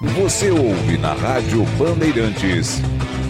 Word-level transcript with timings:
Você 0.00 0.48
ouve 0.52 0.96
na 0.96 1.12
Rádio 1.12 1.64
Bandeirantes. 1.76 2.80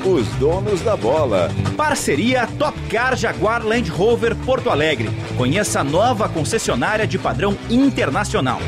Os 0.04 0.28
donos 0.36 0.82
da 0.82 0.98
bola. 0.98 1.48
Parceria 1.78 2.46
Top 2.58 2.78
Car 2.90 3.16
Jaguar 3.16 3.64
Land 3.64 3.88
Rover 3.88 4.36
Porto 4.36 4.68
Alegre. 4.68 5.08
Conheça 5.38 5.80
a 5.80 5.84
nova 5.84 6.28
concessionária 6.28 7.06
de 7.06 7.18
padrão 7.18 7.56
internacional. 7.70 8.58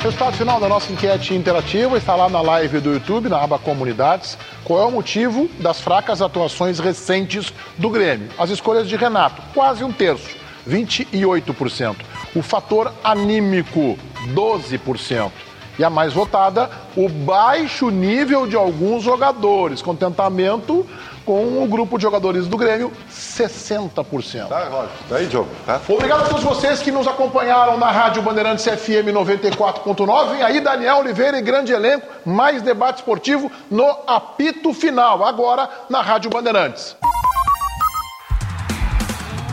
Resultado 0.00 0.36
final 0.38 0.58
da 0.58 0.68
nossa 0.68 0.90
enquete 0.90 1.34
interativa 1.34 1.98
está 1.98 2.14
lá 2.14 2.30
na 2.30 2.40
live 2.40 2.80
do 2.80 2.94
YouTube, 2.94 3.28
na 3.28 3.42
aba 3.42 3.58
Comunidades. 3.58 4.38
Qual 4.66 4.82
é 4.82 4.84
o 4.84 4.90
motivo 4.90 5.48
das 5.60 5.80
fracas 5.80 6.20
atuações 6.20 6.80
recentes 6.80 7.54
do 7.78 7.88
Grêmio? 7.88 8.28
As 8.36 8.50
escolhas 8.50 8.88
de 8.88 8.96
Renato, 8.96 9.40
quase 9.54 9.84
um 9.84 9.92
terço, 9.92 10.36
28%. 10.68 11.94
O 12.34 12.42
fator 12.42 12.92
anímico, 13.04 13.96
12%. 14.34 15.30
E 15.78 15.84
a 15.84 15.90
mais 15.90 16.12
votada, 16.12 16.70
o 16.96 17.08
baixo 17.08 17.90
nível 17.90 18.46
de 18.46 18.56
alguns 18.56 19.02
jogadores. 19.02 19.82
Contentamento 19.82 20.86
com 21.26 21.62
o 21.62 21.66
grupo 21.66 21.98
de 21.98 22.02
jogadores 22.02 22.46
do 22.46 22.56
Grêmio, 22.56 22.92
60%. 23.10 24.46
Tá, 24.46 24.64
Roger. 24.68 24.88
Tá 25.08 25.16
aí, 25.16 25.26
Diogo. 25.26 25.48
Tá? 25.66 25.80
Obrigado 25.88 26.22
a 26.22 26.28
todos 26.28 26.44
vocês 26.44 26.80
que 26.80 26.92
nos 26.92 27.08
acompanharam 27.08 27.76
na 27.76 27.90
Rádio 27.90 28.22
Bandeirantes 28.22 28.64
FM 28.64 29.10
94.9. 29.12 30.30
Vem 30.30 30.42
aí 30.42 30.60
Daniel 30.60 30.98
Oliveira 30.98 31.36
e 31.36 31.42
grande 31.42 31.72
elenco, 31.72 32.06
mais 32.24 32.62
debate 32.62 32.98
esportivo 32.98 33.50
no 33.68 33.84
apito 34.06 34.72
final, 34.72 35.24
agora 35.24 35.68
na 35.90 36.00
Rádio 36.00 36.30
Bandeirantes. 36.30 36.96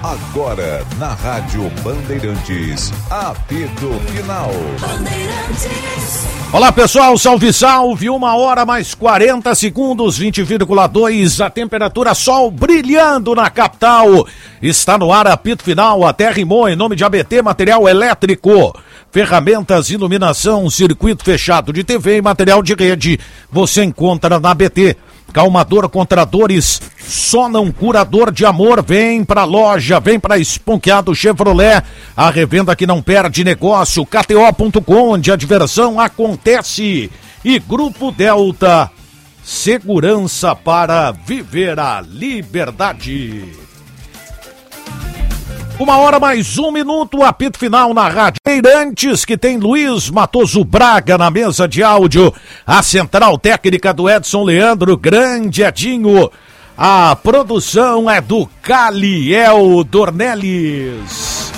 Agora 0.04 0.86
na 1.00 1.14
Rádio 1.14 1.70
Bandeirantes. 1.82 2.92
Apito 3.10 3.90
Final. 4.12 4.52
Olá 6.52 6.74
pessoal, 6.74 7.18
salve 7.18 7.54
salve, 7.54 8.10
uma 8.10 8.36
hora 8.36 8.66
mais 8.66 8.94
40 8.94 9.56
segundos, 9.56 10.20
20,2, 10.20 11.40
a 11.40 11.50
temperatura 11.50 12.14
sol 12.14 12.52
brilhando 12.52 13.34
na 13.34 13.50
capital. 13.50 14.28
Está 14.62 14.98
no 14.98 15.10
ar 15.10 15.26
apito 15.26 15.64
final, 15.64 16.06
até 16.06 16.30
rimou 16.30 16.68
em 16.68 16.76
nome 16.76 16.98
de 16.98 17.06
ABT 17.06 17.42
Material 17.42 17.88
Elétrico. 17.88 18.78
Ferramentas, 19.10 19.90
iluminação, 19.90 20.70
circuito 20.70 21.24
fechado 21.24 21.72
de 21.72 21.82
TV 21.82 22.18
e 22.18 22.22
material 22.22 22.62
de 22.62 22.74
rede. 22.74 23.18
Você 23.50 23.86
encontra 23.86 24.38
na 24.38 24.52
ABT. 24.52 24.98
Calmador 25.34 25.90
contra 25.90 26.24
dores, 26.24 26.80
só 27.00 27.50
não 27.50 27.72
curador 27.72 28.32
de 28.32 28.46
amor. 28.46 28.84
Vem 28.84 29.26
pra 29.26 29.44
loja, 29.44 30.00
vem 30.00 30.20
pra 30.20 30.38
Esponqueado 30.38 31.16
Chevrolet, 31.16 31.84
a 32.16 32.30
revenda 32.30 32.76
que 32.76 32.86
não 32.86 33.02
perde 33.02 33.44
negócio. 33.44 34.06
KTO.com, 34.06 35.10
onde 35.10 35.32
a 35.32 35.36
diversão 35.36 36.00
acontece. 36.00 37.12
E 37.44 37.60
Grupo 37.60 38.12
Delta, 38.12 38.92
segurança 39.44 40.56
para 40.56 41.12
viver 41.12 41.80
a 41.80 42.00
liberdade. 42.00 43.73
Uma 45.80 45.98
hora 45.98 46.20
mais 46.20 46.60
um 46.60 46.72
minuto, 46.72 47.24
apito 47.24 47.58
final 47.58 47.96
na 47.96 48.08
Rádio 48.08 48.40
Eirantes, 48.48 49.26
que 49.26 49.36
tem 49.36 49.58
Luiz 49.58 50.10
Matoso 50.10 50.64
Braga 50.64 51.18
na 51.18 51.32
mesa 51.32 51.68
de 51.68 51.82
áudio, 51.82 52.32
a 52.66 52.84
central 52.84 53.40
técnica 53.40 53.92
do 53.92 54.08
Edson 54.08 54.44
Leandro, 54.44 54.96
grande 54.96 55.64
Edinho. 55.64 56.30
A 56.78 57.16
produção 57.16 58.10
é 58.10 58.22
do 58.22 58.48
Caliel 58.62 59.84
Dornelles. 59.84 61.52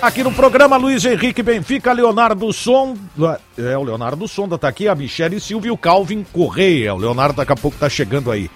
Aqui 0.00 0.22
no 0.22 0.32
programa 0.32 0.76
Luiz 0.76 1.04
Henrique 1.04 1.42
Benfica, 1.42 1.92
Leonardo 1.92 2.50
Sonda. 2.52 3.40
É, 3.58 3.76
o 3.76 3.82
Leonardo 3.82 4.26
Sonda 4.26 4.56
tá 4.56 4.68
aqui, 4.68 4.88
a 4.88 4.94
Michele 4.94 5.38
Silva 5.38 5.66
e 5.66 5.70
o 5.70 5.76
Calvin 5.76 6.24
Correia. 6.32 6.94
O 6.94 6.98
Leonardo 6.98 7.36
daqui 7.36 7.52
a 7.52 7.56
pouco 7.56 7.76
tá 7.78 7.88
chegando 7.88 8.30
aí. 8.30 8.50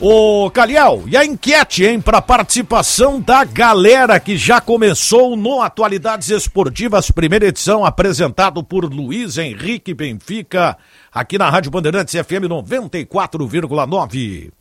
Ô, 0.00 0.48
Caliel, 0.52 1.02
e 1.08 1.16
a 1.16 1.24
enquete, 1.24 1.84
hein, 1.84 2.00
para 2.00 2.22
participação 2.22 3.20
da 3.20 3.42
galera 3.42 4.20
que 4.20 4.36
já 4.36 4.60
começou 4.60 5.36
no 5.36 5.60
Atualidades 5.60 6.30
Esportivas, 6.30 7.10
primeira 7.10 7.48
edição, 7.48 7.84
apresentado 7.84 8.62
por 8.62 8.84
Luiz 8.84 9.38
Henrique 9.38 9.92
Benfica, 9.92 10.78
aqui 11.12 11.36
na 11.36 11.50
Rádio 11.50 11.72
Bandeirantes 11.72 12.14
FM 12.14 12.46
94,9. 12.48 14.52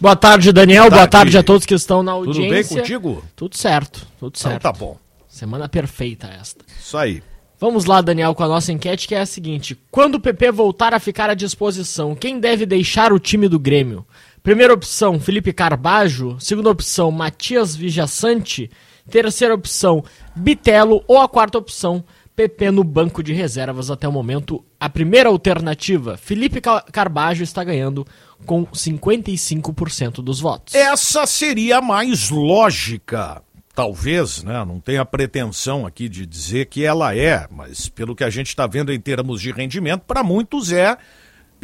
Boa 0.00 0.14
tarde, 0.14 0.52
Daniel. 0.52 0.84
Boa 0.84 0.90
tarde. 0.90 1.00
Boa 1.00 1.08
tarde 1.08 1.38
a 1.38 1.42
todos 1.42 1.66
que 1.66 1.74
estão 1.74 2.00
na 2.00 2.12
audiência. 2.12 2.42
Tudo 2.42 2.54
bem 2.54 2.64
contigo? 2.64 3.24
Tudo 3.34 3.56
certo, 3.56 4.06
tudo 4.20 4.38
certo. 4.38 4.58
Então 4.58 4.72
tá 4.72 4.78
bom. 4.78 4.96
Semana 5.26 5.68
perfeita 5.68 6.28
esta. 6.28 6.64
Isso 6.78 6.96
aí. 6.96 7.20
Vamos 7.58 7.86
lá, 7.86 8.00
Daniel, 8.00 8.34
com 8.34 8.44
a 8.44 8.48
nossa 8.48 8.72
enquete 8.72 9.08
que 9.08 9.14
é 9.14 9.20
a 9.20 9.26
seguinte: 9.26 9.76
quando 9.90 10.16
o 10.16 10.20
PP 10.20 10.52
voltar 10.52 10.94
a 10.94 11.00
ficar 11.00 11.30
à 11.30 11.34
disposição, 11.34 12.14
quem 12.14 12.38
deve 12.38 12.64
deixar 12.64 13.12
o 13.12 13.18
time 13.18 13.48
do 13.48 13.58
Grêmio? 13.58 14.06
Primeira 14.44 14.74
opção, 14.74 15.18
Felipe 15.18 15.54
Carbajo. 15.54 16.36
Segunda 16.38 16.68
opção, 16.68 17.10
Matias 17.10 17.74
Vijaçante. 17.74 18.70
Terceira 19.10 19.54
opção, 19.54 20.04
Bitelo. 20.36 21.02
Ou 21.08 21.18
a 21.18 21.26
quarta 21.26 21.56
opção, 21.56 22.04
PP 22.36 22.70
no 22.70 22.84
banco 22.84 23.22
de 23.22 23.32
reservas 23.32 23.90
até 23.90 24.06
o 24.06 24.12
momento. 24.12 24.62
A 24.78 24.90
primeira 24.90 25.30
alternativa, 25.30 26.18
Felipe 26.18 26.60
Carbajo 26.60 27.42
está 27.42 27.64
ganhando 27.64 28.06
com 28.44 28.66
55% 28.66 30.16
dos 30.16 30.40
votos. 30.40 30.74
Essa 30.74 31.24
seria 31.24 31.78
a 31.78 31.82
mais 31.82 32.28
lógica. 32.28 33.42
Talvez, 33.74 34.42
né? 34.42 34.62
Não 34.62 34.78
tenha 34.78 35.06
pretensão 35.06 35.86
aqui 35.86 36.06
de 36.06 36.26
dizer 36.26 36.66
que 36.66 36.84
ela 36.84 37.16
é, 37.16 37.48
mas 37.50 37.88
pelo 37.88 38.14
que 38.14 38.22
a 38.22 38.28
gente 38.28 38.48
está 38.48 38.66
vendo 38.66 38.92
em 38.92 39.00
termos 39.00 39.40
de 39.40 39.50
rendimento, 39.50 40.02
para 40.02 40.22
muitos 40.22 40.70
é 40.70 40.98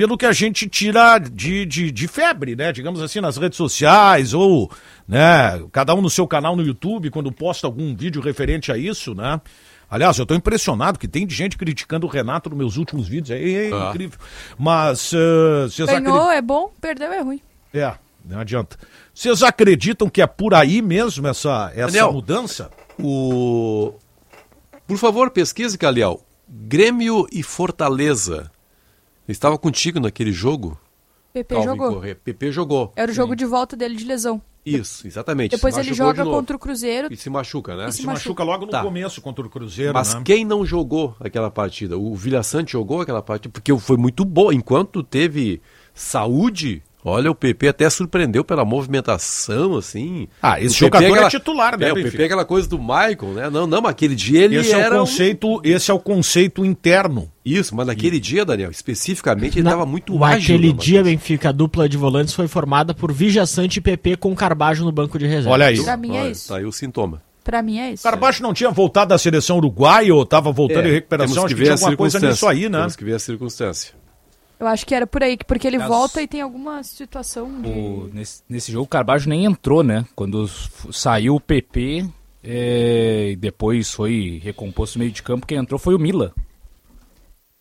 pelo 0.01 0.17
que 0.17 0.25
a 0.25 0.33
gente 0.33 0.67
tira 0.67 1.19
de, 1.19 1.67
de, 1.67 1.91
de, 1.91 2.09
febre, 2.09 2.57
né? 2.57 2.73
Digamos 2.73 3.03
assim, 3.03 3.21
nas 3.21 3.37
redes 3.37 3.59
sociais, 3.59 4.33
ou 4.33 4.71
né, 5.07 5.63
cada 5.73 5.95
um 5.95 6.01
no 6.01 6.09
seu 6.09 6.27
canal 6.27 6.57
no 6.57 6.63
YouTube, 6.63 7.11
quando 7.11 7.31
posta 7.31 7.67
algum 7.67 7.95
vídeo 7.95 8.23
referente 8.23 8.73
a 8.73 8.79
isso, 8.79 9.15
né? 9.15 9.39
Aliás, 9.91 10.17
eu 10.17 10.23
estou 10.23 10.35
impressionado 10.35 10.99
que 10.99 11.07
tem 11.07 11.29
gente 11.29 11.59
criticando 11.59 12.07
o 12.07 12.09
Renato 12.09 12.49
nos 12.49 12.59
meus 12.59 12.77
últimos 12.79 13.07
vídeos. 13.07 13.31
É, 13.31 13.67
é 13.67 13.71
ah. 13.75 13.91
incrível. 13.91 14.19
Mas. 14.59 15.13
Uh, 15.13 15.69
Ganhou, 15.85 16.17
acredit... 16.17 16.39
é 16.39 16.41
bom, 16.41 16.73
perdeu, 16.81 17.13
é 17.13 17.21
ruim. 17.21 17.43
É, 17.75 17.93
não 18.25 18.41
adianta. 18.41 18.79
Vocês 19.13 19.43
acreditam 19.43 20.09
que 20.09 20.23
é 20.23 20.27
por 20.27 20.55
aí 20.55 20.81
mesmo 20.81 21.29
essa, 21.29 21.71
essa 21.75 21.89
Daniel, 21.89 22.11
mudança? 22.11 22.71
O... 22.99 23.93
Por 24.87 24.97
favor, 24.97 25.31
pesquise, 25.31 25.77
Caliel. 25.77 26.25
Grêmio 26.49 27.27
e 27.31 27.43
Fortaleza 27.43 28.51
estava 29.33 29.59
contigo 29.59 30.01
naquele 30.01 30.33
jogo? 30.33 30.79
PP 31.33 31.55
Calvin 31.55 31.69
jogou. 31.69 32.01
PP 32.01 32.53
jogou. 32.53 32.93
Era 32.97 33.11
o 33.11 33.15
jogo 33.15 33.37
de 33.37 33.45
volta 33.45 33.77
dele 33.77 33.95
de 33.95 34.05
lesão. 34.05 34.43
Isso, 34.65 35.07
exatamente. 35.07 35.53
Depois 35.53 35.77
ele 35.79 35.95
joga 35.95 36.23
de 36.23 36.31
contra 36.31 36.55
o 36.55 36.59
Cruzeiro. 36.59 37.09
E 37.11 37.17
se 37.17 37.31
machuca, 37.31 37.77
né? 37.77 37.89
E 37.89 37.93
se, 37.93 37.99
se 37.99 38.07
machuca. 38.07 38.45
machuca. 38.45 38.45
logo 38.45 38.67
no 38.67 38.73
tá. 38.73 38.83
começo 38.83 39.21
contra 39.23 39.47
o 39.47 39.49
Cruzeiro. 39.49 39.95
Mas 39.95 40.15
né? 40.15 40.23
quem 40.25 40.45
não 40.45 40.67
jogou 40.67 41.17
aquela 41.19 41.51
partida? 41.51 41.97
O 41.97 42.15
Vilha 42.15 42.43
Sante 42.43 42.73
jogou 42.73 43.01
aquela 43.01 43.23
partida, 43.23 43.51
porque 43.53 43.77
foi 43.79 43.97
muito 43.97 44.25
bom. 44.25 44.53
Enquanto 44.53 45.03
teve 45.03 45.63
saúde, 45.95 46.83
Olha, 47.05 47.31
o 47.31 47.35
PP 47.35 47.69
até 47.69 47.89
surpreendeu 47.89 48.45
pela 48.45 48.65
movimentação, 48.65 49.77
assim. 49.77 50.29
Ah, 50.43 50.61
esse 50.61 50.79
jogador 50.79 51.05
é, 51.05 51.11
aquela, 51.11 51.27
é 51.27 51.31
titular, 51.31 51.79
né? 51.79 51.89
É, 51.89 51.93
o 51.93 51.95
PP 51.95 52.23
é 52.23 52.25
aquela 52.27 52.45
coisa 52.45 52.69
do 52.69 52.79
Michael, 52.79 53.33
né? 53.35 53.51
Não, 53.51 53.67
não, 53.67 53.81
mas 53.81 53.93
aquele 53.93 54.15
dia 54.15 54.43
ele 54.43 54.57
esse 54.57 54.73
era. 54.73 54.97
É 54.97 54.99
o 54.99 55.01
conceito, 55.01 55.49
um... 55.49 55.61
Esse 55.65 55.91
é 55.91 55.95
o 55.95 55.99
conceito 55.99 56.65
interno. 56.65 57.31
Isso, 57.45 57.75
mas 57.75 57.87
naquele 57.87 58.17
e... 58.17 58.21
dia, 58.21 58.45
Daniel, 58.45 58.71
especificamente, 58.71 59.59
ele 59.59 59.67
estava 59.67 59.87
muito 59.87 60.23
ágil. 60.23 60.57
Naquele 60.57 60.73
dia, 60.75 61.03
Benfica, 61.03 61.49
a 61.49 61.53
dupla 61.53 61.89
de 61.89 61.97
volantes 61.97 62.35
foi 62.35 62.47
formada 62.47 62.93
por 62.93 63.13
Vija 63.13 63.47
Sante 63.47 63.79
e 63.79 63.81
PP 63.81 64.17
com 64.17 64.35
Carbajo 64.35 64.85
no 64.85 64.93
banco 64.93 65.19
de 65.19 65.27
reserva. 65.27 65.51
Olha 65.51 65.67
aí. 65.67 65.83
Pra 65.83 65.97
mim 65.97 66.17
é 66.17 66.31
isso. 66.31 66.49
Tá 66.49 66.59
aí 66.59 66.67
o 66.67 66.73
sintoma. 66.73 67.23
Pra 67.43 67.63
mim 67.63 67.79
é 67.79 67.93
isso. 67.93 68.03
Carbaixo 68.03 68.43
não 68.43 68.53
tinha 68.53 68.71
voltado 68.71 69.09
da 69.09 69.19
seleção 69.19 69.57
uruguaia 69.57 70.15
ou 70.15 70.23
estava 70.23 70.53
voltando 70.53 70.85
é, 70.85 70.89
em 70.89 70.93
recuperação? 70.93 71.45
Acho 71.45 71.55
que, 71.55 71.61
que 71.61 71.63
tinha 71.63 71.75
alguma 71.75 71.97
coisa 71.97 72.21
nisso 72.21 72.47
aí, 72.47 72.69
né? 72.69 72.79
Temos 72.79 72.97
que 72.97 73.05
ver 73.05 73.15
a 73.15 73.19
circunstância. 73.19 73.95
Eu 74.61 74.67
acho 74.67 74.87
que 74.87 74.95
era 74.95 75.07
por 75.07 75.23
aí, 75.23 75.39
porque 75.39 75.67
ele 75.67 75.79
As... 75.79 75.89
volta 75.89 76.21
e 76.21 76.29
tem 76.29 76.43
alguma 76.43 76.83
situação 76.83 77.63
de... 77.63 77.69
o, 77.69 78.11
nesse, 78.13 78.43
nesse, 78.47 78.71
jogo 78.71 78.85
o 78.85 78.89
Carbajo 78.89 79.27
nem 79.27 79.47
entrou, 79.47 79.83
né? 79.83 80.05
Quando 80.15 80.47
saiu 80.93 81.37
o 81.37 81.41
PP 81.41 82.07
é, 82.45 83.31
e 83.31 83.37
depois 83.37 83.91
foi 83.91 84.39
recomposto 84.45 84.99
no 84.99 85.01
meio 85.01 85.13
de 85.13 85.23
campo, 85.23 85.47
quem 85.47 85.57
entrou 85.57 85.79
foi 85.79 85.95
o 85.95 85.99
Mila. 85.99 86.35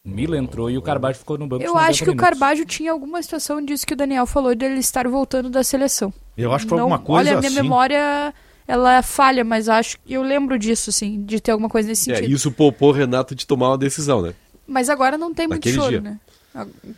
O 0.06 0.10
Mila 0.10 0.38
entrou 0.38 0.70
e 0.70 0.78
o 0.78 0.82
Carbajo 0.82 1.20
ficou 1.20 1.38
no 1.38 1.48
banco. 1.48 1.64
Eu 1.64 1.78
acho 1.78 2.00
que 2.00 2.10
minutos. 2.10 2.22
o 2.22 2.30
Carbajo 2.30 2.66
tinha 2.66 2.92
alguma 2.92 3.24
situação 3.24 3.64
disso 3.64 3.88
que 3.88 3.94
o 3.94 3.98
Daniel 3.98 4.26
falou, 4.26 4.54
de 4.54 4.66
ele 4.66 4.80
estar 4.80 5.08
voltando 5.08 5.50
da 5.50 5.64
seleção. 5.64 6.14
Eu 6.38 6.52
acho 6.54 6.66
que 6.66 6.70
foi 6.70 6.80
Não, 6.80 6.86
alguma 6.86 7.00
coisa 7.00 7.30
Olha, 7.30 7.38
a 7.38 7.40
minha 7.40 7.50
assim. 7.50 7.62
memória 7.62 8.34
ela 8.68 9.02
falha, 9.02 9.46
mas 9.46 9.70
acho 9.70 9.98
eu 10.08 10.22
lembro 10.22 10.60
disso, 10.60 10.90
assim, 10.90 11.24
de 11.24 11.40
ter 11.40 11.52
alguma 11.52 11.70
coisa 11.70 11.88
nesse 11.88 12.12
é, 12.12 12.16
sentido. 12.16 12.32
É, 12.32 12.36
isso 12.36 12.52
poupou 12.52 12.90
o 12.90 12.92
Renato 12.92 13.34
de 13.34 13.48
tomar 13.48 13.70
uma 13.70 13.78
decisão, 13.78 14.22
né? 14.22 14.34
Mas 14.68 14.90
agora 14.90 15.18
não 15.18 15.34
tem 15.34 15.48
muito 15.48 15.68
choro, 15.70 15.90
dia. 15.90 16.02
né? 16.02 16.20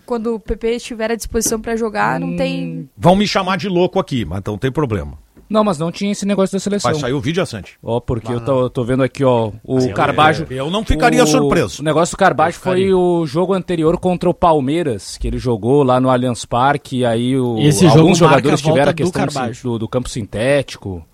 Quando 0.06 0.36
o 0.36 0.40
PP 0.40 0.76
estiver 0.76 1.12
à 1.12 1.16
disposição 1.16 1.60
pra 1.60 1.76
jogar, 1.76 2.20
não 2.20 2.36
tem. 2.36 2.90
Vão 2.98 3.16
me 3.16 3.28
chamar 3.28 3.58
de 3.58 3.68
louco 3.68 4.00
aqui, 4.00 4.26
mas 4.26 4.42
não 4.46 4.58
tem 4.58 4.72
problema. 4.72 5.18
Não, 5.52 5.66
mas 5.66 5.78
não 5.78 5.92
tinha 5.92 6.14
esse 6.14 6.26
negócio 6.26 6.56
da 6.56 6.62
seleção. 6.62 6.90
Vai 6.90 7.02
sair 7.02 7.12
o 7.12 7.20
vídeo, 7.20 7.44
Assante. 7.44 7.78
Ó, 7.84 8.00
porque 8.00 8.32
eu 8.32 8.40
tô, 8.40 8.70
tô 8.70 8.86
vendo 8.86 9.04
aqui, 9.04 9.22
ó, 9.22 9.52
o 9.66 9.94
Carbajo. 9.94 10.48
Eu 10.50 10.72
não 10.72 10.86
ficaria 10.86 11.22
o, 11.22 11.28
surpreso. 11.28 11.82
O 11.82 11.86
negócio 11.86 12.16
do 12.16 12.18
Carbajo 12.18 12.56
Eu 12.56 12.62
foi 12.62 12.94
o 12.94 13.26
jogo 13.26 13.54
anterior 13.54 13.98
contra 14.00 14.30
o 14.30 14.34
Palmeiras, 14.34 15.18
que 15.18 15.28
ele 15.28 15.38
jogou 15.38 15.84
lá 15.84 16.00
no 16.00 16.10
Allianz 16.10 16.46
Parque, 16.46 17.00
e 17.00 17.06
aí 17.06 17.38
o, 17.38 17.58
alguns 17.90 18.18
jogadores 18.18 18.62
tiveram 18.62 18.92
a 18.92 18.94
questão 18.94 19.26
do, 19.26 19.62
do, 19.62 19.80
do 19.80 19.88
campo 19.90 20.08
sintético. 20.08 21.06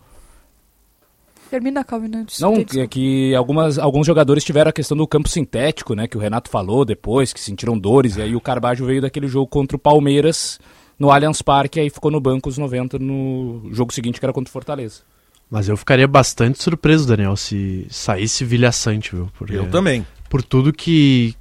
Termina, 1.50 1.84
Calvin. 1.84 2.10
Não, 2.10 2.26
Não, 2.40 2.64
que, 2.64 2.88
que 2.88 3.36
algumas, 3.36 3.78
alguns 3.80 4.06
jogadores 4.06 4.44
tiveram 4.44 4.70
a 4.70 4.74
questão 4.74 4.96
do 4.98 5.08
campo 5.08 5.30
sintético, 5.30 5.96
né? 5.96 6.08
Que 6.08 6.18
o 6.18 6.20
Renato 6.20 6.50
falou 6.50 6.86
depois, 6.86 7.34
que 7.34 7.40
sentiram 7.40 7.78
dores, 7.78 8.18
e 8.18 8.22
aí 8.22 8.36
o 8.36 8.42
Carbajo 8.42 8.86
veio 8.86 9.02
daquele 9.02 9.28
jogo 9.28 9.48
contra 9.48 9.76
o 9.76 9.80
Palmeiras 9.80 10.60
no 11.00 11.12
Allianz 11.12 11.42
Parque, 11.42 11.80
e 11.80 11.84
aí 11.84 11.90
ficou 11.90 12.10
no 12.10 12.20
banco 12.20 12.50
os 12.50 12.58
90 12.58 12.98
no 13.00 13.70
jogo 13.72 13.94
seguinte, 13.94 14.20
que 14.20 14.26
era 14.26 14.34
contra 14.34 14.50
o 14.50 14.52
Fortaleza. 14.52 15.02
Mas 15.50 15.70
eu 15.70 15.78
ficaria 15.78 16.08
bastante 16.08 16.62
surpreso, 16.62 17.08
Daniel, 17.08 17.36
se 17.36 17.88
saísse 17.90 18.44
Vilha 18.44 18.72
Sante, 18.72 19.16
viu? 19.16 19.30
Porque 19.38 19.56
Eu 19.56 19.70
também. 19.70 20.06
Por 20.30 20.44
tudo 20.44 20.74
que, 20.74 21.36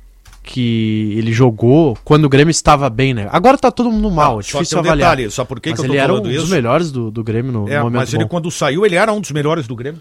que 0.47 1.13
ele 1.19 1.33
jogou 1.33 1.99
quando 2.05 2.25
o 2.25 2.29
Grêmio 2.29 2.51
estava 2.51 2.89
bem, 2.89 3.13
né? 3.13 3.29
Agora 3.31 3.59
tá 3.59 3.71
todo 3.71 3.91
mundo 3.91 4.11
mal, 4.11 4.35
Não, 4.35 4.41
é 4.41 4.43
só 4.43 4.59
difícil 4.61 4.77
tem 4.79 4.79
um 4.79 4.93
avaliar. 4.93 5.11
detalhe, 5.17 5.31
sabe 5.31 5.49
por 5.49 5.61
que 5.61 5.71
Mas 5.71 5.79
que 5.81 5.85
eu 5.85 5.89
tô 5.89 5.93
ele 5.93 6.01
era 6.01 6.13
um 6.13 6.17
falando 6.17 6.33
dos 6.33 6.43
isso? 6.45 6.51
melhores 6.53 6.91
do, 6.91 7.11
do 7.11 7.23
Grêmio 7.25 7.53
no, 7.53 7.69
É, 7.69 7.77
no 7.79 7.85
momento 7.85 7.99
mas 8.01 8.15
ele 8.15 8.25
bom. 8.25 8.29
quando 8.31 8.51
saiu, 8.51 8.87
ele 8.87 8.95
era 8.97 9.13
um 9.13 9.21
dos 9.21 9.31
melhores 9.33 9.67
do 9.67 9.77
Grêmio. 9.77 10.01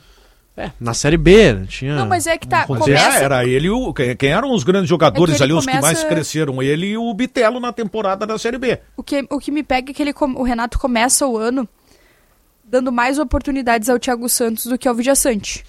Na 0.80 0.94
Série 0.94 1.18
B, 1.18 1.52
né? 1.54 1.66
tinha... 1.68 1.96
Não, 1.98 2.06
mas 2.08 2.26
é 2.28 2.38
que 2.38 2.48
tá. 2.48 2.66
um 2.70 2.78
é, 2.78 2.80
Começa, 2.80 3.18
era 3.20 3.46
ele 3.46 3.70
o. 3.70 3.94
Quem, 3.94 4.16
quem 4.16 4.30
eram 4.32 4.54
os 4.54 4.64
grandes 4.64 4.88
jogadores 4.88 5.42
É 5.42 5.44
ali, 5.44 5.52
os 5.52 5.66
que 5.66 5.74
mais 5.74 5.84
começa- 6.00 6.08
cresceram? 6.08 6.64
Ele 6.64 6.92
e 6.92 6.98
o 6.98 7.14
Bitelo 7.14 7.60
na 7.60 7.74
temporada 7.74 8.26
da 8.26 8.38
Série 8.38 8.58
B. 8.58 8.80
o, 8.96 9.04
que, 9.04 9.26
o 9.30 9.38
que 9.38 9.52
me 9.52 9.64
pega 9.64 9.92
é 9.92 9.94
que 9.94 10.02
ele, 10.02 10.14
o 10.18 10.44
Renato 10.44 10.80
começa 10.80 11.28
o 11.28 11.38
ano 11.38 11.68
dando 12.64 12.90
mais 12.90 13.20
oportunidades 13.20 13.90
ao 13.90 14.00
Thiago 14.00 14.30
Santos 14.30 14.66
do 14.68 14.78
que 14.78 14.88
ao 14.88 14.96
Vidiaçante. 14.96 15.66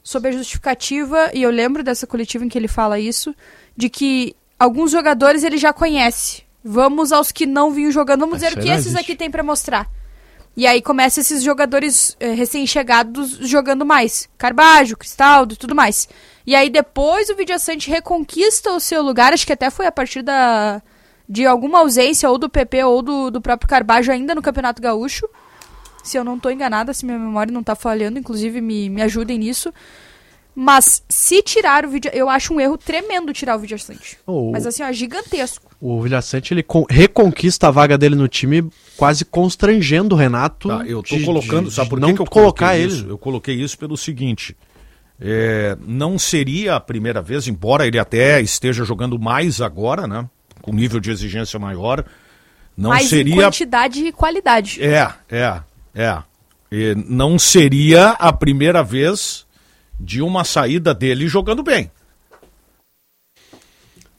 Sob 0.00 0.28
a 0.28 0.32
justificativa, 0.32 1.30
e 1.34 1.42
eu 1.42 1.50
lembro 1.50 1.82
dessa 1.82 2.06
coletiva 2.06 2.44
em 2.44 2.48
que 2.48 2.56
ele 2.56 2.68
fala 2.68 3.00
isso, 3.00 3.34
de 3.76 3.88
que 3.88 4.36
alguns 4.58 4.90
jogadores 4.90 5.42
ele 5.42 5.56
já 5.56 5.72
conhece. 5.72 6.42
Vamos 6.62 7.12
aos 7.12 7.30
que 7.30 7.44
não 7.44 7.70
vinham 7.70 7.90
jogando, 7.90 8.20
vamos 8.20 8.40
ver 8.40 8.54
o 8.54 8.60
que 8.60 8.68
esses 8.68 8.94
aqui 8.94 9.14
têm 9.14 9.30
pra 9.30 9.42
mostrar. 9.42 9.90
E 10.56 10.66
aí 10.66 10.80
começa 10.80 11.20
esses 11.20 11.42
jogadores 11.42 12.16
eh, 12.20 12.32
recém-chegados 12.32 13.38
jogando 13.40 13.84
mais. 13.84 14.28
Carbajo, 14.38 14.96
Cristaldo 14.96 15.54
e 15.54 15.56
tudo 15.56 15.74
mais. 15.74 16.08
E 16.46 16.54
aí 16.54 16.70
depois 16.70 17.28
o 17.28 17.34
Vidiaçante 17.34 17.90
reconquista 17.90 18.70
o 18.70 18.78
seu 18.78 19.02
lugar, 19.02 19.32
acho 19.32 19.46
que 19.46 19.52
até 19.52 19.68
foi 19.68 19.86
a 19.86 19.92
partir 19.92 20.22
da 20.22 20.80
de 21.28 21.46
alguma 21.46 21.78
ausência 21.80 22.28
ou 22.30 22.36
do 22.36 22.50
PP 22.50 22.84
ou 22.84 23.02
do, 23.02 23.30
do 23.30 23.40
próprio 23.40 23.68
Carbajo 23.68 24.12
ainda 24.12 24.34
no 24.34 24.42
Campeonato 24.42 24.80
Gaúcho. 24.80 25.28
Se 26.04 26.18
eu 26.18 26.22
não 26.22 26.38
tô 26.38 26.50
enganada, 26.50 26.92
se 26.92 27.04
minha 27.04 27.18
memória 27.18 27.52
não 27.52 27.62
tá 27.62 27.74
falhando, 27.74 28.18
inclusive 28.18 28.60
me, 28.60 28.90
me 28.90 29.00
ajudem 29.02 29.38
nisso. 29.38 29.72
Mas 30.54 31.02
se 31.08 31.42
tirar 31.42 31.84
o 31.84 31.88
vídeo, 31.88 32.10
eu 32.14 32.28
acho 32.30 32.54
um 32.54 32.60
erro 32.60 32.78
tremendo 32.78 33.32
tirar 33.32 33.56
o 33.56 33.58
Vidiaçante. 33.58 34.16
O, 34.26 34.52
Mas 34.52 34.64
assim, 34.66 34.82
ó, 34.84 34.92
gigantesco. 34.92 35.70
o 35.80 36.00
Vilha 36.00 36.22
Sante, 36.22 36.54
ele 36.54 36.62
con- 36.62 36.86
reconquista 36.88 37.66
a 37.68 37.70
vaga 37.72 37.98
dele 37.98 38.14
no 38.14 38.28
time, 38.28 38.70
quase 38.96 39.24
constrangendo 39.24 40.14
o 40.14 40.18
Renato. 40.18 40.68
Tá, 40.68 40.84
eu 40.86 41.02
tô 41.02 41.16
de- 41.16 41.24
colocando, 41.24 41.68
de- 41.68 41.74
sabe 41.74 41.90
por 41.90 41.98
não 41.98 42.14
que, 42.14 42.22
eu 42.22 42.26
colocar 42.26 42.66
coloquei 42.66 42.82
ele? 42.84 42.92
isso? 42.92 43.06
Eu 43.08 43.18
coloquei 43.18 43.54
isso 43.56 43.76
pelo 43.78 43.96
seguinte. 43.96 44.56
é, 45.20 45.76
não 45.86 46.18
seria 46.18 46.74
a 46.76 46.80
primeira 46.80 47.22
vez, 47.22 47.46
embora 47.48 47.86
ele 47.86 47.98
até 47.98 48.40
esteja 48.40 48.84
jogando 48.84 49.18
mais 49.18 49.60
agora, 49.60 50.06
né? 50.08 50.28
Com 50.60 50.72
nível 50.72 50.98
de 51.00 51.10
exigência 51.10 51.58
maior. 51.58 52.04
Não 52.76 52.94
em 52.94 53.04
seria. 53.04 53.34
quantidade 53.36 54.04
e 54.06 54.12
qualidade. 54.12 54.82
É, 54.82 55.08
é, 55.30 55.60
é. 55.94 56.18
E 56.70 56.94
não 57.08 57.38
seria 57.38 58.10
a 58.10 58.32
primeira 58.32 58.82
vez 58.82 59.43
de 59.98 60.20
uma 60.22 60.44
saída 60.44 60.94
dele 60.94 61.26
jogando 61.28 61.62
bem. 61.62 61.90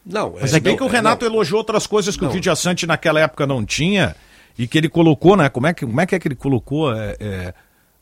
Não, 0.05 0.35
Mas 0.39 0.53
é 0.53 0.59
bem 0.59 0.77
que 0.77 0.83
o 0.83 0.87
Renato 0.87 1.25
elogiou 1.25 1.57
outras 1.57 1.87
coisas 1.87 2.15
que 2.15 2.23
o 2.23 2.29
Vidia 2.29 2.55
Sante 2.55 2.85
naquela 2.85 3.19
época 3.19 3.47
não 3.47 3.65
tinha 3.65 4.15
e 4.57 4.67
que 4.67 4.77
ele 4.77 4.87
colocou, 4.87 5.35
né? 5.35 5.49
Como 5.49 5.65
é 5.65 5.73
que, 5.73 5.85
como 5.85 5.99
é, 5.99 6.05
que 6.05 6.13
é 6.13 6.19
que 6.19 6.27
ele 6.27 6.35
colocou? 6.35 6.93
É, 6.93 7.15
é, 7.19 7.53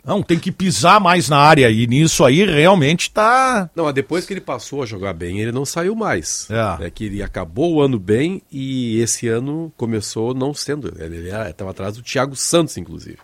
Não, 0.03 0.21
tem 0.21 0.37
que 0.37 0.51
pisar 0.51 0.99
mais 0.99 1.29
na 1.29 1.37
área 1.37 1.69
e 1.71 1.87
nisso 1.87 2.25
aí 2.25 2.45
realmente 2.45 3.09
tá. 3.09 3.69
Não, 3.73 3.91
depois 3.93 4.25
que 4.25 4.33
ele 4.33 4.41
passou 4.41 4.83
a 4.83 4.85
jogar 4.85 5.13
bem, 5.13 5.39
ele 5.39 5.53
não 5.53 5.63
saiu 5.63 5.95
mais. 5.95 6.47
É. 6.51 6.87
É 6.87 6.89
que 6.89 7.05
ele 7.05 7.23
acabou 7.23 7.75
o 7.75 7.81
ano 7.81 7.97
bem 7.97 8.41
e 8.51 8.99
esse 8.99 9.29
ano 9.29 9.71
começou 9.77 10.33
não 10.33 10.53
sendo. 10.53 10.93
Ele 10.99 11.29
estava 11.29 11.71
atrás 11.71 11.95
do 11.95 12.03
Thiago 12.03 12.35
Santos, 12.35 12.75
inclusive. 12.75 13.17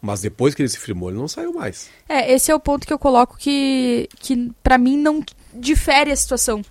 Mas 0.00 0.20
depois 0.20 0.54
que 0.54 0.62
ele 0.62 0.68
se 0.68 0.78
firmou, 0.78 1.10
ele 1.10 1.18
não 1.18 1.28
saiu 1.28 1.52
mais. 1.52 1.88
É, 2.08 2.32
esse 2.32 2.50
é 2.50 2.54
o 2.54 2.60
ponto 2.60 2.86
que 2.86 2.92
eu 2.92 2.98
coloco 2.98 3.36
que, 3.36 4.08
que 4.20 4.52
para 4.62 4.78
mim 4.78 4.96
não 4.96 5.22
difere 5.54 6.12
a 6.12 6.16
situação. 6.16 6.62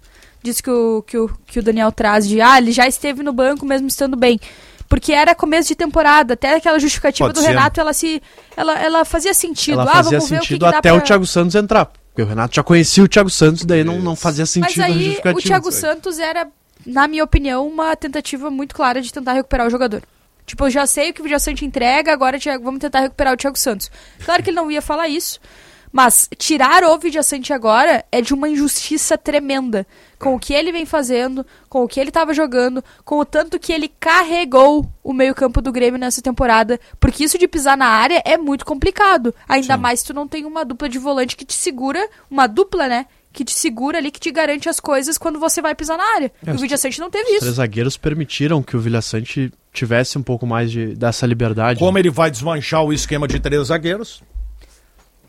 Disso 0.42 0.62
que 0.62 0.70
o, 0.70 1.02
que, 1.02 1.18
o, 1.18 1.30
que 1.48 1.60
o 1.60 1.64
Daniel 1.64 1.92
traz 1.92 2.28
de, 2.28 2.40
ah, 2.40 2.58
ele 2.58 2.72
já 2.72 2.88
esteve 2.88 3.24
no 3.24 3.34
banco 3.34 3.66
mesmo 3.66 3.88
estando 3.88 4.16
bem. 4.16 4.40
Porque 4.88 5.12
era 5.12 5.34
começo 5.34 5.68
de 5.70 5.76
temporada, 5.76 6.36
até 6.36 6.56
aquela 6.56 6.78
justificativa 6.78 7.30
Pode 7.30 7.40
do 7.40 7.42
ser. 7.42 7.50
Renato, 7.50 7.80
ela 7.80 7.94
se 7.94 8.22
ela, 8.56 8.80
ela 8.80 9.06
fazia 9.06 9.34
sentido. 9.34 9.82
Ela 9.82 9.92
ah, 9.92 9.96
fazia 9.96 10.20
vamos 10.20 10.30
ver 10.30 10.36
o 10.36 10.40
que, 10.40 10.46
sentido 10.46 10.70
que 10.70 10.76
até 10.76 10.90
pra... 10.90 10.98
o 10.98 11.02
Thiago 11.02 11.26
Santos 11.26 11.56
entrar. 11.56 11.86
Porque 11.86 12.22
o 12.22 12.26
Renato 12.26 12.56
já 12.56 12.64
conhecia 12.64 13.04
o 13.04 13.08
Thiago 13.08 13.30
Santos, 13.30 13.66
daí 13.66 13.84
não, 13.84 14.00
não 14.00 14.16
fazia 14.16 14.44
Mas 14.44 14.52
sentido 14.52 14.82
a 14.84 14.86
aí 14.86 14.94
justificativa. 14.94 15.40
o 15.40 15.42
Thiago 15.42 15.72
Santos 15.72 16.20
era, 16.20 16.48
na 16.86 17.08
minha 17.08 17.24
opinião, 17.24 17.68
uma 17.68 17.96
tentativa 17.96 18.50
muito 18.50 18.74
clara 18.74 19.02
de 19.02 19.12
tentar 19.12 19.34
recuperar 19.34 19.68
o 19.68 19.70
jogador. 19.70 20.02
Tipo, 20.46 20.66
eu 20.66 20.70
já 20.70 20.86
sei 20.86 21.10
o 21.10 21.14
que 21.14 21.22
o 21.22 21.24
Vidiaçante 21.24 21.66
entrega, 21.66 22.14
agora 22.14 22.40
Thiago, 22.40 22.64
vamos 22.64 22.80
tentar 22.80 23.00
recuperar 23.00 23.34
o 23.34 23.38
Thiago 23.38 23.58
Santos. 23.58 23.90
Claro 24.24 24.44
que 24.44 24.50
ele 24.50 24.58
não 24.58 24.70
ia 24.70 24.82
falar 24.82 25.08
isso, 25.08 25.40
mas 25.92 26.30
tirar 26.38 26.84
o 26.84 26.98
Vidiaçante 26.98 27.54
agora 27.54 28.04
é 28.12 28.22
de 28.22 28.34
uma 28.34 28.50
injustiça 28.50 29.18
tremenda. 29.18 29.88
Com 30.20 30.36
o 30.36 30.40
que 30.40 30.54
ele 30.54 30.72
vem 30.72 30.86
fazendo, 30.86 31.46
com 31.70 31.84
o 31.84 31.88
que 31.88 32.00
ele 32.00 32.10
estava 32.10 32.34
jogando, 32.34 32.84
com 33.04 33.18
o 33.18 33.26
tanto 33.26 33.58
que 33.58 33.72
ele 33.72 33.88
carregou 34.00 34.90
o 35.04 35.14
meio-campo 35.14 35.62
do 35.62 35.72
Grêmio 35.72 36.00
nessa 36.00 36.22
temporada. 36.22 36.80
Porque 37.00 37.24
isso 37.24 37.38
de 37.38 37.48
pisar 37.48 37.78
na 37.78 37.88
área 37.88 38.22
é 38.26 38.38
muito 38.38 38.66
complicado. 38.66 39.34
Ainda 39.48 39.78
mais 39.78 40.02
se 40.02 40.08
tu 40.08 40.14
não 40.14 40.28
tem 40.28 40.46
uma 40.46 40.66
dupla 40.66 40.90
de 40.90 41.00
volante 41.00 41.38
que 41.38 41.46
te 41.46 41.54
segura, 41.54 42.10
uma 42.30 42.46
dupla, 42.46 42.88
né? 42.88 43.06
Que 43.36 43.44
te 43.44 43.54
segura 43.54 43.98
ali, 43.98 44.10
que 44.10 44.20
te 44.20 44.32
garante 44.32 44.70
as 44.70 44.80
coisas 44.80 45.18
quando 45.18 45.38
você 45.40 45.62
vai 45.62 45.76
pisar 45.76 45.98
na 45.98 46.04
área. 46.16 46.32
É, 46.46 46.50
e 46.50 46.52
o 46.52 46.56
os- 46.56 46.62
Vidiaçante 46.62 47.00
não 47.02 47.10
teve 47.12 47.26
Os 47.26 47.32
isso. 47.32 47.40
três 47.42 47.56
zagueiros 47.56 47.98
permitiram 47.98 48.64
que 48.64 48.78
o 48.78 48.80
Vilha 48.80 49.02
Sante 49.02 49.52
tivesse 49.74 50.18
um 50.18 50.24
pouco 50.24 50.48
mais 50.48 50.72
de, 50.72 50.96
dessa 50.96 51.28
liberdade. 51.28 51.78
Como 51.80 51.98
ele 52.00 52.10
vai 52.10 52.32
desmanchar 52.32 52.82
o 52.84 52.94
esquema 52.94 53.28
de 53.28 53.38
três 53.40 53.68
zagueiros? 53.68 54.24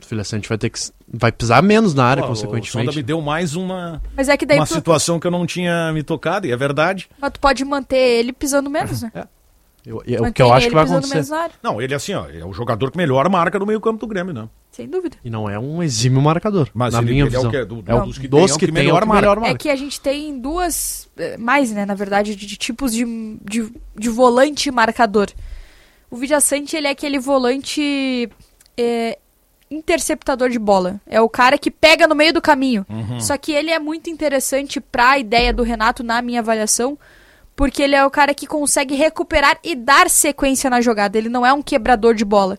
O 0.05 0.09
Vilha 0.09 0.23
Sante 0.23 0.49
vai 0.49 0.57
ter 0.57 0.71
que 0.71 0.79
vai 1.13 1.33
pisar 1.33 1.61
menos 1.63 1.95
na 1.95 2.05
área, 2.05 2.23
Pô, 2.23 2.31
O 2.31 2.37
Sonda 2.37 2.49
consequentemente. 2.61 2.97
me 2.99 3.03
deu 3.03 3.21
mais 3.21 3.57
uma, 3.57 4.01
Mas 4.17 4.29
é 4.29 4.37
que 4.37 4.47
daí 4.47 4.59
uma 4.59 4.67
tu, 4.67 4.75
situação 4.75 5.19
que 5.19 5.27
eu 5.27 5.31
não 5.33 5.45
tinha 5.45 5.93
me 5.93 6.03
tocado, 6.05 6.47
e 6.47 6.53
é 6.53 6.57
verdade. 6.57 7.09
mas 7.21 7.33
tu 7.33 7.41
pode 7.41 7.65
manter 7.65 7.97
ele 8.21 8.33
pisando 8.33 8.71
menos, 8.71 9.03
né? 9.03 9.11
Eu- 9.87 10.03
e 10.05 10.17
é 10.17 10.21
o 10.21 10.33
que 10.33 10.43
eu 10.43 10.53
acho 10.53 10.67
que 10.69 10.75
vai 10.75 10.83
acontecer. 10.85 11.23
Não, 11.63 11.81
ele 11.81 11.95
assim, 11.95 12.13
ó, 12.13 12.27
é 12.29 12.45
o 12.45 12.53
jogador 12.53 12.91
que 12.91 12.97
melhor 12.97 13.29
marca 13.31 13.57
no 13.57 13.65
meio 13.65 13.81
campo 13.81 14.01
do 14.01 14.07
Grêmio, 14.09 14.35
né? 14.35 14.49
sem 14.73 14.87
dúvida. 14.87 15.17
E 15.25 15.31
não 15.31 15.49
é 15.49 15.59
um 15.59 15.83
exímio 15.83 16.21
marcador, 16.21 16.69
Mas 16.75 16.93
na 16.93 16.99
ele- 17.01 17.13
minha 17.13 17.25
ele 17.25 17.35
é 17.35 17.39
o 17.39 17.43
visão. 17.43 17.51
que- 17.51 17.65
do- 17.65 17.83
é 17.87 17.95
o 17.95 18.05
dos 18.05 18.19
que 18.19 18.29
dos 18.29 18.41
tem, 18.41 18.51
é 18.51 18.55
o 18.55 18.59
que 18.59 18.67
que 18.67 18.73
tem, 18.73 18.81
é 18.83 18.85
melhor 18.85 19.03
o 19.05 19.07
que 19.07 19.13
melhor 19.15 19.37
É 19.39 19.41
marca. 19.41 19.57
que 19.59 19.71
a 19.71 19.77
gente 19.77 19.99
tem 20.01 20.39
duas. 20.39 21.09
eh, 21.17 21.39
Mais, 21.39 21.71
né, 21.73 21.87
na 21.87 21.95
verdade, 21.95 22.35
de, 22.37 22.45
de 22.47 22.57
tipos 22.59 22.93
de, 22.93 23.05
de, 23.43 23.73
de 23.97 24.09
volante 24.11 24.71
marcador. 24.71 25.29
O 26.11 26.17
Vidiaçante, 26.17 26.77
ele 26.77 26.89
é 26.89 26.91
aquele 26.91 27.19
volante 27.19 28.29
eh, 28.77 29.19
interceptador 29.71 30.49
de 30.51 30.59
bola. 30.59 31.01
É 31.07 31.21
o 31.21 31.29
cara 31.29 31.57
que 31.59 31.71
pega 31.71 32.07
no 32.07 32.15
meio 32.15 32.33
do 32.33 32.41
caminho. 32.43 32.85
Só 33.21 33.37
que 33.37 33.53
ele 33.53 33.71
é 33.71 33.79
muito 33.79 34.11
interessante 34.11 34.81
pra 34.81 35.19
ideia 35.19 35.53
do 35.53 35.63
Renato, 35.63 36.03
na 36.05 36.21
minha 36.23 36.41
avaliação, 36.41 36.99
porque 37.57 37.83
ele 37.83 37.95
é 37.95 38.05
o 38.05 38.11
cara 38.11 38.35
que 38.35 38.47
consegue 38.47 38.95
recuperar 38.95 39.59
e 39.65 39.75
dar 39.75 40.11
sequência 40.11 40.69
na 40.69 40.83
jogada. 40.83 41.17
Ele 41.17 41.31
não 41.31 41.45
é 41.45 41.53
um 41.53 41.63
quebrador 41.63 42.15
de 42.15 42.25
bola. 42.25 42.59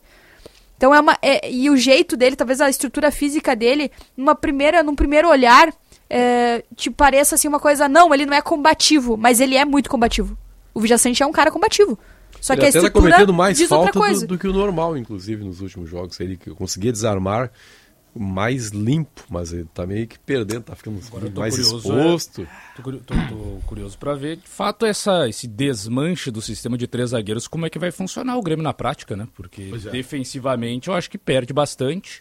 Então 0.76 0.94
é 0.94 1.00
uma. 1.00 1.18
é- 1.22 1.50
e 1.50 1.70
o 1.70 1.78
jeito 1.78 2.18
dele, 2.18 2.36
talvez 2.36 2.60
a 2.60 2.70
estrutura 2.70 3.12
física 3.12 3.56
dele, 3.56 3.92
numa 4.16 4.36
primeira, 4.36 4.82
num 4.82 4.96
primeiro 4.96 5.30
olhar, 5.30 5.72
é, 6.10 6.64
te 6.76 6.90
pareça 6.90 7.36
assim 7.36 7.48
uma 7.48 7.60
coisa. 7.60 7.88
Não, 7.88 8.14
ele 8.14 8.26
não 8.26 8.34
é 8.34 8.42
combativo, 8.42 9.16
mas 9.16 9.40
ele 9.40 9.56
é 9.56 9.64
muito 9.64 9.90
combativo. 9.90 10.38
O 10.74 10.80
Vidiaçante 10.80 11.22
é 11.22 11.26
um 11.26 11.32
cara 11.32 11.52
combativo. 11.52 11.98
Só 12.42 12.54
ele 12.54 12.62
que 12.62 12.68
a 12.68 12.72
tá 12.72 12.78
estrutura 12.78 13.12
cometendo 13.12 13.34
mais 13.34 13.62
falta 13.64 13.92
do, 13.92 14.28
do 14.28 14.38
que 14.38 14.48
o 14.48 14.54
normal, 14.54 14.98
inclusive, 14.98 15.44
nos 15.44 15.62
últimos 15.62 15.90
jogos. 15.90 16.20
Ele 16.20 16.38
conseguia 16.56 16.92
desarmar 16.92 17.52
mais 18.20 18.70
limpo, 18.70 19.24
mas 19.30 19.52
ele 19.54 19.66
tá 19.74 19.86
meio 19.86 20.08
que 20.08 20.18
perdendo, 20.20 20.64
tá 20.64 20.76
ficando 20.76 21.00
tô 21.32 21.40
mais 21.40 21.56
curioso, 21.56 21.78
exposto. 21.78 22.48
Tô, 22.76 22.82
curi- 22.82 23.00
tô- 23.00 23.14
tô 23.14 23.60
curioso 23.66 23.98
pra 23.98 24.14
ver, 24.16 24.38
de 24.38 24.48
fato, 24.48 24.86
essa, 24.86 25.28
esse 25.30 25.48
desmanche 25.48 26.30
do 26.32 26.42
sistema 26.42 26.78
de 26.78 26.88
três 26.88 27.10
zagueiros, 27.12 27.48
como 27.48 27.66
é 27.66 27.70
que 27.70 27.80
vai 27.80 27.92
funcionar 27.92 28.38
o 28.38 28.42
Grêmio 28.42 28.64
na 28.64 28.74
prática, 28.74 29.16
né? 29.16 29.28
Porque 29.36 29.72
é. 29.86 29.90
defensivamente 29.90 30.88
eu 30.90 30.94
acho 30.94 31.10
que 31.10 31.18
perde 31.18 31.54
bastante. 31.54 32.20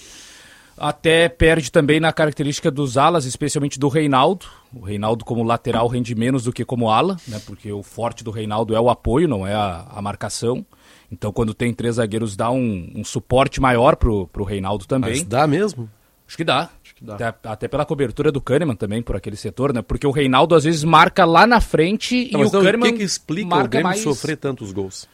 Até 0.78 1.26
perde 1.30 1.72
também 1.72 1.98
na 1.98 2.12
característica 2.12 2.70
dos 2.70 2.98
alas, 2.98 3.24
especialmente 3.24 3.78
do 3.78 3.88
Reinaldo. 3.88 4.44
O 4.74 4.80
Reinaldo 4.80 5.24
como 5.24 5.42
lateral 5.42 5.88
rende 5.88 6.14
menos 6.14 6.44
do 6.44 6.52
que 6.52 6.66
como 6.66 6.90
ala, 6.90 7.16
né? 7.26 7.40
Porque 7.46 7.72
o 7.72 7.82
forte 7.82 8.22
do 8.22 8.30
Reinaldo 8.30 8.76
é 8.76 8.80
o 8.80 8.90
apoio, 8.90 9.26
não 9.26 9.46
é 9.46 9.54
a, 9.54 9.86
a 9.88 10.02
marcação. 10.02 10.66
Então 11.16 11.32
quando 11.32 11.54
tem 11.54 11.72
três 11.72 11.96
zagueiros 11.96 12.36
dá 12.36 12.50
um, 12.50 12.92
um 12.94 13.04
suporte 13.04 13.60
maior 13.60 13.96
pro, 13.96 14.26
pro 14.28 14.44
Reinaldo 14.44 14.84
também. 14.86 15.12
Mas 15.12 15.24
dá 15.24 15.46
mesmo? 15.46 15.88
Acho 16.28 16.36
que 16.36 16.44
dá. 16.44 16.70
Até, 17.08 17.34
até 17.44 17.68
pela 17.68 17.86
cobertura 17.86 18.30
do 18.30 18.40
Kahneman 18.40 18.74
também, 18.74 19.00
por 19.00 19.16
aquele 19.16 19.36
setor, 19.36 19.72
né? 19.72 19.80
Porque 19.80 20.06
o 20.06 20.10
Reinaldo 20.10 20.54
às 20.54 20.64
vezes 20.64 20.84
marca 20.84 21.24
lá 21.24 21.46
na 21.46 21.60
frente 21.60 22.30
Não, 22.32 22.40
e 22.40 22.46
o 22.46 22.52
não, 22.52 22.62
Kahneman 22.62 22.88
o 22.88 22.92
que, 22.92 22.98
que 22.98 23.04
explica 23.04 23.46
o 23.46 23.50
marca 23.50 23.68
Grêmio 23.68 23.88
mais... 23.88 24.00
sofrer 24.00 24.36
tantos 24.36 24.72
gols? 24.72 25.08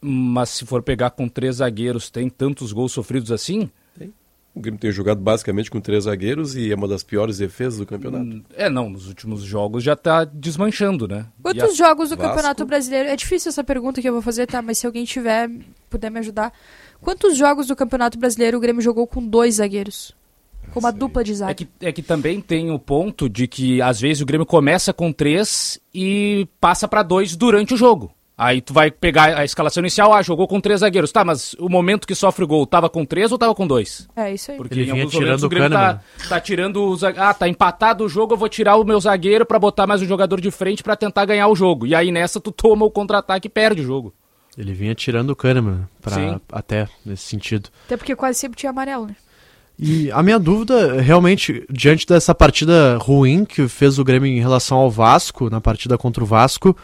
Mas 0.00 0.50
se 0.50 0.66
for 0.66 0.82
pegar 0.82 1.10
com 1.10 1.28
três 1.28 1.56
zagueiros, 1.56 2.10
tem 2.10 2.28
tantos 2.28 2.72
gols 2.72 2.92
sofridos 2.92 3.30
assim? 3.30 3.70
O 4.58 4.60
Grêmio 4.60 4.80
tem 4.80 4.90
jogado 4.90 5.20
basicamente 5.20 5.70
com 5.70 5.80
três 5.80 6.04
zagueiros 6.04 6.56
e 6.56 6.72
é 6.72 6.74
uma 6.74 6.88
das 6.88 7.04
piores 7.04 7.38
defesas 7.38 7.78
do 7.78 7.86
campeonato. 7.86 8.42
É, 8.56 8.68
não, 8.68 8.90
nos 8.90 9.06
últimos 9.06 9.42
jogos 9.42 9.84
já 9.84 9.94
tá 9.94 10.24
desmanchando, 10.24 11.06
né? 11.06 11.26
Quantos 11.40 11.74
E 11.74 11.76
jogos 11.76 12.08
do 12.10 12.16
Vasco? 12.16 12.30
Campeonato 12.32 12.66
Brasileiro? 12.66 13.08
É 13.08 13.14
difícil 13.14 13.50
essa 13.50 13.62
pergunta 13.62 14.02
que 14.02 14.08
eu 14.08 14.12
vou 14.12 14.20
fazer, 14.22 14.46
tá? 14.46 14.60
Mas 14.60 14.78
se 14.78 14.86
alguém 14.86 15.04
tiver, 15.04 15.48
puder 15.88 16.10
me 16.10 16.18
ajudar. 16.18 16.52
Quantos 17.00 17.36
jogos 17.36 17.68
do 17.68 17.76
Campeonato 17.76 18.18
Brasileiro 18.18 18.58
o 18.58 18.60
Grêmio 18.60 18.82
jogou 18.82 19.06
com 19.06 19.24
dois 19.24 19.54
zagueiros? 19.54 20.12
Com 20.72 20.80
uma 20.80 20.90
dupla 20.92 21.22
de 21.24 21.32
É 21.32 21.34
zaga. 21.36 21.54
que, 21.54 21.68
é 21.80 21.92
que 21.92 22.02
também 22.02 22.40
tem 22.40 22.70
o 22.70 22.78
ponto 22.78 23.28
de 23.28 23.46
que 23.46 23.80
às 23.80 24.00
vezes 24.00 24.20
o 24.22 24.26
Grêmio 24.26 24.44
começa 24.44 24.92
com 24.92 25.12
três 25.12 25.80
e 25.94 26.46
passa 26.60 26.86
pra 26.88 27.02
dois 27.02 27.36
durante 27.36 27.72
o 27.74 27.76
jogo. 27.76 28.12
Aí 28.38 28.60
tu 28.60 28.72
vai 28.72 28.88
pegar 28.88 29.36
a 29.36 29.44
escalação 29.44 29.80
inicial, 29.80 30.14
ah, 30.14 30.22
jogou 30.22 30.46
com 30.46 30.60
três 30.60 30.78
zagueiros. 30.78 31.10
Tá, 31.10 31.24
mas 31.24 31.54
o 31.54 31.68
momento 31.68 32.06
que 32.06 32.14
sofre 32.14 32.44
o 32.44 32.46
gol, 32.46 32.64
tava 32.64 32.88
com 32.88 33.04
três 33.04 33.32
ou 33.32 33.36
tava 33.36 33.52
com 33.52 33.66
dois? 33.66 34.08
É 34.14 34.32
isso 34.32 34.52
aí. 34.52 34.56
Porque 34.56 34.74
Ele 34.74 34.82
em 34.82 34.92
vinha 34.92 35.02
alguns 35.02 35.10
tirando 35.12 35.26
momentos 35.26 35.42
o 35.42 35.48
Grêmio 35.48 35.70
tá, 35.70 36.00
tá 36.28 36.40
tirando 36.40 36.84
o 36.84 36.96
zagueiro. 36.96 37.26
Ah, 37.26 37.34
tá 37.34 37.48
empatado 37.48 38.04
o 38.04 38.08
jogo, 38.08 38.34
eu 38.34 38.38
vou 38.38 38.48
tirar 38.48 38.76
o 38.76 38.84
meu 38.84 39.00
zagueiro 39.00 39.44
pra 39.44 39.58
botar 39.58 39.88
mais 39.88 40.00
um 40.02 40.06
jogador 40.06 40.40
de 40.40 40.52
frente 40.52 40.84
pra 40.84 40.94
tentar 40.94 41.24
ganhar 41.24 41.48
o 41.48 41.56
jogo. 41.56 41.84
E 41.84 41.96
aí 41.96 42.12
nessa 42.12 42.40
tu 42.40 42.52
toma 42.52 42.86
o 42.86 42.90
contra-ataque 42.92 43.48
e 43.48 43.50
perde 43.50 43.80
o 43.80 43.84
jogo. 43.84 44.14
Ele 44.56 44.72
vinha 44.72 44.94
tirando 44.94 45.30
o 45.30 45.36
Kahneman, 45.36 45.88
pra, 46.00 46.14
Sim. 46.14 46.40
até 46.52 46.88
nesse 47.04 47.24
sentido. 47.24 47.70
Até 47.86 47.96
porque 47.96 48.14
quase 48.14 48.38
sempre 48.38 48.56
tinha 48.56 48.70
amarelo, 48.70 49.06
né? 49.06 49.16
E 49.76 50.10
a 50.12 50.22
minha 50.22 50.38
dúvida, 50.38 51.00
realmente, 51.00 51.64
diante 51.70 52.06
dessa 52.06 52.34
partida 52.34 52.98
ruim 52.98 53.44
que 53.44 53.66
fez 53.68 53.98
o 53.98 54.04
Grêmio 54.04 54.28
em 54.28 54.40
relação 54.40 54.78
ao 54.78 54.90
Vasco, 54.90 55.50
na 55.50 55.60
partida 55.60 55.96
contra 55.96 56.22
o 56.22 56.26
Vasco, 56.26 56.76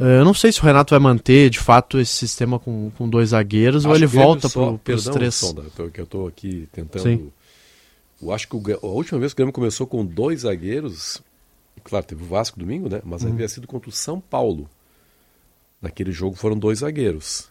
eu 0.00 0.24
não 0.24 0.34
sei 0.34 0.50
se 0.52 0.60
o 0.60 0.64
Renato 0.64 0.92
vai 0.94 1.00
manter 1.00 1.50
de 1.50 1.58
fato 1.58 1.98
esse 1.98 2.12
sistema 2.12 2.58
com, 2.58 2.90
com 2.96 3.08
dois 3.08 3.30
zagueiros 3.30 3.84
ou 3.84 3.92
Acho 3.92 4.00
ele 4.00 4.06
que 4.08 4.16
o 4.16 4.18
Grêmio 4.18 4.26
volta 4.40 4.48
pros 4.48 4.80
perdão, 5.04 5.12
três. 5.12 5.34
Sonda, 5.34 5.64
que 5.92 6.00
eu 6.00 6.06
tô 6.06 6.26
aqui 6.26 6.68
tentando. 6.72 7.02
Sim. 7.02 7.32
Eu 8.22 8.32
acho 8.32 8.46
que 8.48 8.56
o 8.56 8.62
a 8.82 8.86
última 8.86 9.18
vez 9.18 9.32
que 9.32 9.36
o 9.36 9.38
Grêmio 9.38 9.52
começou 9.52 9.86
com 9.86 10.04
dois 10.04 10.40
zagueiros, 10.40 11.22
claro, 11.84 12.04
teve 12.04 12.22
o 12.22 12.26
Vasco 12.26 12.58
domingo, 12.58 12.88
né? 12.88 13.00
Mas 13.04 13.22
Uhum. 13.22 13.32
havia 13.32 13.48
sido 13.48 13.66
contra 13.66 13.88
o 13.88 13.92
São 13.92 14.20
Paulo. 14.20 14.68
Naquele 15.80 16.12
jogo 16.12 16.36
foram 16.36 16.58
dois 16.58 16.80
zagueiros. 16.80 17.48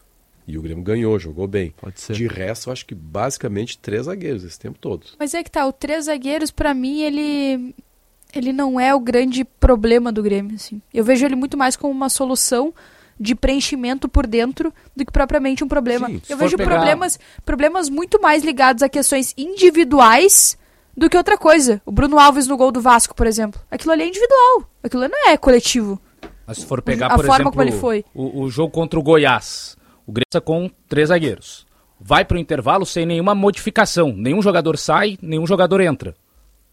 E 0.47 0.57
o 0.57 0.61
Grêmio 0.61 0.83
ganhou, 0.83 1.17
jogou 1.19 1.47
bem. 1.47 1.73
Pode 1.79 1.99
ser. 2.01 2.13
De 2.13 2.25
resto, 2.27 2.69
eu 2.69 2.73
acho 2.73 2.85
que 2.85 2.95
basicamente 2.95 3.77
três 3.77 4.05
zagueiros 4.05 4.43
esse 4.43 4.57
tempo 4.59 4.77
todo. 4.79 5.05
Mas 5.19 5.33
é 5.33 5.43
que 5.43 5.51
tá, 5.51 5.65
o 5.67 5.71
três 5.71 6.05
zagueiros, 6.05 6.49
pra 6.49 6.73
mim, 6.73 7.01
ele. 7.01 7.75
Ele 8.33 8.53
não 8.53 8.79
é 8.79 8.93
o 8.93 9.00
grande 9.00 9.43
problema 9.43 10.12
do 10.12 10.21
Grêmio, 10.21 10.55
assim. 10.55 10.81
Eu 10.93 11.03
vejo 11.03 11.25
ele 11.25 11.36
muito 11.36 11.57
mais 11.57 11.75
como 11.75 11.91
uma 11.93 12.09
solução 12.09 12.74
de 13.19 13.36
preenchimento 13.36 14.07
por 14.07 14.25
dentro 14.27 14.74
do 14.95 15.03
que 15.05 15.12
propriamente 15.12 15.63
um 15.63 15.67
problema. 15.67 16.07
Sim, 16.07 16.21
eu 16.29 16.38
vejo 16.38 16.55
pegar- 16.55 16.75
problemas, 16.75 17.19
problemas 17.45 17.89
muito 17.89 18.21
mais 18.21 18.43
ligados 18.43 18.81
a 18.83 18.88
questões 18.88 19.33
individuais 19.38 20.57
do 20.95 21.09
que 21.09 21.17
outra 21.17 21.38
coisa. 21.38 21.81
O 21.86 21.91
Bruno 21.91 22.19
Alves 22.19 22.48
no 22.48 22.55
gol 22.57 22.71
do 22.71 22.81
Vasco, 22.81 23.15
por 23.15 23.27
exemplo. 23.27 23.59
Aquilo 23.71 23.91
ali 23.93 24.03
é 24.03 24.07
individual. 24.07 24.69
Aquilo 24.83 25.07
não 25.07 25.29
é 25.29 25.38
coletivo. 25.38 26.00
Mas 26.45 26.57
se 26.59 26.65
for 26.65 26.81
pegar, 26.81 27.07
A 27.07 27.15
por 27.15 27.25
forma 27.25 27.36
exemplo, 27.36 27.51
como 27.51 27.63
ele 27.63 27.71
foi. 27.71 28.05
O, 28.13 28.43
o 28.43 28.50
jogo 28.50 28.71
contra 28.71 29.00
o 29.00 29.03
Goiás, 29.03 29.75
o 30.05 30.12
Grêmio 30.12 30.25
está 30.29 30.41
com 30.41 30.69
três 30.88 31.09
zagueiros. 31.09 31.65
Vai 32.00 32.24
pro 32.25 32.38
intervalo 32.38 32.86
sem 32.86 33.05
nenhuma 33.05 33.36
modificação. 33.36 34.13
Nenhum 34.15 34.41
jogador 34.41 34.77
sai, 34.77 35.17
nenhum 35.21 35.45
jogador 35.45 35.81
entra. 35.81 36.15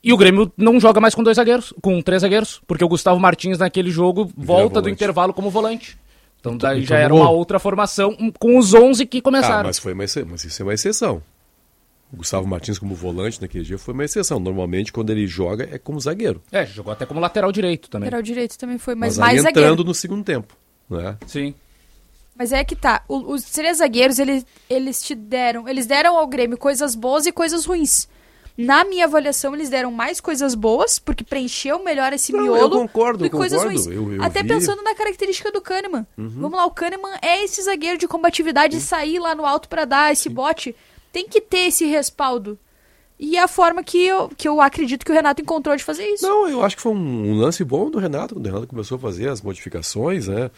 E 0.07 0.13
o 0.13 0.17
Grêmio 0.17 0.53
não 0.57 0.79
joga 0.79 1.01
mais 1.01 1.15
com 1.17 1.23
dois 1.25 1.35
zagueiros, 1.37 1.75
com 1.83 2.01
três 2.01 2.23
zagueiros, 2.23 2.61
porque 2.65 2.85
o 2.85 2.89
Gustavo 2.89 3.19
Martins 3.19 3.59
naquele 3.59 3.91
jogo 3.91 4.31
volta 4.37 4.81
do 4.81 4.89
intervalo 4.89 5.35
como 5.35 5.51
volante. 5.51 5.99
Então 6.39 6.57
daí 6.57 6.77
então 6.85 6.87
já 6.97 6.99
era 6.99 7.13
uma 7.13 7.29
outra 7.29 7.59
formação 7.59 8.17
com 8.39 8.57
os 8.57 8.73
11 8.73 9.05
que 9.05 9.19
Ah, 9.19 9.23
começaram. 9.23 9.65
mas, 9.69 9.81
foi 9.81 9.95
uma, 9.95 10.05
exce- 10.05 10.25
mas 10.25 10.45
isso 10.45 10.63
é 10.63 10.65
uma 10.65 10.75
exceção. 10.75 11.21
O 12.13 12.19
Gustavo 12.19 12.47
Martins 12.47 12.79
como 12.79 12.95
volante 12.95 13.43
naquele 13.43 13.65
dia 13.65 13.77
foi 13.79 13.93
uma 13.95 14.05
exceção. 14.05 14.39
Normalmente, 14.39 14.93
quando 14.93 15.11
ele 15.11 15.27
joga, 15.27 15.69
é 15.73 15.77
como 15.77 15.99
zagueiro. 15.99 16.41
É, 16.53 16.65
jogou 16.65 16.93
até 16.93 17.05
como 17.05 17.19
lateral 17.19 17.51
direito 17.51 17.91
também. 17.91 18.07
Lateral 18.07 18.23
direito 18.23 18.57
também 18.57 18.79
foi, 18.79 18.95
mas, 18.95 19.19
Mas, 19.19 19.27
mais 19.27 19.41
entrando 19.41 19.55
zagueiro. 19.65 19.83
no 19.85 19.93
segundo 19.93 20.23
tempo. 20.23 20.57
Né? 20.89 21.17
Sim. 21.27 21.53
Mas 22.39 22.53
é 22.53 22.63
que 22.63 22.77
tá. 22.77 23.03
os 23.09 23.43
três 23.51 23.79
zagueiros, 23.79 24.21
eles, 24.21 24.47
eles 24.71 25.03
te 25.03 25.17
deram. 25.17 25.69
Eles 25.69 25.85
deram 25.87 26.17
ao 26.17 26.29
Grêmio 26.29 26.57
coisas 26.57 26.95
boas 26.95 27.27
e 27.27 27.33
coisas 27.33 27.65
ruins. 27.65 28.09
Na 28.57 28.85
minha 28.85 29.05
avaliação, 29.05 29.55
eles 29.55 29.69
deram 29.69 29.91
mais 29.93 30.21
coisas 30.21 30.55
boas, 30.55 30.99
porque 30.99 31.23
preencheu 31.23 31.85
melhor 31.85 32.13
esse 32.13 32.33
Não, 32.33 32.43
miolo. 32.43 32.59
eu 32.59 32.71
concordo, 32.71 33.19
do 33.19 33.27
eu 33.27 33.31
que 33.31 33.37
coisas 33.37 33.59
concordo. 33.63 33.83
ruins. 33.85 33.95
Eu- 33.95 34.15
eu 34.15 34.23
Até 34.23 34.43
vi. 34.43 34.51
Uhum. 34.51 34.59
pensando 34.59 34.83
na 34.83 34.95
característica 34.95 35.53
do 35.53 35.61
Kahneman. 35.61 36.07
Vamos 36.17 36.57
lá, 36.59 36.65
o 36.65 36.71
Kahneman 36.71 37.19
é 37.21 37.45
esse 37.45 37.61
zagueiro 37.63 37.99
de 37.99 38.09
combatividade, 38.09 38.81
sair 38.81 39.19
lá 39.19 39.35
no 39.35 39.45
alto 39.45 39.69
pra 39.69 39.85
dar 39.85 40.11
esse 40.13 40.29
bote. 40.31 40.75
Tem 41.13 41.29
que 41.29 41.41
ter 41.41 41.67
esse 41.69 41.85
respaldo. 41.85 42.59
E 43.19 43.37
é 43.37 43.43
a 43.43 43.49
forma 43.49 43.83
que 43.83 43.99
eu, 44.07 44.31
que 44.37 44.47
eu 44.47 44.61
acredito 44.61 45.05
que 45.05 45.11
o 45.11 45.15
Renato 45.15 45.41
encontrou 45.41 45.75
de 45.77 45.83
fazer 45.85 46.07
isso. 46.07 46.27
Não, 46.27 46.49
eu 46.49 46.63
acho 46.63 46.77
que 46.77 46.83
foi 46.83 46.93
um, 46.93 47.31
um 47.33 47.35
lance 47.39 47.65
bom 47.65 47.91
do 47.91 47.99
Renato, 47.99 48.35
quando 48.35 48.45
o 48.45 48.49
Renato 48.49 48.67
começou 48.67 48.97
a 48.97 48.99
fazer 48.99 49.29
as 49.29 49.41
modificações, 49.41 50.29
né? 50.29 50.51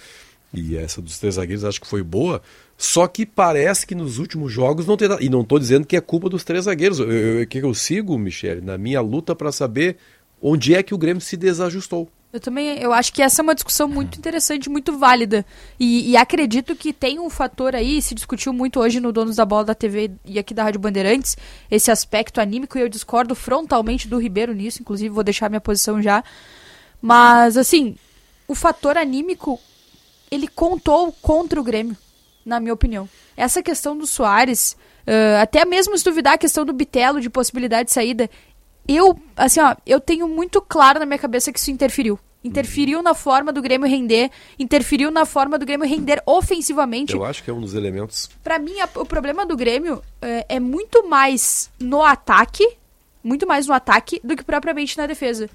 E 0.52 0.76
essa 0.76 1.00
dos 1.02 1.18
três 1.18 1.34
zagueiros 1.36 1.64
acho 1.64 1.80
que 1.80 1.86
foi 1.86 2.02
boa. 2.02 2.42
Só 2.80 3.08
que 3.08 3.26
parece 3.26 3.84
que 3.84 3.94
nos 3.96 4.18
últimos 4.18 4.52
jogos 4.52 4.86
não 4.86 4.96
tem. 4.96 5.08
E 5.20 5.28
não 5.28 5.40
estou 5.40 5.58
dizendo 5.58 5.84
que 5.84 5.96
é 5.96 6.00
culpa 6.00 6.28
dos 6.28 6.44
três 6.44 6.66
zagueiros. 6.66 7.00
O 7.00 7.06
que 7.50 7.58
eu 7.58 7.74
sigo, 7.74 8.16
Michele, 8.16 8.60
na 8.60 8.78
minha 8.78 9.00
luta 9.00 9.34
para 9.34 9.50
saber 9.50 9.96
onde 10.40 10.76
é 10.76 10.82
que 10.82 10.94
o 10.94 10.98
Grêmio 10.98 11.20
se 11.20 11.36
desajustou. 11.36 12.08
Eu 12.30 12.38
também, 12.38 12.78
eu 12.78 12.92
acho 12.92 13.12
que 13.12 13.22
essa 13.22 13.40
é 13.40 13.42
uma 13.42 13.54
discussão 13.54 13.88
muito 13.88 14.18
interessante, 14.18 14.68
muito 14.68 14.96
válida. 14.96 15.44
E, 15.80 16.10
e 16.10 16.16
acredito 16.16 16.76
que 16.76 16.92
tem 16.92 17.18
um 17.18 17.30
fator 17.30 17.74
aí, 17.74 18.00
se 18.00 18.14
discutiu 18.14 18.52
muito 18.52 18.78
hoje 18.78 19.00
no 19.00 19.10
Donos 19.10 19.36
da 19.36 19.46
Bola 19.46 19.64
da 19.64 19.74
TV 19.74 20.12
e 20.24 20.38
aqui 20.38 20.52
da 20.52 20.62
Rádio 20.62 20.78
Bandeirantes, 20.78 21.36
esse 21.70 21.90
aspecto 21.90 22.38
anímico, 22.38 22.76
e 22.76 22.82
eu 22.82 22.88
discordo 22.88 23.34
frontalmente 23.34 24.06
do 24.06 24.18
Ribeiro 24.18 24.52
nisso, 24.52 24.82
inclusive 24.82 25.08
vou 25.08 25.24
deixar 25.24 25.48
minha 25.48 25.60
posição 25.60 26.02
já. 26.02 26.22
Mas, 27.00 27.56
assim, 27.56 27.96
o 28.46 28.54
fator 28.54 28.98
anímico, 28.98 29.58
ele 30.30 30.46
contou 30.46 31.10
contra 31.22 31.58
o 31.58 31.64
Grêmio, 31.64 31.96
na 32.48 32.58
minha 32.58 32.72
opinião. 32.74 33.08
Essa 33.36 33.62
questão 33.62 33.96
do 33.96 34.06
Soares, 34.06 34.76
eh, 35.06 35.38
até 35.40 35.64
mesmo 35.64 35.96
se 35.96 36.02
duvidar 36.04 36.32
a 36.34 36.38
questão 36.38 36.64
do 36.64 36.72
Bitelo 36.72 37.20
de 37.20 37.28
possibilidade 37.30 37.88
de 37.88 37.92
saída, 37.92 38.28
eu, 38.88 39.16
assim, 39.36 39.60
ó, 39.60 39.76
eu 39.86 40.00
tenho 40.00 40.26
muito 40.26 40.60
claro 40.62 40.98
na 40.98 41.04
minha 41.06 41.18
cabeça 41.18 41.52
que 41.52 41.58
isso 41.58 41.70
interferiu. 41.70 42.18
Interferiu 42.42 43.02
na 43.02 43.14
forma 43.14 43.52
do 43.52 43.60
Grêmio 43.60 43.86
render, 43.88 44.30
interferiu 44.58 45.10
na 45.10 45.26
forma 45.26 45.58
do 45.58 45.66
Grêmio 45.66 45.86
render 45.86 46.22
ofensivamente. 46.24 47.12
Eu 47.14 47.24
acho 47.24 47.42
que 47.44 47.50
é 47.50 47.52
um 47.52 47.60
dos 47.60 47.74
elementos. 47.74 48.30
Pra 48.42 48.58
mim, 48.58 48.80
a- 48.80 48.88
o 48.94 49.04
problema 49.04 49.44
do 49.44 49.56
Grêmio 49.56 50.02
é, 50.22 50.46
é 50.48 50.60
muito 50.60 51.06
mais 51.08 51.68
no 51.80 52.02
ataque, 52.02 52.66
muito 53.22 53.46
mais 53.46 53.66
no 53.66 53.74
ataque 53.74 54.20
do 54.24 54.36
que 54.36 54.44
propriamente 54.44 54.96
na 54.96 55.06
defesa. 55.06 55.50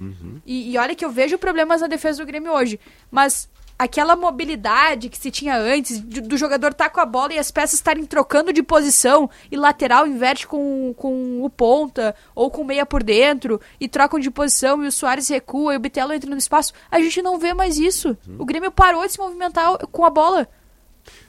E, 0.45 0.73
e 0.73 0.77
olha 0.77 0.93
que 0.93 1.03
eu 1.05 1.09
vejo 1.09 1.37
problemas 1.37 1.81
na 1.81 1.87
defesa 1.87 2.19
do 2.21 2.27
Grêmio 2.27 2.51
hoje, 2.51 2.79
mas 3.09 3.49
aquela 3.83 4.15
mobilidade 4.15 5.09
que 5.09 5.17
se 5.17 5.29
tinha 5.31 5.57
antes, 5.57 6.01
de- 6.07 6.21
do 6.21 6.37
jogador 6.37 6.71
estar 6.71 6.89
com 6.89 6.99
a 6.99 7.05
bola 7.05 7.33
e 7.33 7.37
as 7.39 7.51
peças 7.51 7.75
estarem 7.75 8.05
trocando 8.05 8.51
de 8.53 8.63
posição, 8.63 9.29
e 9.51 9.55
lateral 9.57 10.07
inverte 10.07 10.47
com, 10.47 10.93
com 10.97 11.43
o 11.43 11.49
ponta, 11.49 12.15
ou 12.35 12.49
com 12.49 12.63
meia 12.63 12.85
por 12.85 13.03
dentro, 13.03 13.59
e 13.79 13.87
trocam 13.87 14.19
de 14.19 14.31
posição, 14.31 14.83
e 14.83 14.87
o 14.87 14.91
Soares 14.91 15.27
recua, 15.27 15.73
e 15.73 15.77
o 15.77 15.79
Bitelo 15.79 16.13
entra 16.13 16.29
no 16.29 16.37
espaço, 16.37 16.73
a 16.91 16.99
gente 16.99 17.21
não 17.21 17.37
vê 17.39 17.53
mais 17.53 17.77
isso. 17.77 18.17
O 18.37 18.45
Grêmio 18.45 18.71
parou 18.71 19.05
de 19.05 19.11
se 19.13 19.19
movimentar 19.19 19.77
com 19.91 20.05
a 20.05 20.09
bola. 20.09 20.47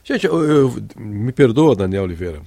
Gente, 0.02 0.26
eu, 0.26 0.42
eu- 0.44 0.74
me 0.96 1.32
perdoa, 1.32 1.74
Daniel 1.74 2.04
Oliveira, 2.04 2.40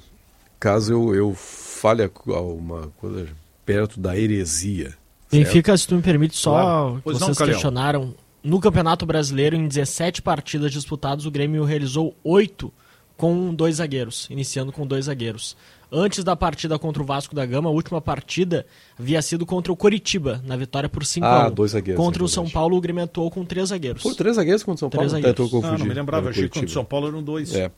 caso 0.59 0.93
eu, 0.93 1.13
eu 1.15 1.33
fale 1.35 2.03
alguma 2.27 2.91
coisa 2.97 3.27
perto 3.65 3.99
da 3.99 4.17
heresia. 4.17 4.93
Benfica, 5.29 5.75
se 5.77 5.85
tu 5.87 5.95
me 5.95 6.01
permite, 6.01 6.37
só 6.37 6.51
Claro. 6.51 7.01
que 7.03 7.09
não, 7.11 7.19
vocês 7.19 7.37
Calhão. 7.37 7.53
questionaram. 7.53 8.15
No 8.43 8.59
Campeonato 8.59 9.05
Brasileiro, 9.05 9.55
em 9.55 9.67
17 9.67 10.21
partidas 10.21 10.71
disputadas, 10.71 11.25
o 11.25 11.31
Grêmio 11.31 11.63
realizou 11.63 12.15
8 12.23 12.71
com 13.17 13.53
dois 13.53 13.77
zagueiros, 13.77 14.27
iniciando 14.29 14.71
com 14.71 14.85
dois 14.85 15.05
zagueiros. 15.05 15.57
Antes 15.91 16.23
da 16.23 16.35
partida 16.35 16.77
contra 16.77 17.01
o 17.01 17.05
Vasco 17.05 17.33
da 17.33 17.45
Gama, 17.45 17.67
a 17.69 17.71
última 17.71 17.99
partida 17.99 18.65
havia 18.99 19.21
sido 19.21 19.45
contra 19.45 19.71
o 19.71 19.75
Coritiba, 19.75 20.41
na 20.45 20.55
vitória 20.55 20.87
por 20.87 21.03
5 21.05 21.25
Ah, 21.25 21.45
a 21.45 21.47
1 21.47 21.51
dois 21.51 21.71
zagueiros, 21.71 22.03
Contra 22.03 22.21
é 22.21 22.25
o 22.25 22.27
São. 22.27 22.47
Paulo, 22.49 22.77
o 22.77 22.81
Grêmio 22.81 23.03
atuou 23.03 23.31
com 23.31 23.43
três 23.43 23.69
zagueiros. 23.69 24.03
Foi 24.03 24.13
três 24.13 24.35
zagueiros 24.35 24.63
contra 24.63 24.75
o 24.75 24.79
São 24.79 24.89
Três 24.89 25.11
Paulo? 25.11 25.23
zagueiros. 25.23 25.35
Tá, 25.51 25.57
eu 25.57 25.61
tô 25.61 25.67
Ah, 25.67 25.77
não 25.77 25.85
me 25.85 25.93
lembrava, 25.93 26.29
achei 26.29 26.43
que 26.43 26.49
contra 26.49 26.69
o. 26.69 26.71
São 26.73 26.85
Paulo 26.85 27.07
eram 27.07 27.23
dois. 27.23 27.55
É. 27.55 27.71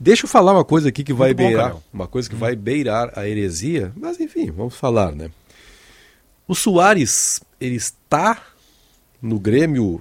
Deixa 0.00 0.24
eu 0.24 0.28
falar 0.28 0.52
uma 0.54 0.64
coisa 0.64 0.88
aqui 0.88 1.04
que 1.04 1.12
vai 1.12 1.28
Muito 1.28 1.38
bom, 1.38 1.44
beirar, 1.46 1.66
Carol. 1.66 1.82
uma 1.92 2.06
coisa 2.08 2.28
que 2.28 2.34
vai 2.34 2.56
beirar 2.56 3.12
a 3.16 3.28
heresia, 3.28 3.92
mas 3.94 4.18
enfim, 4.18 4.50
vamos 4.50 4.74
falar, 4.74 5.12
né? 5.12 5.30
O 6.48 6.54
Soares, 6.54 7.40
ele 7.60 7.76
está 7.76 8.42
no 9.24 9.38
Grêmio 9.40 10.00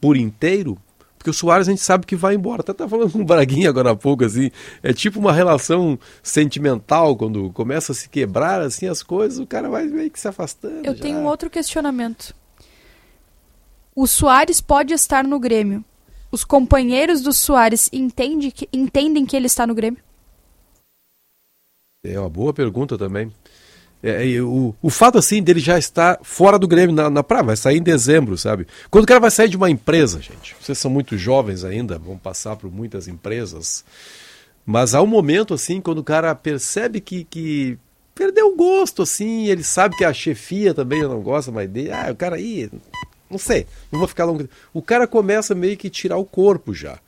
por 0.00 0.16
inteiro, 0.16 0.78
porque 1.18 1.30
o 1.30 1.32
Soares 1.32 1.68
a 1.68 1.70
gente 1.70 1.82
sabe 1.82 2.06
que 2.06 2.16
vai 2.16 2.34
embora. 2.34 2.62
Até 2.62 2.72
tá 2.72 2.88
falando 2.88 3.12
com 3.12 3.20
o 3.20 3.24
Braguinha 3.24 3.68
agora 3.68 3.90
há 3.92 3.96
pouco, 3.96 4.24
assim, 4.24 4.50
é 4.82 4.92
tipo 4.92 5.20
uma 5.20 5.32
relação 5.32 5.98
sentimental, 6.22 7.14
quando 7.16 7.50
começa 7.52 7.92
a 7.92 7.94
se 7.94 8.08
quebrar, 8.08 8.60
assim, 8.60 8.86
as 8.88 9.02
coisas, 9.02 9.38
o 9.38 9.46
cara 9.46 9.68
vai 9.68 9.84
meio 9.86 10.10
que 10.10 10.18
se 10.18 10.26
afastando. 10.26 10.84
Eu 10.84 10.96
já. 10.96 11.02
tenho 11.02 11.18
um 11.18 11.26
outro 11.26 11.48
questionamento. 11.48 12.34
O 13.94 14.06
Soares 14.06 14.60
pode 14.60 14.94
estar 14.94 15.22
no 15.22 15.38
Grêmio. 15.38 15.84
Os 16.30 16.44
companheiros 16.44 17.20
do 17.20 17.32
Soares 17.32 17.90
entende 17.92 18.50
que- 18.50 18.68
entendem 18.72 19.26
que 19.26 19.36
ele 19.36 19.46
está 19.46 19.66
no 19.66 19.74
Grêmio? 19.74 20.02
É 22.04 22.18
uma 22.18 22.30
boa 22.30 22.52
pergunta 22.52 22.98
também. 22.98 23.30
É, 24.02 24.26
e 24.26 24.40
o, 24.40 24.74
o 24.82 24.90
fato 24.90 25.16
assim 25.16 25.40
dele 25.40 25.60
já 25.60 25.78
estar 25.78 26.18
fora 26.22 26.58
do 26.58 26.66
Grêmio 26.66 26.94
na, 26.94 27.08
na 27.08 27.22
praia, 27.22 27.44
vai 27.44 27.56
sair 27.56 27.78
em 27.78 27.82
dezembro, 27.82 28.36
sabe? 28.36 28.66
Quando 28.90 29.04
o 29.04 29.06
cara 29.06 29.20
vai 29.20 29.30
sair 29.30 29.48
de 29.48 29.56
uma 29.56 29.70
empresa, 29.70 30.20
gente, 30.20 30.56
vocês 30.60 30.76
são 30.76 30.90
muito 30.90 31.16
jovens 31.16 31.64
ainda, 31.64 31.98
vão 31.98 32.18
passar 32.18 32.56
por 32.56 32.70
muitas 32.70 33.06
empresas, 33.06 33.84
mas 34.66 34.92
há 34.94 35.00
um 35.00 35.06
momento 35.06 35.54
assim, 35.54 35.80
quando 35.80 35.98
o 35.98 36.04
cara 36.04 36.34
percebe 36.34 37.00
que, 37.00 37.22
que 37.22 37.78
perdeu 38.12 38.48
o 38.48 38.56
gosto, 38.56 39.02
assim, 39.02 39.46
ele 39.46 39.62
sabe 39.62 39.96
que 39.96 40.04
a 40.04 40.12
chefia 40.12 40.74
também 40.74 41.02
não 41.02 41.20
gosta 41.20 41.52
mais 41.52 41.70
dele, 41.70 41.92
ah, 41.92 42.08
o 42.10 42.16
cara 42.16 42.36
aí, 42.36 42.68
não 43.30 43.38
sei, 43.38 43.66
não 43.90 44.00
vou 44.00 44.08
ficar 44.08 44.24
longo. 44.24 44.48
O 44.74 44.82
cara 44.82 45.06
começa 45.06 45.54
meio 45.54 45.76
que 45.76 45.88
tirar 45.88 46.16
o 46.16 46.24
corpo 46.24 46.74
já. 46.74 46.98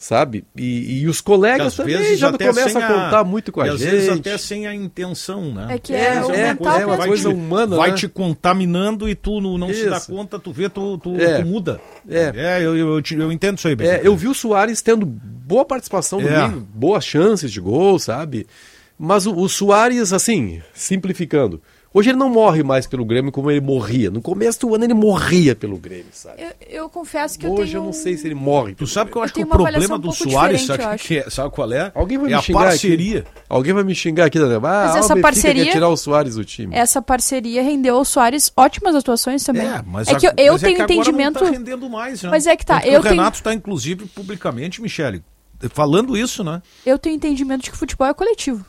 Sabe? 0.00 0.44
E, 0.56 1.00
e 1.00 1.08
os 1.08 1.20
colegas 1.20 1.66
Às 1.68 1.74
também 1.74 1.96
vezes 1.98 2.20
já 2.20 2.30
começam 2.32 2.80
a 2.80 2.86
contar 2.86 3.24
muito 3.24 3.50
com 3.50 3.60
a 3.60 3.66
e 3.66 3.70
às 3.70 3.80
gente. 3.80 3.90
vezes 3.90 4.08
até 4.08 4.38
sem 4.38 4.64
a 4.64 4.72
intenção, 4.72 5.52
né? 5.52 5.66
É 5.70 5.78
que 5.80 5.92
É, 5.92 5.98
é, 5.98 6.14
é, 6.18 6.24
o 6.24 6.30
é, 6.32 6.48
mental 6.54 6.78
é 6.80 6.86
uma 6.86 6.96
coisa 6.98 7.28
te, 7.28 7.34
humana, 7.34 7.76
vai 7.76 7.90
né? 7.90 7.96
te 7.96 8.06
contaminando 8.08 9.08
e 9.08 9.16
tu 9.16 9.40
não, 9.40 9.58
não 9.58 9.74
se 9.74 9.90
dá 9.90 10.00
conta, 10.00 10.38
tu 10.38 10.52
vê, 10.52 10.68
tu, 10.68 10.98
tu, 10.98 11.16
É. 11.16 11.40
tu 11.42 11.46
muda. 11.48 11.80
É. 12.08 12.30
eu, 12.62 12.76
eu, 12.76 12.88
eu, 12.94 13.02
te- 13.02 13.16
eu 13.16 13.32
entendo 13.32 13.58
isso 13.58 13.66
aí, 13.66 13.72
É, 13.72 13.76
Beto. 13.76 14.06
eu 14.06 14.16
vi 14.16 14.28
o 14.28 14.34
Soares 14.34 14.80
tendo 14.82 15.04
boa 15.04 15.64
participação 15.64 16.20
no 16.20 16.28
É. 16.28 16.42
domingo, 16.42 16.60
boas 16.72 17.04
chances 17.04 17.50
de 17.50 17.60
gol, 17.60 17.98
sabe? 17.98 18.46
Mas 18.96 19.26
o, 19.26 19.34
o 19.36 19.48
Soares, 19.48 20.12
assim, 20.12 20.62
simplificando, 20.72 21.60
hoje 21.98 22.10
ele 22.10 22.18
não 22.18 22.28
morre 22.30 22.62
mais 22.62 22.86
pelo 22.86 23.04
Grêmio 23.04 23.30
como 23.32 23.50
ele 23.50 23.60
morria. 23.60 24.10
No 24.10 24.22
começo 24.22 24.60
do 24.60 24.74
ano 24.74 24.84
ele 24.84 24.94
morria 24.94 25.54
pelo 25.54 25.76
Grêmio, 25.76 26.06
sabe? 26.12 26.42
Eu, 26.42 26.50
eu 26.82 26.88
confesso 26.88 27.38
que 27.38 27.46
eu 27.46 27.52
hoje 27.52 27.72
tenho... 27.72 27.80
eu 27.82 27.84
não 27.84 27.92
sei 27.92 28.16
se 28.16 28.26
ele 28.26 28.34
morre. 28.34 28.74
Tu 28.74 28.86
sabe 28.86 29.10
que 29.10 29.16
eu 29.16 29.20
Eu 29.20 29.24
acho 29.24 29.34
que 29.34 29.42
o 29.42 29.46
problema 29.46 29.98
do 29.98 30.08
um 30.08 30.12
pouco 30.12 30.30
Soares, 30.30 30.62
sabe, 30.62 30.82
eu 30.84 30.96
que 30.98 31.18
é, 31.18 31.30
sabe 31.30 31.50
qual 31.54 31.72
é? 31.72 31.90
Alguém 31.94 32.16
vai 32.18 32.26
é 32.26 32.30
me 32.30 32.34
a 32.34 32.40
xingar 32.42 32.58
parceria. 32.60 33.18
aqui. 33.20 33.28
Alguém 33.48 33.72
vai 33.74 33.84
me 33.84 33.94
xingar 33.94 34.24
aqui, 34.26 34.38
né? 34.38 34.56
Ah, 34.56 34.60
Mas 34.60 34.96
ah, 34.96 34.98
essa 35.00 35.16
parceria- 35.16 35.64
quer 35.64 35.72
tirar 35.72 35.88
o 35.88 35.96
Soares 35.96 36.34
do 36.36 36.44
time. 36.44 36.74
Essa 36.74 37.02
parceria 37.02 37.62
rendeu 37.62 37.96
ao 37.96 38.04
Soares 38.04 38.52
ótimas 38.56 38.94
atuações 38.94 39.42
também. 39.44 39.66
É, 39.66 39.82
mas 39.86 40.08
é 40.08 40.12
a- 40.12 40.16
que 40.16 40.26
eu, 40.26 40.32
eu 40.36 40.52
mas 40.52 40.62
é 40.62 40.66
tenho 40.66 40.76
que 40.76 40.82
agora 40.82 40.94
entendimento... 41.00 41.34
Não 41.44 41.46
tá 41.52 41.58
rendendo 41.58 41.90
mais, 41.90 42.22
né? 42.22 42.30
Mas 42.30 42.46
é 42.46 42.56
que 42.56 42.64
tá, 42.64 42.80
Tanto 42.80 42.86
eu 42.92 43.00
o 43.00 43.02
tenho- 43.02 43.14
Renato 43.14 43.36
está, 43.38 43.52
inclusive, 43.52 44.06
publicamente, 44.06 44.80
Michele, 44.80 45.22
falando 45.70 46.16
isso, 46.16 46.44
né? 46.44 46.62
Eu 46.86 46.98
tenho 46.98 47.16
entendimento 47.16 47.64
de 47.64 47.70
que 47.70 47.76
futebol 47.76 48.06
é 48.06 48.14
coletivo. 48.14 48.64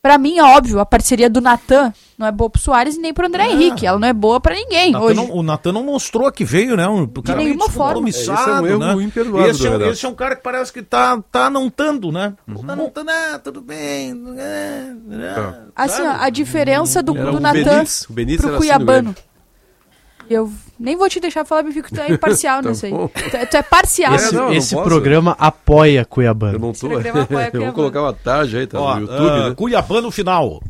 Pra 0.00 0.18
mim, 0.18 0.38
é 0.38 0.42
óbvio, 0.44 0.78
a 0.78 0.86
parceria 0.86 1.28
do 1.28 1.40
Natan 1.40 1.92
não 2.18 2.26
é 2.26 2.32
boa 2.32 2.48
pro 2.48 2.60
Soares 2.60 2.96
e 2.96 3.00
nem 3.00 3.12
pro 3.12 3.26
André 3.26 3.50
Henrique. 3.50 3.86
Ela 3.86 3.98
não 3.98 4.08
é 4.08 4.12
boa 4.12 4.40
pra 4.40 4.54
ninguém 4.54 4.92
Natan 4.92 5.04
hoje. 5.04 5.14
não- 5.16 5.30
o 5.36 5.42
Natan 5.42 5.72
não 5.72 5.84
mostrou 5.84 6.30
que 6.32 6.44
veio, 6.44 6.76
né? 6.76 6.88
Um, 6.88 7.06
cara 7.06 7.36
meio 7.36 7.50
nenhuma 7.50 7.68
forma. 7.70 8.06
É, 8.06 8.10
esse 8.10 8.30
é 8.30 8.32
um 8.32 8.66
erro 8.66 8.78
né? 8.78 9.04
imperdoável 9.04 9.50
esse, 9.50 9.66
é, 9.66 9.70
um- 9.70 9.90
esse 9.90 10.06
é 10.06 10.08
um 10.08 10.14
cara 10.14 10.34
que 10.36 10.42
parece 10.42 10.72
que 10.72 10.82
tá, 10.82 11.22
tá 11.30 11.50
não 11.50 11.68
tando, 11.68 12.10
né? 12.10 12.32
Uhum. 12.48 12.64
Tá 12.66 12.74
não 12.76 12.88
tando, 12.88 13.10
ah, 13.10 13.38
tudo 13.42 13.60
bem. 13.60 14.12
é, 14.38 14.92
é, 15.12 15.54
Assim, 15.76 16.02
ó, 16.02 16.16
a 16.20 16.30
diferença 16.30 17.02
do, 17.02 17.16
Era 17.16 17.30
do 17.30 17.36
o 17.36 17.40
Natan 17.40 17.84
pro 18.08 18.46
era 18.48 18.56
assim 18.56 18.56
no 18.56 18.58
Cuiabano. 18.58 19.12
Grêmio. 19.12 19.26
Eu 20.28 20.50
nem 20.80 20.96
vou 20.96 21.08
te 21.08 21.20
deixar 21.20 21.44
falar, 21.44 21.62
me 21.62 21.72
fico 21.72 21.88
tu 21.88 22.00
é 22.00 22.10
imparcial 22.10 22.60
Tá 22.62 22.68
nisso 22.68 22.86
aí. 22.86 22.92
Tu 22.92 23.36
é, 23.36 23.46
tu 23.46 23.56
é 23.58 23.62
parcial. 23.62 24.12
É, 24.12 24.16
Esse, 24.16 24.34
não, 24.34 24.42
eu 24.42 24.48
não 24.48 24.54
esse 24.54 24.74
posso. 24.74 24.88
programa 24.88 25.36
apoia 25.38 26.00
Eu 26.00 26.06
Cuiabano. 26.06 26.58
não 26.58 26.72
tô. 26.72 26.88
programa 26.88 27.22
apoia 27.22 27.38
Eu 27.46 27.50
vou 27.52 27.60
Cuiabano. 27.60 27.72
colocar 27.74 28.02
uma 28.02 28.12
tarde 28.12 28.56
aí, 28.58 28.66
tá 28.66 28.80
Ó, 28.80 28.94
no 28.96 29.00
YouTube, 29.02 29.28
ah, 29.30 29.48
né? 29.50 29.54
Cuiabano 29.54 30.10
final. 30.10 30.60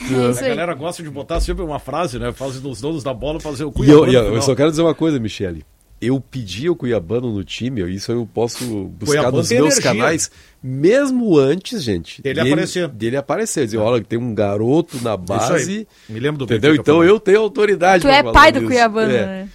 É 0.00 0.44
A 0.44 0.48
galera 0.48 0.74
gosta 0.74 1.02
de 1.02 1.10
botar 1.10 1.40
sempre 1.40 1.64
uma 1.64 1.78
frase, 1.78 2.18
né? 2.18 2.32
Faz 2.32 2.60
dos 2.60 2.80
donos 2.80 3.02
da 3.02 3.12
bola 3.12 3.40
fazer 3.40 3.64
o 3.64 3.72
Cuiabano 3.72 4.06
eu, 4.06 4.12
e 4.12 4.14
eu- 4.14 4.20
final. 4.22 4.36
eu 4.36 4.42
só 4.42 4.54
quero 4.54 4.70
dizer 4.70 4.82
uma 4.82 4.94
coisa, 4.94 5.18
Michele. 5.18 5.64
Eu 6.00 6.20
pedi 6.20 6.70
o 6.70 6.76
Cuiabano 6.76 7.32
no 7.34 7.42
time, 7.42 7.82
isso 7.92 8.12
eu 8.12 8.28
posso 8.32 8.64
buscar 8.84 9.06
Cuiabano 9.18 9.36
nos 9.38 9.50
meus 9.50 9.60
energia. 9.78 9.82
canais, 9.82 10.30
mesmo 10.62 11.36
antes, 11.36 11.82
gente. 11.82 12.22
Dele 12.22 12.38
aparecer. 12.40 12.86
Dele 12.88 13.16
aparecer. 13.16 13.64
Dizer, 13.64 13.78
olha, 13.78 14.04
tem 14.04 14.16
um 14.18 14.32
garoto 14.32 14.96
na 15.02 15.14
Isso 15.14 15.24
base. 15.24 15.70
aí. 15.78 15.86
Me 16.08 16.20
lembro 16.20 16.38
do 16.38 16.44
Entendeu? 16.44 16.74
Então 16.76 16.96
falando. 16.98 17.08
eu 17.08 17.18
tenho 17.18 17.40
autoridade 17.40 18.02
Tu 18.02 18.08
é 18.08 18.22
pai 18.22 18.52
do 18.52 18.60
disso. 18.60 18.70
Cuiabano, 18.70 19.10
É. 19.10 19.26
né? 19.26 19.48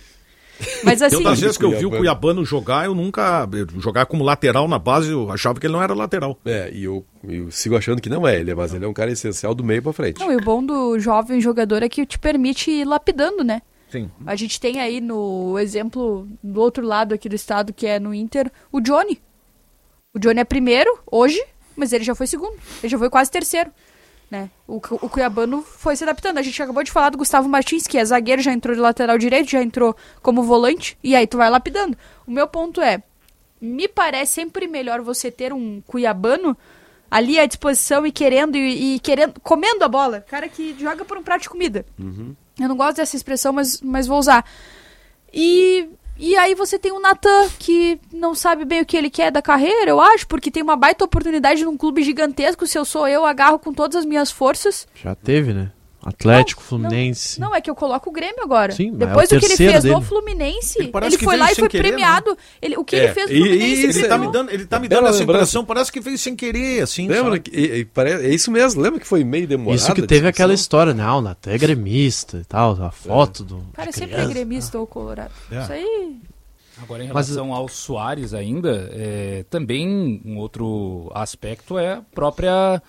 Mas 0.83 1.01
assim, 1.01 1.17
Tantas 1.17 1.39
vezes 1.39 1.57
que 1.57 1.65
eu 1.65 1.77
vi 1.77 1.85
o 1.85 1.89
Cuiabano. 1.89 2.45
Jogar, 2.45 2.85
eu 2.85 2.95
nunca. 2.95 3.47
Jogar 3.79 4.05
como 4.05 4.23
lateral 4.23 4.67
na 4.67 4.79
base, 4.79 5.11
eu 5.11 5.31
achava 5.31 5.59
que 5.59 5.65
ele 5.65 5.73
não 5.73 5.81
era 5.81 5.93
lateral. 5.93 6.37
É, 6.45 6.69
e 6.73 6.83
eu, 6.83 7.05
eu 7.27 7.49
sigo 7.51 7.75
achando 7.75 8.01
que 8.01 8.09
não 8.09 8.27
é 8.27 8.39
ele, 8.39 8.53
mas 8.53 8.73
ele 8.73 8.85
é 8.85 8.87
um 8.87 8.93
cara 8.93 9.11
essencial 9.11 9.53
do 9.53 9.63
meio 9.63 9.81
pra 9.81 9.93
frente. 9.93 10.19
não, 10.19 10.31
e 10.31 10.35
o 10.35 10.41
bom 10.41 10.63
do 10.63 10.97
jovem 10.99 11.41
jogador 11.41 11.83
é 11.83 11.89
que 11.89 12.05
te 12.05 12.19
permite 12.19 12.71
ir 12.71 12.85
lapidando, 12.85 13.43
né? 13.43 13.61
Sim. 13.89 14.09
A 14.25 14.35
gente 14.35 14.59
tem 14.59 14.79
aí 14.79 14.99
no 14.99 15.57
exemplo 15.59 16.27
do 16.41 16.59
outro 16.59 16.85
lado 16.85 17.13
aqui 17.13 17.29
do 17.29 17.35
estado, 17.35 17.71
que 17.71 17.85
é 17.85 17.99
no 17.99 18.13
Inter, 18.13 18.51
o 18.71 18.81
Johnny. 18.81 19.21
O 20.13 20.19
Johnny 20.19 20.39
é 20.39 20.43
primeiro 20.43 20.99
hoje, 21.11 21.43
mas 21.75 21.93
ele 21.93 22.03
já 22.03 22.15
foi 22.15 22.27
segundo. 22.27 22.55
Ele 22.81 22.89
já 22.89 22.97
foi 22.97 23.09
quase 23.09 23.29
terceiro. 23.29 23.71
Né? 24.33 24.49
O, 24.67 24.77
o 24.77 25.09
Cuiabano 25.09 25.61
foi 25.61 25.95
se 25.95 26.03
adaptando. 26.03 26.39
A 26.39 26.41
gente 26.41 26.59
acabou 26.59 26.81
de 26.81 26.91
falar 26.91 27.11
do 27.11 27.19
Gustavo 27.19 27.47
Martins, 27.47 27.85
que 27.85 27.99
é 27.99 28.03
zagueiro, 28.03 28.41
já 28.41 28.51
entrou 28.51 28.73
de 28.73 28.81
lateral 28.81 29.15
direito, 29.15 29.51
já 29.51 29.61
entrou 29.61 29.95
como 30.23 30.41
volante, 30.41 30.97
e 31.03 31.15
aí 31.15 31.27
tu 31.27 31.37
vai 31.37 31.51
lapidando. 31.51 31.95
O 32.25 32.31
meu 32.31 32.47
ponto 32.47 32.81
é, 32.81 33.03
me 33.61 33.87
parece 33.87 34.31
sempre 34.31 34.67
melhor 34.67 35.01
você 35.01 35.29
ter 35.29 35.53
um 35.53 35.83
Cuiabano 35.85 36.57
ali 37.11 37.39
à 37.39 37.45
disposição 37.45 38.07
e 38.07 38.11
querendo, 38.11 38.57
e, 38.57 38.95
e 38.95 38.99
querendo, 39.01 39.39
comendo 39.39 39.85
a 39.85 39.87
bola. 39.87 40.21
Cara 40.21 40.49
que 40.49 40.75
joga 40.79 41.05
por 41.05 41.15
um 41.15 41.21
prato 41.21 41.43
de 41.43 41.49
comida. 41.49 41.85
Eu 42.59 42.67
não 42.67 42.75
gosto 42.75 42.97
dessa 42.97 43.15
expressão, 43.15 43.53
mas, 43.53 43.81
mas 43.81 44.07
vou 44.07 44.17
usar. 44.17 44.43
E, 45.31 45.89
e 46.17 46.35
aí 46.35 46.55
você 46.55 46.77
tem 46.77 46.91
o 46.91 46.99
Natan, 46.99 47.49
que 47.59 47.99
não 48.11 48.35
sabe 48.35 48.65
bem 48.65 48.81
o 48.81 48.85
que 48.85 48.95
ele 48.95 49.09
quer 49.09 49.31
da 49.31 49.41
carreira, 49.41 49.89
eu 49.89 49.99
acho, 49.99 50.27
porque 50.27 50.51
tem 50.51 50.63
uma 50.63 50.75
baita 50.75 51.03
oportunidade 51.03 51.65
num 51.65 51.77
clube 51.77 52.03
gigantesco. 52.03 52.67
Se 52.67 52.77
eu 52.77 52.85
sou 52.85 53.07
eu, 53.07 53.25
agarro 53.25 53.59
com 53.59 53.73
todas 53.73 53.97
as 53.97 54.05
minhas 54.05 54.31
forças. 54.31 54.87
Já 54.95 55.15
teve, 55.15 55.53
né? 55.53 55.71
Atlético, 56.05 56.61
Não, 56.61 56.67
Fluminense. 56.67 57.39
Não, 57.39 57.55
é 57.55 57.61
que 57.61 57.69
eu 57.69 57.75
coloco 57.75 58.09
o 58.09 58.13
Grêmio 58.13 58.43
agora. 58.43 58.71
Sim, 58.73 58.89
mas 58.91 58.99
Depois 58.99 59.31
é 59.31 59.35
o 59.35 59.39
do 59.39 59.39
que 59.39 59.45
ele 59.45 59.57
fez 59.57 59.83
no 59.83 59.93
dele. 59.93 60.05
Fluminense, 60.05 60.79
Ele 60.79 60.91
ele, 61.05 61.17
foi 61.17 61.37
lá 61.37 61.51
e 61.51 61.55
foi 61.55 61.69
querer, 61.69 61.83
né? 61.83 61.89
premiado. 61.89 62.37
Ele, 62.61 62.77
o 62.77 62.83
que 62.83 62.95
É, 62.95 63.03
ele 63.05 63.13
fez 63.13 63.29
no 63.29 63.35
Fluminense, 63.37 63.81
e- 63.81 63.83
ele 63.99 64.07
tá 64.07 64.17
me 64.17 64.31
dando, 64.31 64.51
ele 64.51 64.65
tá 64.65 64.79
me 64.79 64.87
Bela 64.87 65.01
dando 65.01 65.09
essa 65.09 65.19
lembrança. 65.19 65.39
impressão, 65.43 65.65
parece 65.65 65.91
que 65.91 65.99
veio 65.99 66.17
sem 66.17 66.35
querer, 66.35 66.81
assim. 66.81 67.07
Lembra 67.07 67.39
que, 67.39 67.49
e- 67.51 67.81
e 67.81 68.01
é 68.27 68.29
isso 68.33 68.51
mesmo, 68.51 68.81
lembra 68.81 68.99
que 68.99 69.07
foi 69.07 69.23
meio 69.23 69.47
demorado? 69.47 69.75
Isso 69.77 69.93
que 69.93 70.01
teve 70.05 70.27
aquela 70.27 70.53
história, 70.53 70.93
né? 70.93 71.03
Ah, 71.03 71.15
o 71.15 71.21
Natan 71.21 71.51
é 71.51 71.57
gremista 71.57 72.37
e 72.37 72.45
tal, 72.45 72.71
a 72.83 72.91
foto 72.91 73.43
do. 73.43 73.57
O 73.57 73.65
cara 73.73 73.91
sempre 73.91 74.15
é 74.15 74.25
gremista 74.25 74.77
ou 74.77 74.85
colorado. 74.87 75.31
É. 75.51 75.61
Isso 75.61 75.71
aí. 75.71 76.17
Agora, 76.81 77.03
em 77.03 77.07
Mas- 77.13 77.27
relação 77.29 77.53
ao 77.53 77.69
Soares 77.69 78.33
ainda, 78.33 78.89
é, 78.91 79.45
também 79.49 80.19
um 80.25 80.37
outro 80.37 81.09
aspecto 81.13 81.77
é 81.77 81.93
a 81.93 82.01
própria 82.13 82.81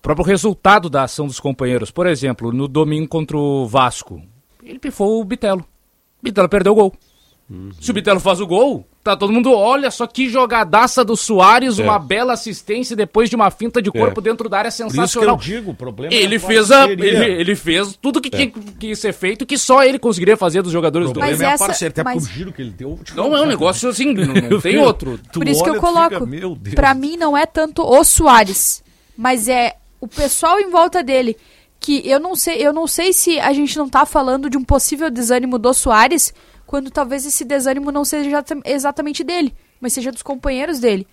o 0.00 0.02
próprio 0.02 0.26
resultado 0.26 0.88
da 0.88 1.02
ação 1.04 1.26
dos 1.26 1.38
companheiros. 1.38 1.90
Por 1.90 2.06
exemplo, 2.06 2.52
no 2.52 2.66
domingo 2.66 3.06
contra 3.06 3.36
o 3.36 3.66
Vasco, 3.66 4.20
ele 4.64 4.78
pifou 4.78 5.20
o 5.20 5.24
Bitelo. 5.24 5.60
O 5.60 6.24
Bitelo 6.24 6.48
perdeu 6.48 6.72
o 6.72 6.74
gol. 6.74 6.94
Se 7.80 7.90
o 7.90 7.94
Bitelo 7.94 8.20
faz 8.20 8.40
o 8.40 8.46
gol, 8.46 8.86
tá 9.02 9.16
todo 9.16 9.32
mundo, 9.32 9.52
olha 9.52 9.90
só 9.90 10.06
que 10.06 10.28
jogadaça 10.28 11.04
do 11.04 11.16
Soares, 11.16 11.80
É. 11.80 11.82
uma 11.82 11.98
bela 11.98 12.32
assistência 12.32 12.94
depois 12.94 13.28
de 13.28 13.34
uma 13.34 13.50
finta 13.50 13.82
de 13.82 13.90
corpo 13.90 14.20
dentro 14.20 14.48
da 14.48 14.58
área 14.58 14.70
Por 14.70 14.74
isso 14.76 14.84
que 14.86 14.90
sensacional. 14.92 15.34
eu 15.34 15.40
digo, 15.40 15.72
o 15.72 15.74
problema 15.74 16.14
Ele 16.14 16.36
é 16.36 16.38
fez, 16.38 16.70
a, 16.70 16.88
ele, 16.88 17.08
ele 17.08 17.56
fez 17.56 17.98
tudo 18.00 18.20
que 18.20 18.30
tinha 18.30 18.46
que 18.78 18.94
ser 18.94 19.12
feito, 19.12 19.44
que 19.44 19.58
só 19.58 19.82
ele 19.82 19.98
conseguiria 19.98 20.36
fazer 20.36 20.62
dos 20.62 20.70
O 20.70 20.72
jogadores 20.72 21.10
do 21.10 21.18
Mas 21.18 21.40
é 21.40 21.46
a 21.46 21.54
até 21.54 22.04
mas- 22.04 22.22
por 22.24 22.32
giro 22.32 22.52
que 22.52 22.62
ele 22.62 22.70
deu. 22.70 23.00
Não, 23.16 23.36
é 23.36 23.42
um 23.42 23.46
negócio 23.46 23.88
assim, 23.88 24.14
não, 24.14 24.32
não 24.48 24.60
tem 24.60 24.78
outro. 24.78 25.18
Tu 25.32 25.40
Por 25.40 25.48
isso 25.48 25.64
que 25.64 25.70
eu 25.70 25.80
coloco. 25.80 26.24
fica, 26.24 26.26
Deus. 26.26 26.74
Pra 26.76 26.94
mim 26.94 27.16
não 27.16 27.36
é 27.36 27.46
tanto 27.46 27.82
o 27.82 28.04
Soares, 28.04 28.80
mas 29.16 29.48
é 29.48 29.74
o 30.00 30.08
pessoal 30.08 30.58
em 30.60 30.70
volta 30.70 31.02
dele. 31.02 31.36
Que 31.78 32.06
eu 32.06 32.20
não 32.20 32.36
sei, 32.36 32.56
eu 32.58 32.74
não 32.74 32.86
sei 32.86 33.10
se 33.12 33.40
a 33.40 33.52
gente 33.54 33.78
não 33.78 33.88
tá 33.88 34.04
falando 34.04 34.50
de 34.50 34.58
um 34.58 34.62
possível 34.62 35.10
desânimo 35.10 35.58
do 35.58 35.72
Soares, 35.72 36.34
quando 36.66 36.90
talvez 36.90 37.24
esse 37.24 37.42
desânimo 37.42 37.90
não 37.90 38.04
seja 38.04 38.28
exata- 38.28 38.60
exatamente 38.66 39.24
dele, 39.24 39.54
mas 39.80 39.94
seja 39.94 40.12
dos 40.12 40.22
companheiros 40.22 40.78
dele. 40.78 41.06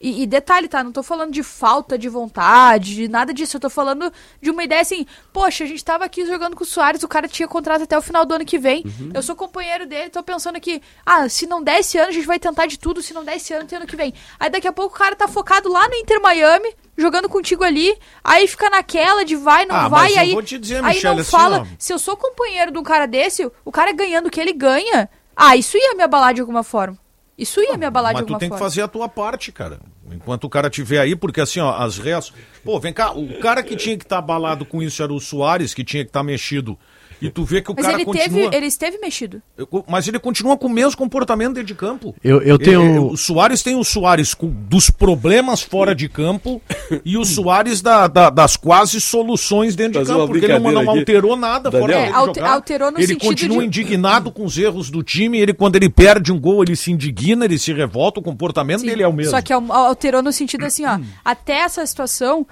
E, 0.00 0.22
e 0.22 0.26
detalhe, 0.26 0.68
tá? 0.68 0.84
Não 0.84 0.92
tô 0.92 1.02
falando 1.02 1.32
de 1.32 1.42
falta 1.42 1.96
de 1.96 2.08
vontade, 2.10 2.94
de 2.94 3.08
nada 3.08 3.32
disso. 3.32 3.56
Eu 3.56 3.60
tô 3.60 3.70
falando 3.70 4.12
de 4.40 4.50
uma 4.50 4.62
ideia 4.62 4.82
assim, 4.82 5.06
poxa, 5.32 5.64
a 5.64 5.66
gente 5.66 5.82
tava 5.82 6.04
aqui 6.04 6.26
jogando 6.26 6.54
com 6.54 6.62
o 6.62 6.66
Soares, 6.66 7.02
o 7.02 7.08
cara 7.08 7.26
tinha 7.26 7.48
contrato 7.48 7.82
até 7.84 7.96
o 7.96 8.02
final 8.02 8.26
do 8.26 8.34
ano 8.34 8.44
que 8.44 8.58
vem. 8.58 8.84
Eu 9.14 9.22
sou 9.22 9.34
companheiro 9.34 9.86
dele, 9.86 10.10
tô 10.10 10.22
pensando 10.22 10.56
aqui, 10.56 10.82
ah, 11.06 11.26
se 11.28 11.46
não 11.46 11.62
der 11.62 11.80
esse 11.80 11.96
ano, 11.96 12.08
a 12.08 12.12
gente 12.12 12.26
vai 12.26 12.38
tentar 12.38 12.66
de 12.66 12.78
tudo, 12.78 13.00
se 13.00 13.14
não 13.14 13.24
der 13.24 13.36
esse 13.36 13.52
ano, 13.54 13.64
tem 13.66 13.78
ano 13.78 13.86
que 13.86 13.96
vem. 13.96 14.12
Aí 14.38 14.50
daqui 14.50 14.68
a 14.68 14.72
pouco 14.72 14.94
o 14.94 14.98
cara 14.98 15.16
tá 15.16 15.26
focado 15.26 15.70
lá 15.72 15.88
no 15.88 15.94
Inter 15.94 16.20
Miami, 16.20 16.74
jogando 16.98 17.28
contigo 17.28 17.64
ali, 17.64 17.96
aí 18.22 18.46
fica 18.46 18.68
naquela 18.68 19.24
de 19.24 19.36
vai, 19.36 19.64
não 19.64 19.74
Ah, 19.74 19.88
vai, 19.88 20.02
mas 20.02 20.14
eu 20.16 20.20
aí, 20.20 20.32
vou 20.32 20.42
te 20.42 20.58
dizer, 20.58 20.84
aí 20.84 20.94
Michele, 20.96 21.14
não 21.14 21.20
assim, 21.22 21.30
fala. 21.30 21.60
ó. 21.62 21.66
se 21.78 21.92
eu 21.92 21.98
sou 21.98 22.16
companheiro 22.16 22.70
de 22.70 22.78
um 22.78 22.82
cara 22.82 23.06
desse, 23.06 23.50
o 23.64 23.72
cara 23.72 23.90
ganhando 23.92 24.26
o 24.26 24.30
que 24.30 24.40
ele 24.40 24.52
ganha, 24.52 25.08
ah, 25.34 25.56
isso 25.56 25.76
ia 25.78 25.94
me 25.94 26.02
abalar 26.02 26.34
de 26.34 26.40
alguma 26.40 26.62
forma. 26.62 26.98
Isso 27.36 27.60
ia 27.60 27.76
me 27.76 27.84
abalar 27.84 28.12
de 28.12 28.20
Mas 28.20 28.20
tu 28.22 28.34
alguma 28.34 28.38
tem 28.38 28.48
que 28.48 28.52
forma. 28.56 28.64
fazer 28.70 28.82
a 28.82 28.88
tua 28.88 29.08
parte, 29.08 29.50
cara. 29.50 29.80
Enquanto 30.12 30.44
o 30.44 30.48
cara 30.48 30.70
tiver 30.70 31.00
aí, 31.00 31.16
porque 31.16 31.40
assim, 31.40 31.58
ó, 31.60 31.74
as 31.76 31.98
reações. 31.98 32.38
Pô, 32.64 32.78
vem 32.78 32.92
cá, 32.92 33.12
o 33.12 33.40
cara 33.40 33.62
que 33.62 33.74
tinha 33.74 33.96
que 33.96 34.04
estar 34.04 34.18
abalado 34.18 34.64
com 34.64 34.80
isso 34.82 35.02
era 35.02 35.12
o 35.12 35.18
Soares, 35.18 35.74
que 35.74 35.82
tinha 35.82 36.04
que 36.04 36.10
estar 36.10 36.22
mexido. 36.22 36.78
E 37.26 37.30
tu 37.30 37.42
vê 37.42 37.62
que 37.62 37.70
o 37.70 37.74
Mas 37.74 37.84
cara 37.86 37.96
ele, 37.96 38.04
continua. 38.04 38.28
teve, 38.28 38.56
ele 38.56 38.66
esteve 38.66 38.98
mexido. 38.98 39.40
Eu- 39.56 39.66
Mas 39.88 40.06
ele 40.06 40.18
continua 40.18 40.56
com 40.58 40.66
o 40.66 40.70
mesmo 40.70 40.96
comportamento 40.98 41.54
dentro 41.54 41.64
de 41.66 41.74
campo. 41.74 42.14
Eu, 42.22 42.42
eu 42.42 42.58
tenho. 42.58 42.82
Eh, 42.82 42.96
eh, 42.96 43.00
O 43.00 43.16
Soares 43.16 43.62
tem 43.62 43.76
o 43.76 43.82
Soares 43.84 44.34
com- 44.34 44.48
dos 44.50 44.90
problemas 44.90 45.62
fora 45.62 45.94
de 45.94 46.08
campo 46.08 46.60
e 47.04 47.16
o 47.16 47.24
Soares 47.24 47.80
da- 47.80 48.06
da- 48.06 48.28
das 48.30 48.56
quase 48.56 49.00
soluções 49.00 49.74
dentro 49.74 50.00
de 50.02 50.06
campo, 50.06 50.26
porque 50.26 50.44
ele 50.44 50.58
não, 50.58 50.70
não 50.72 50.90
alterou 50.90 51.34
nada 51.36 51.70
Daniel. 51.70 51.88
fora 51.88 51.98
É, 52.06 52.12
alter- 52.12 52.42
jogar. 52.42 52.54
alterou 52.54 52.90
no 52.90 53.00
Ele 53.00 53.16
continua 53.16 53.58
de- 53.60 53.64
indignado 53.66 54.30
com 54.30 54.44
os 54.44 54.58
erros 54.58 54.90
do 54.90 55.02
time, 55.02 55.38
ele 55.38 55.54
quando 55.54 55.76
ele 55.76 55.88
perde 55.88 56.30
um 56.32 56.38
gol, 56.38 56.62
ele 56.62 56.76
se 56.76 56.92
indigna, 56.92 57.44
ele 57.46 57.58
se 57.58 57.72
revolta, 57.72 58.20
o 58.20 58.22
comportamento 58.22 58.80
Sim, 58.80 58.86
dele 58.86 59.02
é 59.02 59.08
o 59.08 59.12
mesmo. 59.12 59.30
Só 59.30 59.40
que 59.40 59.52
al- 59.52 59.72
alterou 59.72 60.22
no 60.22 60.32
sentido 60.32 60.64
assim, 60.66 60.84
ó. 60.84 60.98
até 61.24 61.60
essa 61.60 61.84
situação, 61.86 62.46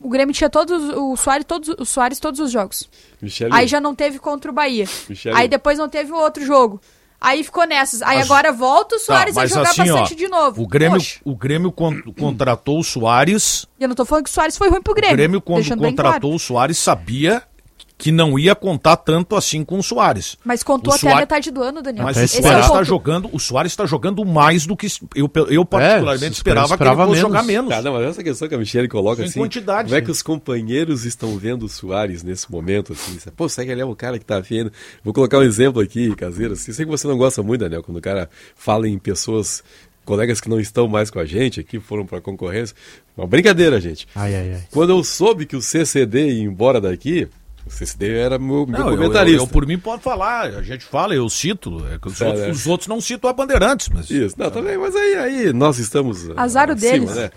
o 0.00 0.08
Grêmio 0.08 0.34
tinha 0.34 0.48
todos, 0.50 0.88
o 0.96 1.14
Soares 1.16 1.44
todos, 1.46 1.68
o 1.78 1.84
Soares 1.84 2.18
todos 2.18 2.40
os 2.40 2.50
jogos. 2.50 2.88
Michele, 3.20 3.50
Aí 3.52 3.66
já 3.66 3.80
não 3.80 3.94
teve 3.94 4.18
contra 4.18 4.50
o 4.50 4.54
Bahia. 4.54 4.86
Michele. 5.08 5.36
Aí 5.36 5.46
depois 5.48 5.78
não 5.78 5.88
teve 5.88 6.10
o 6.12 6.16
outro 6.16 6.44
jogo. 6.44 6.80
Aí 7.22 7.44
ficou 7.44 7.66
nessas. 7.66 8.00
Aí 8.00 8.16
Mas- 8.16 8.30
agora 8.30 8.50
volta 8.50 8.96
o 8.96 8.98
Tá, 8.98 9.04
Soares 9.04 9.36
a 9.36 9.40
mas 9.42 9.50
jogar 9.50 9.68
assim, 9.70 9.90
ó, 9.90 9.98
bastante 9.98 10.14
de 10.16 10.26
novo. 10.26 10.62
O 10.62 10.66
Grêmio, 10.66 10.96
Poxa, 10.98 11.20
o 11.22 11.36
Grêmio 11.36 11.70
con- 11.70 12.00
contratou 12.18 12.78
o 12.78 12.82
Soares. 12.82 13.66
eu 13.78 13.88
não 13.88 13.94
tô 13.94 14.06
falando 14.06 14.24
que 14.24 14.30
o 14.30 14.32
Soares 14.32 14.56
foi 14.56 14.70
ruim 14.70 14.80
pro 14.80 14.94
Grêmio. 14.94 15.12
O 15.12 15.16
Grêmio, 15.18 15.40
quando 15.42 15.68
contratou 15.76 16.20
claro. 16.30 16.34
o 16.34 16.38
Soares, 16.38 16.78
sabia 16.78 17.42
que 18.00 18.10
não 18.10 18.38
ia 18.38 18.54
contar 18.54 18.96
tanto 18.96 19.36
assim 19.36 19.62
com 19.62 19.78
o 19.78 19.82
Soares. 19.82 20.36
Mas 20.42 20.62
contou 20.62 20.90
o 20.92 20.96
até 20.96 21.12
a 21.12 21.16
metade 21.16 21.50
do 21.50 21.62
ano, 21.62 21.82
Daniel. 21.82 22.04
Mas 22.06 22.16
o 22.16 22.20
Esse 22.20 22.38
é 22.38 22.40
o 22.40 22.42
Soares 22.44 22.66
está 22.66 22.82
jogando, 22.82 23.30
o 23.30 23.38
Soares 23.38 23.72
está 23.72 23.84
jogando 23.84 24.24
mais 24.24 24.64
do 24.64 24.74
que 24.74 24.86
eu, 25.14 25.30
eu 25.50 25.64
particularmente 25.66 26.34
se 26.34 26.38
esperava, 26.40 26.68
que 26.68 26.72
esperava 26.74 27.02
ele 27.02 27.08
fosse 27.10 27.20
menos. 27.22 27.28
jogar 27.30 27.42
menos. 27.42 27.84
Não, 27.84 27.92
mas 27.92 28.02
essa 28.08 28.24
questão 28.24 28.48
que 28.48 28.54
a 28.54 28.58
Michelle 28.58 28.88
coloca 28.88 29.22
Em 29.22 29.26
assim. 29.26 29.38
quantidade, 29.38 29.88
Como 29.88 29.98
é 29.98 30.00
que 30.00 30.10
os 30.10 30.22
companheiros 30.22 31.04
estão 31.04 31.36
vendo 31.36 31.66
o 31.66 31.68
Soares 31.68 32.22
nesse 32.22 32.50
momento, 32.50 32.94
assim? 32.94 33.18
Pô, 33.36 33.48
será 33.48 33.66
que 33.66 33.72
ele 33.72 33.82
é 33.82 33.84
o 33.84 33.94
cara 33.94 34.18
que 34.18 34.24
tá 34.24 34.40
vendo? 34.40 34.72
Vou 35.04 35.12
colocar 35.12 35.38
um 35.38 35.42
exemplo 35.42 35.82
aqui, 35.82 36.14
caseiro. 36.16 36.54
Assim. 36.54 36.72
Sei 36.72 36.84
que 36.86 36.90
você 36.90 37.06
não 37.06 37.18
gosta 37.18 37.42
muito, 37.42 37.60
Daniel, 37.60 37.82
quando 37.82 37.98
o 37.98 38.00
cara 38.00 38.30
fala 38.56 38.88
em 38.88 38.98
pessoas, 38.98 39.62
colegas 40.06 40.40
que 40.40 40.48
não 40.48 40.58
estão 40.58 40.88
mais 40.88 41.10
com 41.10 41.18
a 41.18 41.26
gente 41.26 41.60
aqui, 41.60 41.78
foram 41.78 42.06
pra 42.06 42.20
concorrência. 42.20 42.74
Uma 43.16 43.26
brincadeira, 43.26 43.78
gente. 43.80 44.08
Ai, 44.14 44.34
ai, 44.34 44.52
ai. 44.54 44.62
Quando 44.70 44.90
eu 44.90 45.04
soube 45.04 45.44
que 45.44 45.54
o 45.54 45.60
CCD 45.60 46.30
ia 46.30 46.42
embora 46.44 46.80
daqui, 46.80 47.28
CCD 47.68 48.16
era 48.16 48.38
meu, 48.38 48.66
meu 48.66 48.78
Não, 48.78 48.78
eu, 48.86 48.92
eu, 48.92 48.96
comentarista. 48.98 49.42
eu, 49.42 49.46
por 49.46 49.66
mim 49.66 49.78
pode 49.78 50.02
falar, 50.02 50.46
a 50.46 50.62
gente 50.62 50.84
fala, 50.84 51.14
eu 51.14 51.28
cito. 51.28 51.84
É 51.92 51.98
que 51.98 52.08
os, 52.08 52.18
Tá, 52.18 52.26
outros, 52.26 52.44
né? 52.44 52.50
os 52.50 52.66
outros 52.66 52.88
não 52.88 53.00
citam 53.00 53.28
a 53.30 53.32
Bandeirantes, 53.32 53.88
mas. 53.88 54.10
Isso, 54.10 54.34
não, 54.38 54.50
também, 54.50 54.76
mas 54.78 54.94
aí, 54.96 55.14
aí 55.16 55.52
nós 55.52 55.78
estamos. 55.78 56.30
ah, 56.30 56.42
Azar 56.42 56.68
o 56.68 56.72
acima, 56.72 56.90
deles. 56.92 57.14
Né? 57.14 57.30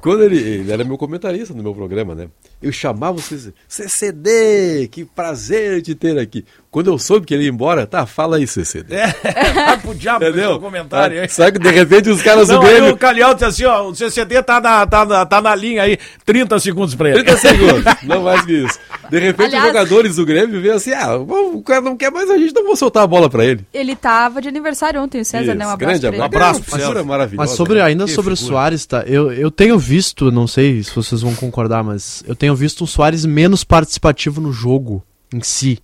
Quando 0.00 0.22
ele, 0.22 0.38
ele 0.38 0.72
era 0.72 0.84
meu 0.84 0.96
comentarista 0.96 1.52
no 1.54 1.62
meu 1.62 1.74
programa, 1.74 2.14
né? 2.14 2.28
Eu 2.60 2.72
chamava 2.72 3.16
o 3.18 3.20
CCD, 3.22 3.54
CCD, 3.68 4.88
que 4.90 5.04
prazer 5.04 5.80
de 5.82 5.94
ter 5.94 6.18
aqui. 6.18 6.44
Quando 6.70 6.88
eu 6.90 6.98
soube 6.98 7.24
que 7.24 7.32
ele 7.32 7.44
ia 7.44 7.48
embora, 7.48 7.86
tá, 7.86 8.04
fala 8.04 8.36
aí, 8.36 8.46
CCD. 8.46 8.94
É, 9.24 9.52
vai 9.52 9.78
pro 9.78 9.94
diabo 9.94 10.24
Entendeu? 10.24 10.50
seu 10.50 10.60
comentário 10.60 11.20
aí. 11.20 11.28
Sabe 11.28 11.52
que 11.52 11.58
de 11.60 11.70
repente 11.70 12.10
os 12.10 12.20
caras 12.22 12.48
Não, 12.48 12.60
do 12.60 12.66
Grêmio. 12.66 12.92
o 12.92 12.96
Calhau 12.96 13.32
disse 13.32 13.44
assim, 13.44 13.64
ó, 13.64 13.88
o 13.88 13.94
CCD 13.94 14.42
tá 14.42 14.60
na, 14.60 14.86
tá, 14.86 15.04
na, 15.04 15.24
tá 15.26 15.40
na 15.40 15.54
linha 15.54 15.82
aí, 15.82 15.98
30 16.26 16.58
segundos 16.58 16.94
pra 16.94 17.10
ele. 17.10 17.22
30 17.24 17.38
segundos, 17.38 17.84
não 18.02 18.22
mais 18.22 18.44
que 18.44 18.52
isso. 18.52 18.78
De 19.10 19.18
repente 19.18 19.46
Aliás- 19.46 19.64
os 19.64 19.68
jogadores 19.68 20.16
do 20.16 20.26
Grêmio 20.26 20.60
veem 20.60 20.74
assim: 20.74 20.92
ah, 20.92 21.16
o 21.16 21.62
cara 21.62 21.80
não 21.80 21.96
quer 21.96 22.10
mais 22.10 22.28
a 22.30 22.36
gente, 22.36 22.54
não 22.54 22.64
vou 22.66 22.76
soltar 22.76 23.02
a 23.04 23.06
bola 23.06 23.30
pra 23.30 23.44
ele. 23.44 23.64
Ele 23.72 23.96
tava 23.96 24.42
de 24.42 24.48
aniversário 24.48 25.00
ontem, 25.00 25.20
o 25.20 25.24
César, 25.24 25.54
né? 25.54 25.64
Um 25.64 25.68
Isso, 25.68 25.74
abraço 25.74 26.00
grande 26.00 26.06
abraço. 26.06 26.24
Abraço 26.26 26.60
É 26.60 26.62
pro 26.64 26.78
César. 26.80 27.04
maravilhosa. 27.04 27.48
Mas 27.48 27.56
sobre, 27.56 27.78
né? 27.78 27.82
ainda 27.84 28.04
Que 28.04 28.10
sobre 28.12 28.34
o 28.34 28.36
figura. 28.36 28.54
Soares, 28.54 28.84
tá? 28.84 29.02
Eu, 29.06 29.32
eu 29.32 29.50
tenho 29.50 29.78
visto, 29.78 30.30
não 30.30 30.46
sei 30.46 30.82
se 30.82 30.94
vocês 30.94 31.22
vão 31.22 31.34
concordar, 31.34 31.82
mas 31.82 32.22
eu 32.26 32.34
tenho 32.36 32.47
visto 32.54 32.84
um 32.84 32.86
Soares 32.86 33.24
menos 33.24 33.64
participativo 33.64 34.40
no 34.40 34.52
jogo 34.52 35.02
em 35.32 35.42
si. 35.42 35.78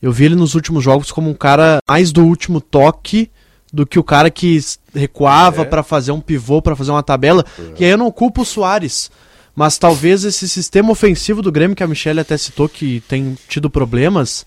Eu 0.00 0.12
vi 0.12 0.24
ele 0.26 0.34
nos 0.36 0.54
últimos 0.54 0.84
jogos 0.84 1.10
como 1.10 1.30
um 1.30 1.34
cara 1.34 1.78
mais 1.88 2.12
do 2.12 2.24
último 2.24 2.60
toque 2.60 3.30
do 3.72 3.86
que 3.86 3.98
o 3.98 4.04
cara 4.04 4.30
que 4.30 4.58
recuava 4.94 5.62
É. 5.62 5.64
pra 5.64 5.82
fazer 5.82 6.12
um 6.12 6.20
pivô, 6.20 6.62
pra 6.62 6.76
fazer 6.76 6.90
uma 6.90 7.02
tabela. 7.02 7.44
E 7.78 7.84
aí 7.84 7.90
eu 7.90 7.98
não 7.98 8.10
culpo 8.10 8.42
o 8.42 8.44
Soares. 8.44 9.10
Mas 9.54 9.78
talvez 9.78 10.22
esse 10.24 10.48
sistema 10.48 10.90
ofensivo 10.92 11.40
do 11.40 11.50
Grêmio, 11.50 11.74
que 11.74 11.82
a 11.82 11.86
Michelle 11.86 12.20
até 12.20 12.36
citou 12.36 12.68
que 12.68 13.00
tem 13.08 13.36
tido 13.48 13.70
problemas, 13.70 14.44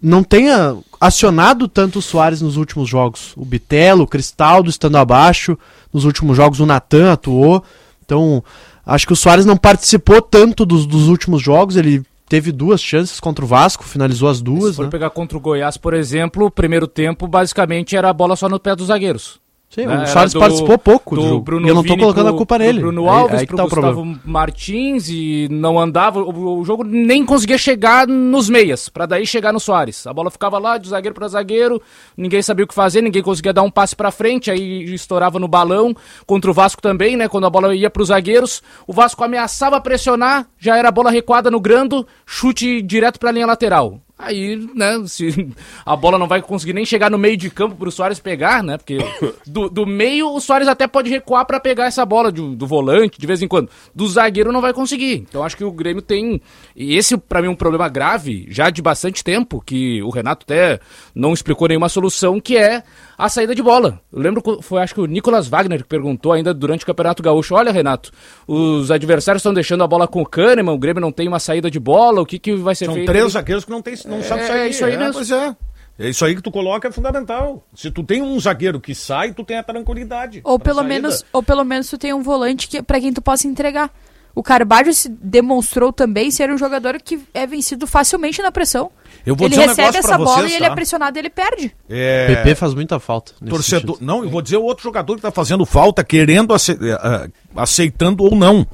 não 0.00 0.24
tenha 0.24 0.76
acionado 1.00 1.68
tanto 1.68 2.00
o 2.00 2.02
Soares 2.02 2.42
nos 2.42 2.56
últimos 2.56 2.88
jogos. 2.88 3.32
O 3.36 3.44
Bitelo, 3.44 4.02
o 4.02 4.06
Cristaldo 4.06 4.68
estando 4.68 4.96
abaixo. 4.96 5.56
Nos 5.92 6.04
últimos 6.04 6.36
jogos 6.36 6.58
o 6.58 6.66
Natan 6.66 7.12
atuou. 7.12 7.62
Então, 8.04 8.42
acho 8.86 9.06
que 9.06 9.12
o 9.12 9.16
Soares 9.16 9.44
não 9.46 9.56
participou 9.56 10.20
tanto 10.22 10.64
dos, 10.64 10.86
dos 10.86 11.08
últimos 11.08 11.42
jogos. 11.42 11.76
Ele 11.76 12.02
teve 12.28 12.50
duas 12.52 12.80
chances 12.82 13.20
contra 13.20 13.44
o 13.44 13.48
Vasco, 13.48 13.84
finalizou 13.84 14.28
as 14.28 14.40
duas. 14.40 14.70
Se 14.70 14.76
for 14.76 14.84
Né? 14.86 14.90
pegar 14.90 15.10
contra 15.10 15.36
o 15.36 15.40
Goiás, 15.40 15.76
por 15.76 15.92
exemplo, 15.92 16.46
o 16.46 16.50
primeiro 16.50 16.86
tempo 16.86 17.26
basicamente 17.28 17.96
era 17.96 18.08
a 18.08 18.12
bola 18.12 18.36
só 18.36 18.48
no 18.48 18.58
pé 18.58 18.74
dos 18.74 18.86
zagueiros. 18.86 19.41
Sim, 19.74 19.86
Né? 19.86 20.02
o 20.02 20.06
Soares 20.06 20.34
do- 20.34 20.38
participou 20.38 20.76
pouco 20.76 21.14
do 21.14 21.22
do 21.22 21.28
jogo. 21.28 21.40
Bruno 21.40 21.66
e 21.66 21.70
eu 21.70 21.74
não 21.74 21.82
tô 21.82 21.88
Vini 21.94 22.02
colocando 22.02 22.26
pro- 22.26 22.34
a 22.34 22.36
culpa 22.36 22.56
pro 22.56 22.64
nele. 22.66 22.80
Bruno 22.80 23.08
Aí- 23.08 23.16
Alves, 23.18 23.40
aí 23.40 23.46
que 23.46 23.46
pro 23.46 23.56
tá 23.56 23.62
Gustavo. 23.64 24.18
Martins 24.22 25.08
e 25.08 25.48
não 25.50 25.78
andava. 25.78 26.20
O, 26.20 26.58
o 26.60 26.64
jogo 26.64 26.84
nem 26.84 27.24
conseguia 27.24 27.56
chegar 27.56 28.06
nos 28.06 28.50
meias, 28.50 28.88
pra 28.90 29.06
daí 29.06 29.26
chegar 29.26 29.50
no 29.52 29.58
Soares. 29.58 30.06
A 30.06 30.12
bola 30.12 30.30
ficava 30.30 30.58
lá 30.58 30.76
de 30.76 30.88
zagueiro 30.90 31.14
pra 31.14 31.26
zagueiro, 31.26 31.80
ninguém 32.16 32.42
sabia 32.42 32.64
o 32.64 32.68
que 32.68 32.74
fazer, 32.74 33.00
ninguém 33.00 33.22
conseguia 33.22 33.52
dar 33.52 33.62
um 33.62 33.70
passe 33.70 33.96
pra 33.96 34.10
frente, 34.10 34.50
aí 34.50 34.84
estourava 34.92 35.38
no 35.38 35.48
balão. 35.48 35.94
Contra 36.26 36.50
o 36.50 36.54
Vasco 36.54 36.82
também, 36.82 37.16
né? 37.16 37.26
Quando 37.26 37.46
a 37.46 37.50
bola 37.50 37.74
ia 37.74 37.88
pros 37.88 38.08
zagueiros, 38.08 38.62
o 38.86 38.92
Vasco 38.92 39.24
ameaçava 39.24 39.80
pressionar, 39.80 40.46
já 40.58 40.76
era 40.76 40.90
bola 40.90 41.10
recuada 41.10 41.50
no 41.50 41.58
grando, 41.60 42.06
chute 42.26 42.82
direto 42.82 43.18
pra 43.18 43.32
linha 43.32 43.46
lateral. 43.46 43.98
Aí, 44.22 44.56
né, 44.72 45.02
se 45.06 45.52
a 45.84 45.96
bola 45.96 46.16
não 46.16 46.28
vai 46.28 46.40
conseguir 46.40 46.72
nem 46.72 46.86
chegar 46.86 47.10
no 47.10 47.18
meio 47.18 47.36
de 47.36 47.50
campo 47.50 47.74
pro 47.74 47.90
Soares 47.90 48.20
pegar, 48.20 48.62
né? 48.62 48.78
Porque 48.78 48.98
do, 49.44 49.68
do 49.68 49.84
meio 49.84 50.32
o 50.32 50.40
Soares 50.40 50.68
até 50.68 50.86
pode 50.86 51.10
recuar 51.10 51.44
pra 51.44 51.58
pegar 51.58 51.86
essa 51.86 52.06
bola 52.06 52.30
do, 52.30 52.54
do 52.54 52.64
volante 52.64 53.20
de 53.20 53.26
vez 53.26 53.42
em 53.42 53.48
quando. 53.48 53.68
Do 53.92 54.06
zagueiro 54.06 54.52
não 54.52 54.60
vai 54.60 54.72
conseguir. 54.72 55.14
Então 55.14 55.42
acho 55.42 55.56
que 55.56 55.64
o 55.64 55.72
Grêmio 55.72 56.00
tem. 56.00 56.40
E 56.76 56.96
esse, 56.96 57.16
pra 57.16 57.42
mim, 57.42 57.48
é 57.48 57.50
um 57.50 57.56
problema 57.56 57.88
grave, 57.88 58.46
já 58.48 58.70
de 58.70 58.80
bastante 58.80 59.24
tempo, 59.24 59.60
que 59.60 60.00
o 60.02 60.10
Renato 60.10 60.44
até 60.44 60.78
não 61.12 61.32
explicou 61.32 61.66
nenhuma 61.66 61.88
solução, 61.88 62.40
que 62.40 62.56
é 62.56 62.84
a 63.24 63.28
saída 63.28 63.54
de 63.54 63.62
bola. 63.62 64.00
Eu 64.12 64.20
lembro 64.20 64.42
que 64.42 64.62
foi, 64.62 64.82
acho 64.82 64.94
que 64.94 65.00
o 65.00 65.06
Nicolas 65.06 65.46
Wagner 65.48 65.78
que 65.82 65.88
perguntou 65.88 66.32
ainda 66.32 66.52
durante 66.52 66.82
o 66.82 66.86
Campeonato 66.86 67.22
Gaúcho: 67.22 67.54
olha, 67.54 67.70
Renato, 67.72 68.10
os 68.46 68.90
adversários 68.90 69.40
estão 69.40 69.54
deixando 69.54 69.84
a 69.84 69.86
bola 69.86 70.08
com 70.08 70.22
o 70.22 70.26
Kahneman, 70.26 70.72
o 70.74 70.78
Grêmio 70.78 71.00
não 71.00 71.12
tem 71.12 71.28
uma 71.28 71.38
saída 71.38 71.70
de 71.70 71.78
bola, 71.80 72.20
o 72.20 72.26
que, 72.26 72.38
que 72.38 72.54
vai 72.54 72.74
ser 72.74 72.86
São 72.86 72.94
feito? 72.94 73.06
três 73.06 73.32
zagueiros 73.32 73.64
que 73.64 73.70
não, 73.70 73.80
tem, 73.82 73.94
não 74.06 74.22
sabem 74.22 74.44
É, 74.44 74.48
sair. 74.48 74.60
é 74.60 74.68
isso 74.68 74.84
aí 74.84 74.96
mesmo. 74.96 75.12
Pois 75.14 75.30
é. 75.30 75.56
É 75.98 76.08
isso 76.08 76.24
aí 76.24 76.34
que 76.34 76.42
tu 76.42 76.50
coloca, 76.50 76.88
é 76.88 76.90
fundamental. 76.90 77.62
Se 77.74 77.90
tu 77.90 78.02
tem 78.02 78.22
um 78.22 78.40
zagueiro 78.40 78.80
que 78.80 78.94
sai, 78.94 79.32
tu 79.32 79.44
tem 79.44 79.58
a 79.58 79.62
tranquilidade. 79.62 80.40
Ou 80.42 80.58
pelo 80.58 80.76
saída. 80.78 80.88
menos, 80.88 81.24
ou 81.32 81.42
pelo 81.42 81.64
menos 81.64 81.88
tu 81.90 81.98
tem 81.98 82.12
um 82.14 82.22
volante 82.22 82.66
que 82.66 82.82
para 82.82 82.98
quem 82.98 83.12
tu 83.12 83.20
possa 83.20 83.46
entregar. 83.46 83.90
O 84.34 84.42
Carvalho 84.42 84.92
se 84.94 85.08
demonstrou 85.08 85.92
também 85.92 86.30
ser 86.30 86.50
um 86.50 86.56
jogador 86.56 87.00
que 87.02 87.20
é 87.34 87.46
vencido 87.46 87.86
facilmente 87.86 88.40
na 88.40 88.50
pressão. 88.50 88.90
Eu 89.26 89.36
vou 89.36 89.46
ele 89.46 89.54
dizer 89.56 89.66
um 89.66 89.68
recebe 89.68 89.98
essa 89.98 90.16
bola 90.16 90.36
vocês, 90.38 90.52
e 90.52 90.54
ele 90.56 90.66
tá? 90.66 90.72
é 90.72 90.74
pressionado 90.74 91.18
e 91.18 91.20
ele 91.20 91.30
perde. 91.30 91.76
É, 91.88 92.26
PP 92.34 92.54
faz 92.54 92.72
muita 92.74 92.98
falta. 92.98 93.32
nesse 93.40 93.50
torcedor. 93.54 93.96
sentido. 93.96 94.06
Não, 94.06 94.24
eu 94.24 94.30
vou 94.30 94.40
dizer 94.40 94.56
o 94.56 94.62
outro 94.62 94.82
jogador 94.84 95.16
que 95.16 95.22
tá 95.22 95.30
fazendo 95.30 95.66
falta, 95.66 96.02
querendo, 96.02 96.54
ace- 96.54 96.72
eh, 96.80 96.98
ah, 97.00 97.28
aceitando 97.56 98.24
ou 98.24 98.34
não. 98.34 98.66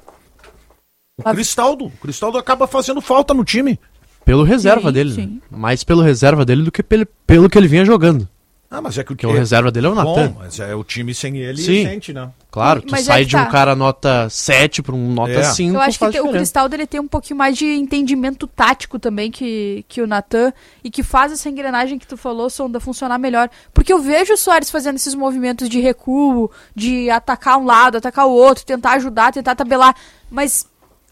O 1.19 1.23
Ah. 1.25 1.35
Cristaldo. 1.35 1.87
O 1.87 1.91
Cristaldo 2.01 2.39
acaba 2.39 2.67
fazendo 2.69 3.01
falta 3.01 3.35
no 3.35 3.45
time. 3.45 3.79
Pelo 4.25 4.45
reserva 4.45 4.89
Sim, 4.89 4.95
dele. 4.95 5.15
sim. 5.15 5.27
né? 5.27 5.59
Mais 5.59 5.83
pelo 5.83 6.03
reserva 6.03 6.45
dele 6.45 6.63
do 6.63 6.71
que 6.71 6.83
pelo, 6.83 7.07
pelo 7.27 7.49
que 7.51 7.59
ele 7.59 7.67
vinha 7.67 7.85
jogando. 7.85 8.29
Ah, 8.71 8.83
mas 8.83 8.99
é 8.99 9.03
que 9.05 9.15
o 9.15 9.17
Que 9.17 9.25
é 9.25 9.29
o 9.29 9.33
reserva 9.33 9.71
dele 9.71 9.87
é 9.87 9.91
o 9.91 9.95
Bom, 9.95 10.05
Natan. 10.15 10.35
mas 10.39 10.61
é 10.61 10.75
o 10.75 10.85
time 10.85 11.15
sem 11.15 11.39
ele 11.39 11.57
Sim. 11.63 11.85
sente, 11.85 12.13
né? 12.13 12.29
Claro, 12.51 12.83
tu 12.83 12.91
Mas 12.91 13.03
é 13.09 13.13
sai 13.13 13.21
que 13.23 13.31
de 13.31 13.37
um 13.37 13.41
tá. 13.41 13.47
cara 13.47 13.75
nota 13.75 14.29
7 14.29 14.83
pra 14.83 14.95
um 14.95 15.11
nota 15.11 15.33
É. 15.33 15.43
5. 15.43 15.75
Eu 15.75 15.81
acho 15.81 15.99
que 15.99 16.05
te- 16.05 16.09
o 16.09 16.11
diferença. 16.13 16.37
Cristaldo 16.37 16.75
ele 16.77 16.87
tem 16.87 17.01
um 17.01 17.09
pouquinho 17.09 17.39
mais 17.39 17.57
de 17.57 17.65
entendimento 17.65 18.47
tático 18.47 18.99
também 18.99 19.31
que, 19.31 19.87
que 19.89 20.03
o 20.03 20.07
Natan 20.07 20.53
e 20.85 20.91
que 20.91 21.03
faz 21.03 21.33
essa 21.33 21.49
engrenagem 21.49 21.99
que 21.99 22.07
tu 22.07 22.17
falou, 22.19 22.51
Sonda, 22.51 22.79
funcionar 22.79 23.17
melhor. 23.19 23.49
Porque 23.73 23.91
eu 23.91 24.01
vejo 24.03 24.35
o 24.35 24.37
Soares 24.37 24.71
fazendo 24.71 24.97
esses 24.97 25.15
movimentos 25.15 25.67
de 25.67 25.81
recuo, 25.81 26.51
de 26.77 27.09
atacar 27.09 27.57
um 27.59 27.65
lado, 27.65 27.97
atacar 27.97 28.27
o 28.27 28.33
outro, 28.33 28.67
tentar 28.67 28.93
ajudar, 28.97 29.33
tentar 29.33 29.55
tabelar, 29.55 29.95
mas 30.31 30.67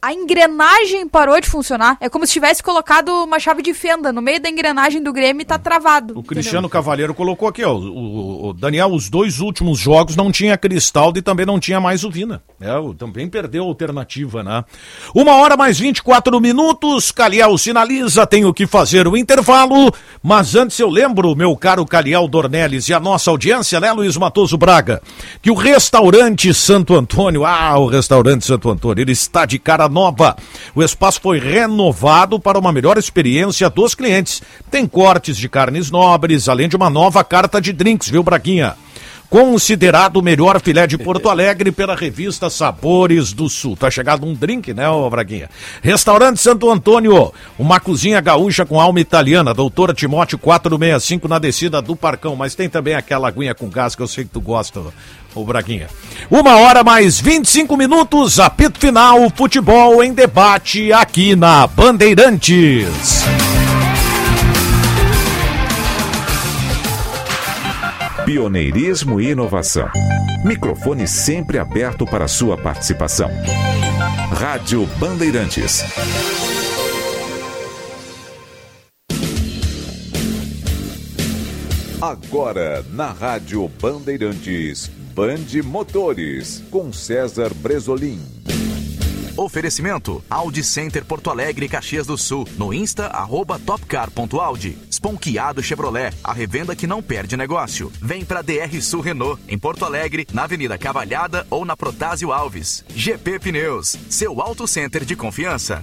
a 0.06 0.12
engrenagem 0.12 1.08
parou 1.08 1.40
de 1.40 1.48
funcionar. 1.48 1.96
É 2.00 2.08
como 2.08 2.24
se 2.26 2.32
tivesse 2.34 2.62
colocado 2.62 3.08
uma 3.24 3.40
chave 3.40 3.60
de 3.60 3.74
fenda 3.74 4.12
no 4.12 4.22
meio 4.22 4.40
da 4.40 4.48
engrenagem 4.48 5.02
do 5.02 5.12
Grêmio 5.12 5.42
e 5.42 5.44
tá 5.44 5.58
travado. 5.58 6.16
O 6.16 6.22
Cristiano 6.22 6.68
Cavalheiro 6.68 7.12
colocou 7.12 7.48
aqui, 7.48 7.64
ó. 7.64 7.72
O, 7.74 8.48
o- 8.50 8.52
Daniel, 8.52 8.92
os 8.92 9.10
dois 9.10 9.40
últimos 9.40 9.80
jogos 9.80 10.14
não 10.14 10.30
tinha 10.30 10.56
Cristaldo 10.56 11.18
e 11.18 11.22
também 11.22 11.44
não 11.44 11.58
tinha 11.58 11.80
mais 11.80 12.04
o 12.04 12.10
Vina. 12.10 12.40
É, 12.60 12.68
também 12.96 13.28
perdeu 13.28 13.64
a 13.64 13.66
alternativa, 13.66 14.44
né? 14.44 14.64
Uma 15.12 15.34
hora 15.34 15.56
mais 15.56 15.76
24 15.80 16.40
minutos. 16.40 17.10
Caliel 17.10 17.58
sinaliza, 17.58 18.24
tenho 18.28 18.54
que 18.54 18.64
fazer 18.64 19.08
o 19.08 19.16
intervalo. 19.16 19.92
Mas 20.22 20.54
antes 20.54 20.78
eu 20.78 20.88
lembro, 20.88 21.34
meu 21.34 21.56
caro 21.56 21.84
Caliel 21.84 22.28
Dornelles 22.28 22.88
e 22.88 22.94
a 22.94 23.00
nossa 23.00 23.28
audiência, 23.30 23.80
né, 23.80 23.90
Luiz 23.92 24.16
Matoso 24.16 24.56
Braga, 24.56 25.02
que 25.42 25.50
o 25.50 25.54
restaurante 25.54 26.54
Santo 26.54 26.94
Antônio, 26.94 27.44
ah, 27.44 27.76
o 27.78 27.86
restaurante 27.86 28.44
Santo 28.46 28.70
Antônio, 28.70 29.02
ele 29.02 29.12
está 29.12 29.44
de 29.44 29.58
cara 29.58 29.88
nova. 29.96 30.36
O 30.74 30.82
espaço 30.82 31.22
foi 31.22 31.38
renovado 31.38 32.38
para 32.38 32.58
uma 32.58 32.70
melhor 32.70 32.98
experiência 32.98 33.70
dos 33.70 33.94
clientes. 33.94 34.42
Tem 34.70 34.86
cortes 34.86 35.38
de 35.38 35.48
carnes 35.48 35.90
nobres, 35.90 36.50
além 36.50 36.68
de 36.68 36.76
uma 36.76 36.90
nova 36.90 37.24
carta 37.24 37.60
de 37.62 37.72
drinks, 37.72 38.10
viu, 38.10 38.22
Braguinha? 38.22 38.76
Considerado 39.28 40.16
o 40.18 40.22
melhor 40.22 40.60
filé 40.60 40.86
de 40.86 40.96
Porto 40.96 41.28
Alegre 41.28 41.72
pela 41.72 41.96
revista 41.96 42.48
Sabores 42.48 43.32
do 43.32 43.48
Sul. 43.48 43.76
Tá 43.76 43.90
chegado 43.90 44.24
um 44.24 44.32
drink, 44.32 44.72
né, 44.72 44.88
ô 44.88 45.08
Braguinha? 45.10 45.50
Restaurante 45.82 46.40
Santo 46.40 46.70
Antônio, 46.70 47.32
uma 47.58 47.80
cozinha 47.80 48.20
gaúcha 48.20 48.64
com 48.64 48.80
alma 48.80 49.00
italiana, 49.00 49.52
doutora 49.52 49.92
Timóteo 49.92 50.38
465 50.38 51.28
na 51.28 51.38
descida 51.38 51.82
do 51.82 51.96
Parcão, 51.96 52.36
mas 52.36 52.54
tem 52.54 52.68
também 52.68 52.94
aquela 52.94 53.28
aguinha 53.28 53.54
com 53.54 53.68
gás 53.68 53.94
que 53.94 54.02
eu 54.02 54.08
sei 54.08 54.24
que 54.24 54.30
tu 54.30 54.40
gosta, 54.40 54.80
ô 55.34 55.44
Braguinha. 55.44 55.88
Uma 56.30 56.56
hora 56.56 56.84
mais 56.84 57.20
25 57.20 57.76
minutos, 57.76 58.38
apito 58.38 58.78
final, 58.78 59.30
futebol 59.30 60.02
em 60.02 60.12
debate 60.12 60.92
aqui 60.92 61.34
na 61.34 61.66
Bandeirantes. 61.66 63.26
Pioneirismo 68.26 69.20
e 69.20 69.30
inovação. 69.30 69.88
Microfone 70.44 71.06
sempre 71.06 71.60
aberto 71.60 72.04
para 72.04 72.26
sua 72.26 72.60
participação. 72.60 73.30
Rádio 74.32 74.84
Bandeirantes. 74.98 75.84
Agora 82.02 82.84
na 82.90 83.12
Rádio 83.12 83.68
Bandeirantes, 83.80 84.90
Bande 85.14 85.62
Motores, 85.62 86.64
com 86.68 86.92
César 86.92 87.54
Bresolim. 87.54 88.20
Oferecimento 89.36 90.24
Audi 90.30 90.64
Center 90.64 91.04
Porto 91.04 91.28
Alegre, 91.30 91.68
Caxias 91.68 92.06
do 92.06 92.16
Sul. 92.16 92.48
No 92.56 92.72
Insta, 92.72 93.08
arroba 93.08 93.58
topcar.audi. 93.58 94.78
Sponkeado 94.90 95.62
Chevrolet, 95.62 96.14
a 96.24 96.32
revenda 96.32 96.74
que 96.74 96.86
não 96.86 97.02
perde 97.02 97.36
negócio. 97.36 97.92
Vem 98.00 98.24
pra 98.24 98.40
DR 98.40 98.80
Sul 98.80 99.02
Renault, 99.02 99.38
em 99.46 99.58
Porto 99.58 99.84
Alegre, 99.84 100.26
na 100.32 100.44
Avenida 100.44 100.78
Cavalhada 100.78 101.46
ou 101.50 101.66
na 101.66 101.76
Protásio 101.76 102.32
Alves. 102.32 102.82
GP 102.88 103.38
Pneus, 103.38 103.98
seu 104.08 104.40
auto 104.40 104.66
center 104.66 105.04
de 105.04 105.14
confiança. 105.14 105.82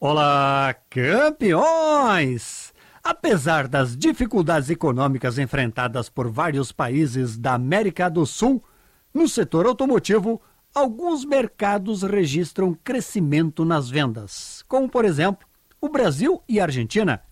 Olá, 0.00 0.74
campeões! 0.88 2.72
Apesar 3.04 3.68
das 3.68 3.96
dificuldades 3.96 4.70
econômicas 4.70 5.36
enfrentadas 5.36 6.08
por 6.08 6.30
vários 6.30 6.72
países 6.72 7.36
da 7.36 7.54
América 7.54 8.08
do 8.08 8.24
Sul, 8.24 8.62
no 9.12 9.28
setor 9.28 9.66
automotivo, 9.66 10.40
alguns 10.74 11.24
mercados 11.24 12.02
registram 12.02 12.74
crescimento 12.82 13.64
nas 13.64 13.90
vendas, 13.90 14.64
como 14.66 14.88
por 14.88 15.04
exemplo 15.04 15.46
o 15.80 15.88
Brasil 15.88 16.42
e 16.48 16.60
a 16.60 16.64
Argentina. 16.64 17.22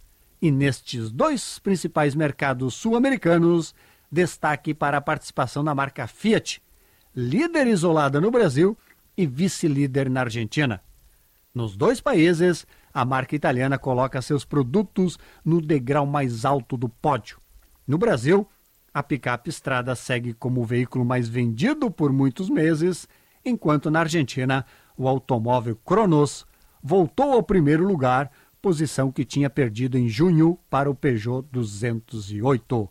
E 0.42 0.50
nestes 0.50 1.10
dois 1.10 1.58
principais 1.58 2.14
mercados 2.14 2.74
sul-americanos, 2.74 3.74
destaque 4.10 4.74
para 4.74 4.98
a 4.98 5.00
participação 5.00 5.62
da 5.62 5.74
marca 5.74 6.06
Fiat, 6.06 6.62
líder 7.14 7.66
isolada 7.66 8.20
no 8.20 8.30
Brasil 8.30 8.76
e 9.16 9.26
vice-líder 9.26 10.10
na 10.10 10.20
Argentina. 10.20 10.82
Nos 11.54 11.76
dois 11.76 12.00
países, 12.00 12.66
a 12.92 13.04
marca 13.04 13.34
italiana 13.34 13.78
coloca 13.78 14.22
seus 14.22 14.44
produtos 14.44 15.18
no 15.44 15.60
degrau 15.60 16.06
mais 16.06 16.44
alto 16.44 16.76
do 16.76 16.88
pódio. 16.88 17.38
No 17.86 17.98
Brasil, 17.98 18.46
a 18.92 19.03
picape 19.03 19.50
Estrada 19.50 19.94
segue 19.94 20.35
como 20.35 20.61
o 20.61 20.64
veículo 20.64 21.05
mais 21.05 21.29
vendido 21.29 21.90
por 21.90 22.12
muitos 22.12 22.50
meses, 22.50 23.09
enquanto 23.44 23.90
na 23.90 24.00
Argentina, 24.00 24.64
o 24.96 25.07
automóvel 25.09 25.76
Cronos 25.85 26.46
voltou 26.83 27.33
ao 27.33 27.42
primeiro 27.42 27.87
lugar, 27.87 28.31
posição 28.61 29.11
que 29.11 29.24
tinha 29.24 29.48
perdido 29.48 29.96
em 29.96 30.07
junho 30.09 30.59
para 30.68 30.90
o 30.90 30.94
Peugeot 30.94 31.46
208. 31.50 32.88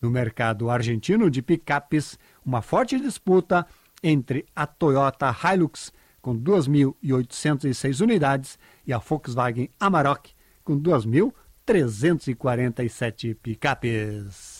No 0.00 0.10
mercado 0.10 0.70
argentino 0.70 1.30
de 1.30 1.42
picapes, 1.42 2.18
uma 2.44 2.60
forte 2.62 2.98
disputa 2.98 3.66
entre 4.02 4.46
a 4.56 4.66
Toyota 4.66 5.30
Hilux 5.30 5.92
com 6.20 6.36
2.806 6.38 8.00
unidades 8.00 8.58
e 8.86 8.92
a 8.92 8.98
Volkswagen 8.98 9.70
Amarok 9.78 10.32
com 10.64 10.80
2.347 10.80 13.34
picapes. 13.34 14.59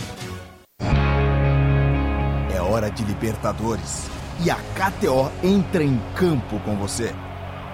É 2.61 2.63
hora 2.63 2.91
de 2.91 3.03
Libertadores. 3.03 4.07
E 4.45 4.51
a 4.51 4.55
KTO 4.55 5.31
entra 5.43 5.83
em 5.83 5.99
campo 6.15 6.59
com 6.59 6.77
você. 6.77 7.11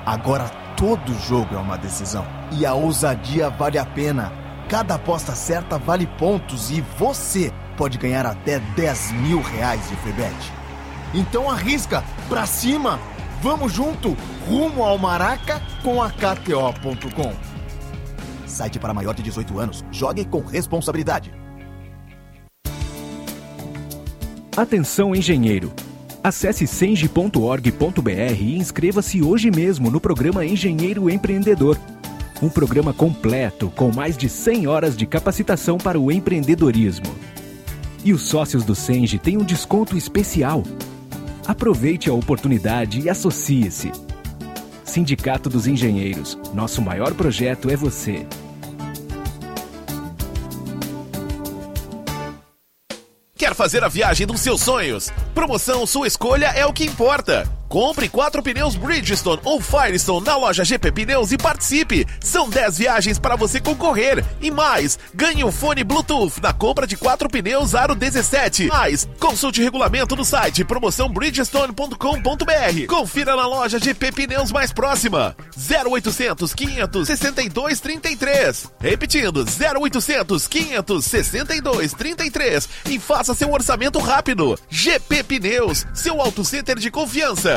Agora 0.06 0.48
todo 0.78 1.14
jogo 1.28 1.56
é 1.56 1.58
uma 1.58 1.78
decisão. 1.78 2.26
E 2.54 2.66
a 2.66 2.74
ousadia 2.74 3.50
vale 3.50 3.78
a 3.78 3.86
pena. 3.86 4.32
Cada 4.70 4.96
aposta 4.96 5.34
certa 5.34 5.78
vale 5.78 6.08
pontos 6.18 6.72
e 6.72 6.80
você 6.98 7.52
pode 7.76 7.98
ganhar 7.98 8.26
até 8.26 8.60
10 8.60 9.12
mil 9.12 9.42
reais 9.42 9.90
de 9.90 9.96
free 9.98 10.14
bet. 10.14 10.54
Então 11.14 11.52
arrisca, 11.52 12.02
pra 12.30 12.46
cima! 12.46 12.98
Vamos 13.42 13.74
junto, 13.74 14.16
rumo 14.48 14.84
ao 14.84 14.98
Maraca 14.98 15.62
com 15.84 16.02
a 16.02 16.10
KTO.com. 16.10 17.34
Site 18.48 18.80
para 18.80 18.94
maior 18.94 19.14
de 19.14 19.22
18 19.22 19.60
anos. 19.60 19.86
Jogue 19.92 20.24
com 20.24 20.40
responsabilidade. 20.40 21.32
Atenção, 24.58 25.16
engenheiro! 25.16 25.72
Acesse 26.24 26.66
senge.org.br 26.66 28.10
e 28.40 28.58
inscreva-se 28.58 29.22
hoje 29.22 29.52
mesmo 29.52 29.92
no 29.92 30.02
programa 30.02 30.44
Engenheiro 30.44 31.12
Empreendedor. 31.12 31.78
Um 32.42 32.50
programa 32.50 32.92
completo 32.92 33.72
com 33.76 33.92
mais 33.92 34.18
de 34.18 34.28
100 34.28 34.66
horas 34.66 34.98
de 34.98 35.06
capacitação 35.06 35.78
para 35.78 36.00
o 36.00 36.12
empreendedorismo. 36.12 37.06
E 38.04 38.12
os 38.12 38.24
sócios 38.24 38.66
do 38.66 38.74
Senge 38.74 39.20
têm 39.20 39.38
um 39.38 39.46
desconto 39.46 39.96
especial. 39.96 40.64
Aproveite 41.46 42.10
a 42.10 42.14
oportunidade 42.14 43.00
e 43.02 43.12
associe-se. 43.12 43.92
Sindicato 44.84 45.52
dos 45.52 45.68
Engenheiros. 45.68 46.36
Nosso 46.52 46.82
maior 46.82 47.14
projeto 47.14 47.70
é 47.70 47.76
você. 47.76 48.26
Fazer 53.58 53.84
a 53.84 53.90
viagem 53.90 54.28
dos 54.28 54.40
seus 54.40 54.62
sonhos? 54.62 55.10
Promoção 55.34 55.86
Sua 55.88 56.08
Escolha 56.08 56.48
é 56.56 56.66
o 56.66 56.72
que 56.72 56.86
importa. 56.86 57.50
Compre 57.68 58.08
quatro 58.08 58.42
pneus 58.42 58.76
Bridgestone 58.76 59.42
ou 59.44 59.60
Firestone 59.60 60.26
na 60.26 60.38
loja 60.38 60.64
GP 60.64 60.90
Pneus 60.92 61.34
e 61.34 61.38
participe. 61.38 62.08
São 62.22 62.50
10 62.50 62.78
viagens 62.78 63.20
para 63.20 63.36
você 63.36 63.60
concorrer. 63.60 64.24
E 64.42 64.50
mais, 64.50 64.98
ganhe 65.14 65.44
um 65.44 65.52
fone 65.52 65.84
Bluetooth 65.84 66.40
na 66.42 66.54
compra 66.54 66.88
de 66.88 66.96
quatro 66.96 67.28
pneus 67.30 67.76
Aro 67.76 67.94
17. 67.94 68.68
Mais, 68.68 69.08
consulte 69.20 69.62
regulamento 69.62 70.16
no 70.16 70.24
site 70.24 70.64
promoçãobridgestone.com.br. 70.64 72.88
Confira 72.88 73.36
na 73.36 73.48
loja 73.48 73.80
GP 73.80 74.14
Pneus 74.14 74.50
mais 74.52 74.72
próxima. 74.72 75.36
0800 75.58 76.54
562 76.54 77.80
33. 77.82 78.68
Repetindo, 78.80 79.44
0800 79.44 80.48
562 80.48 81.94
33 81.94 82.70
e 82.90 83.00
faça 83.00 83.34
seu 83.34 83.52
orçamento 83.52 84.00
rápido. 84.00 84.58
GP 84.70 85.24
Pneus, 85.24 85.86
seu 85.94 86.22
auto 86.22 86.46
center 86.46 86.78
de 86.78 86.90
confiança. 86.90 87.57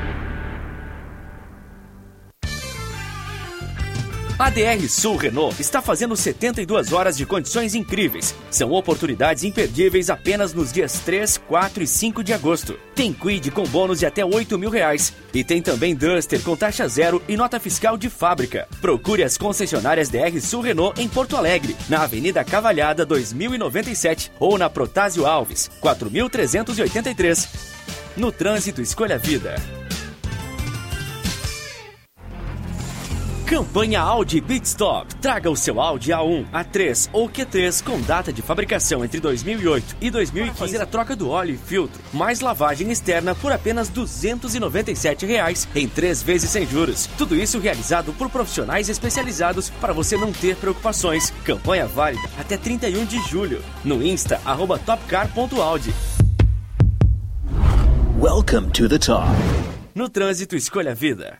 A 4.41 4.49
DR 4.49 4.89
Sul 4.89 5.17
Renault 5.17 5.61
está 5.61 5.83
fazendo 5.83 6.17
72 6.17 6.91
horas 6.91 7.15
de 7.15 7.27
condições 7.27 7.75
incríveis. 7.75 8.33
São 8.49 8.71
oportunidades 8.71 9.43
imperdíveis 9.43 10.09
apenas 10.09 10.51
nos 10.51 10.73
dias 10.73 10.93
3, 11.01 11.37
4 11.37 11.83
e 11.83 11.85
5 11.85 12.23
de 12.23 12.33
agosto. 12.33 12.75
Tem 12.95 13.13
Quid 13.13 13.51
com 13.51 13.63
bônus 13.65 13.99
de 13.99 14.07
até 14.07 14.25
8 14.25 14.57
mil 14.57 14.71
reais. 14.71 15.13
E 15.31 15.43
tem 15.43 15.61
também 15.61 15.93
Duster 15.93 16.41
com 16.41 16.57
taxa 16.57 16.87
zero 16.87 17.21
e 17.27 17.37
nota 17.37 17.59
fiscal 17.59 17.95
de 17.95 18.09
fábrica. 18.09 18.67
Procure 18.81 19.21
as 19.23 19.37
concessionárias 19.37 20.09
DR 20.09 20.41
Sul 20.41 20.61
Renault 20.61 20.99
em 20.99 21.07
Porto 21.07 21.37
Alegre, 21.37 21.77
na 21.87 22.01
Avenida 22.01 22.43
Cavalhada 22.43 23.05
2097 23.05 24.31
ou 24.39 24.57
na 24.57 24.71
Protásio 24.71 25.27
Alves, 25.27 25.69
4383. 25.79 27.47
No 28.17 28.31
trânsito, 28.31 28.81
escolha 28.81 29.19
vida. 29.19 29.53
Campanha 33.51 33.99
Audi 33.99 34.39
Pitstop. 34.39 35.13
Traga 35.15 35.51
o 35.51 35.57
seu 35.57 35.81
Audi 35.81 36.11
A1, 36.11 36.49
A3 36.51 37.09
ou 37.11 37.27
Q3 37.27 37.83
com 37.83 37.99
data 37.99 38.31
de 38.31 38.41
fabricação 38.41 39.03
entre 39.03 39.19
2008 39.19 39.97
e 39.99 40.09
2015 40.09 40.51
para 40.51 40.57
fazer 40.57 40.81
a 40.81 40.85
troca 40.85 41.17
do 41.17 41.29
óleo 41.29 41.55
e 41.55 41.57
filtro, 41.57 42.01
mais 42.13 42.39
lavagem 42.39 42.89
externa 42.91 43.35
por 43.35 43.51
apenas 43.51 43.89
297 43.89 45.25
reais, 45.25 45.67
em 45.75 45.85
três 45.85 46.23
vezes 46.23 46.49
sem 46.49 46.65
juros. 46.65 47.09
Tudo 47.17 47.35
isso 47.35 47.59
realizado 47.59 48.13
por 48.13 48.29
profissionais 48.29 48.87
especializados 48.87 49.69
para 49.69 49.91
você 49.91 50.15
não 50.15 50.31
ter 50.31 50.55
preocupações. 50.55 51.29
Campanha 51.43 51.85
válida 51.85 52.29
até 52.39 52.55
31 52.55 53.03
de 53.03 53.19
julho. 53.27 53.61
No 53.83 54.01
Insta, 54.01 54.39
arroba 54.45 54.79
topcar.audi. 54.79 55.93
Welcome 58.17 58.71
to 58.71 58.87
the 58.87 58.97
top. 58.97 59.27
No 59.93 60.07
trânsito, 60.07 60.55
escolha 60.55 60.91
a 60.91 60.95
vida. 60.95 61.39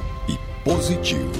positivo 0.63 1.31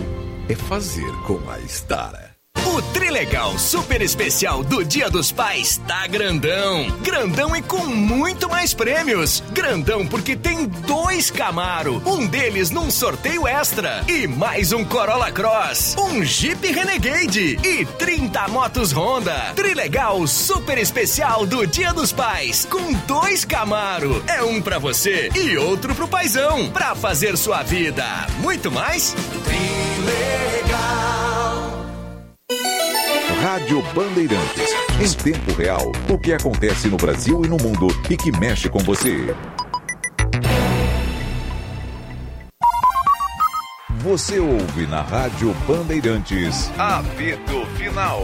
é 0.49 0.55
fazer 0.55 1.11
com 1.27 1.39
a 1.49 1.59
Estara. 1.59 2.30
O 2.71 2.81
Trilegal 2.81 3.59
Super 3.59 4.01
Especial 4.01 4.63
do 4.63 4.81
Dia 4.85 5.09
dos 5.09 5.29
Pais 5.29 5.81
tá 5.85 6.07
grandão. 6.07 6.89
Grandão 7.01 7.53
e 7.53 7.61
com 7.61 7.85
muito 7.85 8.49
mais 8.49 8.73
prêmios. 8.73 9.43
Grandão 9.51 10.07
porque 10.07 10.37
tem 10.37 10.65
dois 10.65 11.29
Camaro, 11.29 12.01
um 12.05 12.25
deles 12.25 12.71
num 12.71 12.89
sorteio 12.89 13.45
extra 13.45 14.05
e 14.07 14.25
mais 14.25 14.71
um 14.71 14.85
Corolla 14.85 15.29
Cross, 15.33 15.97
um 15.97 16.23
Jeep 16.23 16.65
Renegade 16.71 17.59
e 17.61 17.85
30 17.85 18.47
motos 18.47 18.93
Honda. 18.93 19.51
Trilegal 19.53 20.25
Super 20.25 20.77
Especial 20.77 21.45
do 21.45 21.67
Dia 21.67 21.91
dos 21.93 22.13
Pais 22.13 22.65
com 22.71 22.93
dois 23.05 23.43
Camaro. 23.43 24.23
É 24.27 24.41
um 24.43 24.61
pra 24.61 24.79
você 24.79 25.29
e 25.35 25.57
outro 25.57 25.93
pro 25.93 26.07
paizão, 26.07 26.71
pra 26.71 26.95
fazer 26.95 27.35
sua 27.35 27.63
vida 27.63 28.05
muito 28.39 28.71
mais. 28.71 29.13
Trilegal. 29.43 31.40
Rádio 33.41 33.81
Bandeirantes. 33.95 34.69
Em 35.01 35.17
tempo 35.17 35.51
real, 35.53 35.91
o 36.07 36.15
que 36.15 36.31
acontece 36.31 36.87
no 36.87 36.95
Brasil 36.95 37.43
e 37.43 37.47
no 37.47 37.57
mundo 37.57 37.87
e 38.07 38.15
que 38.15 38.31
mexe 38.37 38.69
com 38.69 38.77
você. 38.77 39.35
Você 43.97 44.37
ouve 44.37 44.85
na 44.85 45.01
Rádio 45.01 45.55
Bandeirantes. 45.67 46.69
Apito 46.77 47.65
Final. 47.77 48.21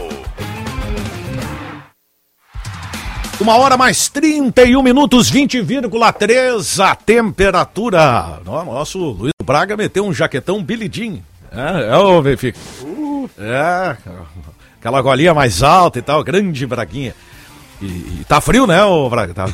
Uma 3.40 3.56
hora 3.56 3.76
mais 3.76 4.08
31 4.08 4.80
minutos, 4.84 5.32
20,3 5.32 6.84
a 6.84 6.94
temperatura. 6.94 8.40
Nosso 8.44 9.00
Luiz 9.00 9.32
Braga 9.42 9.76
meteu 9.76 10.06
um 10.06 10.14
jaquetão 10.14 10.64
Jean. 10.92 11.18
É, 11.50 11.92
é 11.92 11.96
o 11.96 12.22
Benfica. 12.22 12.56
Uh, 12.82 13.28
é, 13.36 13.96
aquela 14.78 15.02
golinha 15.02 15.34
mais 15.34 15.62
alta 15.62 15.98
e 15.98 16.02
tal, 16.02 16.22
grande 16.22 16.66
Braguinha. 16.66 17.14
E, 17.80 17.86
e 17.86 18.24
tá 18.28 18.40
frio, 18.40 18.66
né, 18.66 18.84
ô 18.84 19.08
Braga? 19.08 19.34
Tá... 19.34 19.46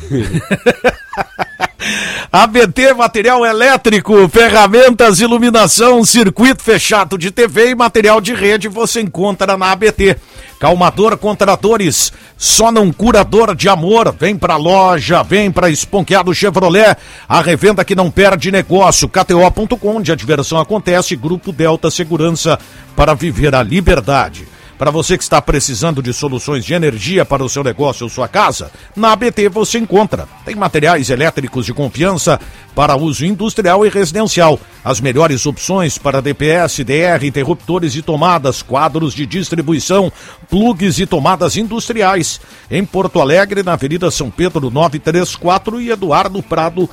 ABT 2.31 2.93
Material 2.97 3.45
Elétrico, 3.45 4.27
ferramentas, 4.27 5.19
iluminação, 5.19 6.03
circuito 6.03 6.63
fechado 6.63 7.17
de 7.17 7.29
TV 7.29 7.69
e 7.69 7.75
material 7.75 8.19
de 8.19 8.33
rede 8.33 8.67
você 8.67 9.01
encontra 9.01 9.55
na 9.55 9.71
ABT. 9.71 10.17
Calmador 10.59 11.17
Contratores, 11.17 12.11
só 12.37 12.71
não 12.71 12.91
curador 12.91 13.53
de 13.53 13.69
amor. 13.69 14.15
Vem 14.17 14.35
pra 14.35 14.55
loja, 14.55 15.21
vem 15.21 15.51
pra 15.51 15.69
Esponqueado 15.69 16.33
Chevrolet, 16.33 16.97
a 17.27 17.41
revenda 17.41 17.85
que 17.85 17.93
não 17.93 18.09
perde 18.09 18.51
negócio. 18.51 19.09
KTO.com, 19.09 19.97
onde 19.97 20.11
a 20.11 20.15
diversão 20.15 20.57
acontece. 20.57 21.15
Grupo 21.15 21.51
Delta 21.51 21.91
Segurança 21.91 22.57
para 22.95 23.13
viver 23.13 23.53
a 23.53 23.61
liberdade. 23.61 24.47
Para 24.77 24.91
você 24.91 25.17
que 25.17 25.23
está 25.23 25.41
precisando 25.41 26.03
de 26.03 26.11
soluções 26.11 26.65
de 26.65 26.73
energia 26.73 27.23
para 27.23 27.43
o 27.43 27.47
seu 27.49 27.63
negócio 27.63 28.03
ou 28.03 28.09
sua 28.09 28.27
casa, 28.27 28.69
na 28.93 29.13
ABT 29.13 29.47
você 29.47 29.77
encontra. 29.79 30.27
Tem 30.43 30.53
materiais 30.53 31.09
elétricos 31.09 31.65
de 31.65 31.73
confiança 31.73 32.37
para 32.75 32.97
uso 32.97 33.25
industrial 33.25 33.85
e 33.85 33.89
residencial. 33.89 34.59
As 34.83 34.99
melhores 34.99 35.45
opções 35.45 35.97
para 35.97 36.21
DPS, 36.21 36.83
DR, 36.83 37.25
interruptores 37.25 37.95
e 37.95 38.01
tomadas, 38.01 38.61
quadros 38.61 39.13
de 39.13 39.25
distribuição, 39.25 40.11
plugs 40.49 40.99
e 40.99 41.05
tomadas 41.05 41.55
industriais. 41.55 42.41
Em 42.69 42.83
Porto 42.83 43.21
Alegre, 43.21 43.63
na 43.63 43.73
Avenida 43.73 44.11
São 44.11 44.29
Pedro 44.29 44.69
934 44.69 45.79
e 45.79 45.89
Eduardo 45.89 46.43
Prado 46.43 46.89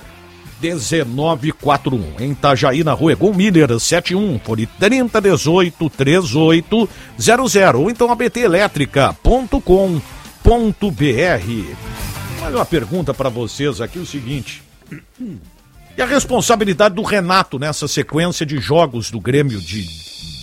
1941. 0.63 2.21
Em 2.21 2.31
Itajaí, 2.33 2.85
na 2.85 2.93
rua 2.93 3.13
Egon 3.13 3.33
Miller, 3.33 3.79
71, 3.79 4.39
fone 4.39 4.67
3018 4.67 5.91
3800 5.91 7.81
ou 7.81 7.91
então 7.91 8.11
abtelétrica.com.br. 8.11 9.63
Olha 12.45 12.57
uma 12.57 12.65
pergunta 12.65 13.13
para 13.13 13.29
vocês 13.29 13.81
aqui, 13.81 13.99
o 13.99 14.07
seguinte. 14.07 14.63
E 15.97 16.03
a 16.03 16.07
responsabilidade 16.07 16.95
do 16.95 17.03
Renato 17.03 17.59
nessa 17.59 17.87
sequência 17.87 18.47
de 18.47 18.59
jogos 18.59 19.11
do 19.11 19.21
Grêmio 19.21 19.61
de 19.61 19.87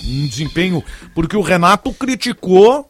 um 0.05 0.27
desempenho, 0.27 0.83
porque 1.13 1.35
o 1.35 1.41
Renato 1.41 1.91
criticou 1.93 2.89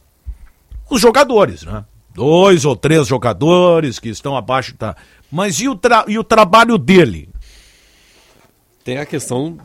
os 0.89 1.01
jogadores, 1.01 1.63
né? 1.63 1.85
Dois 2.13 2.65
ou 2.65 2.75
três 2.75 3.07
jogadores 3.07 3.99
que 3.99 4.09
estão 4.09 4.35
abaixo 4.35 4.75
da 4.77 4.95
mas 5.31 5.59
e 5.59 5.67
o, 5.67 5.75
tra 5.75 6.05
e 6.07 6.17
o 6.17 6.23
trabalho 6.23 6.77
dele? 6.77 7.29
Tem 8.83 8.97
a 8.97 9.05
questão 9.05 9.57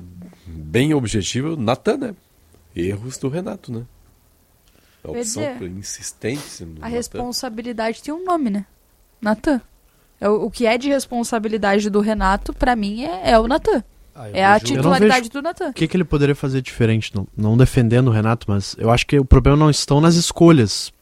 bem 0.46 0.92
objetiva, 0.94 1.56
Natan, 1.56 1.96
né? 1.96 2.14
Erros 2.74 3.16
do 3.18 3.28
Renato, 3.28 3.72
né? 3.72 3.84
A 5.04 5.10
opção 5.10 5.42
dizer, 5.42 5.58
por 5.58 5.68
insistência 5.68 6.66
no 6.66 6.72
A 6.72 6.80
Natan. 6.80 6.88
responsabilidade 6.88 8.02
tem 8.02 8.12
um 8.12 8.24
nome, 8.24 8.50
né? 8.50 8.66
Natan. 9.20 9.60
É 10.20 10.28
o, 10.28 10.44
o 10.44 10.50
que 10.50 10.66
é 10.66 10.76
de 10.78 10.88
responsabilidade 10.88 11.88
do 11.90 12.00
Renato, 12.00 12.52
pra 12.52 12.74
mim, 12.74 13.04
é, 13.04 13.30
é 13.32 13.38
o 13.38 13.46
Natan. 13.46 13.82
é 14.32 14.44
a 14.44 14.58
titularidade 14.58 15.28
do 15.28 15.42
Natan. 15.42 15.70
O 15.70 15.72
que, 15.74 15.88
que 15.88 15.96
ele 15.96 16.04
poderia 16.04 16.34
fazer 16.34 16.60
diferente? 16.62 17.12
Não, 17.14 17.26
não 17.36 17.56
defendendo 17.56 18.08
o 18.08 18.10
Renato, 18.10 18.46
mas 18.48 18.74
eu 18.78 18.90
acho 18.90 19.06
que 19.06 19.18
o 19.18 19.24
problema 19.24 19.56
não 19.56 19.70
estão 19.70 20.00
nas 20.00 20.14
escolhas. 20.14 20.92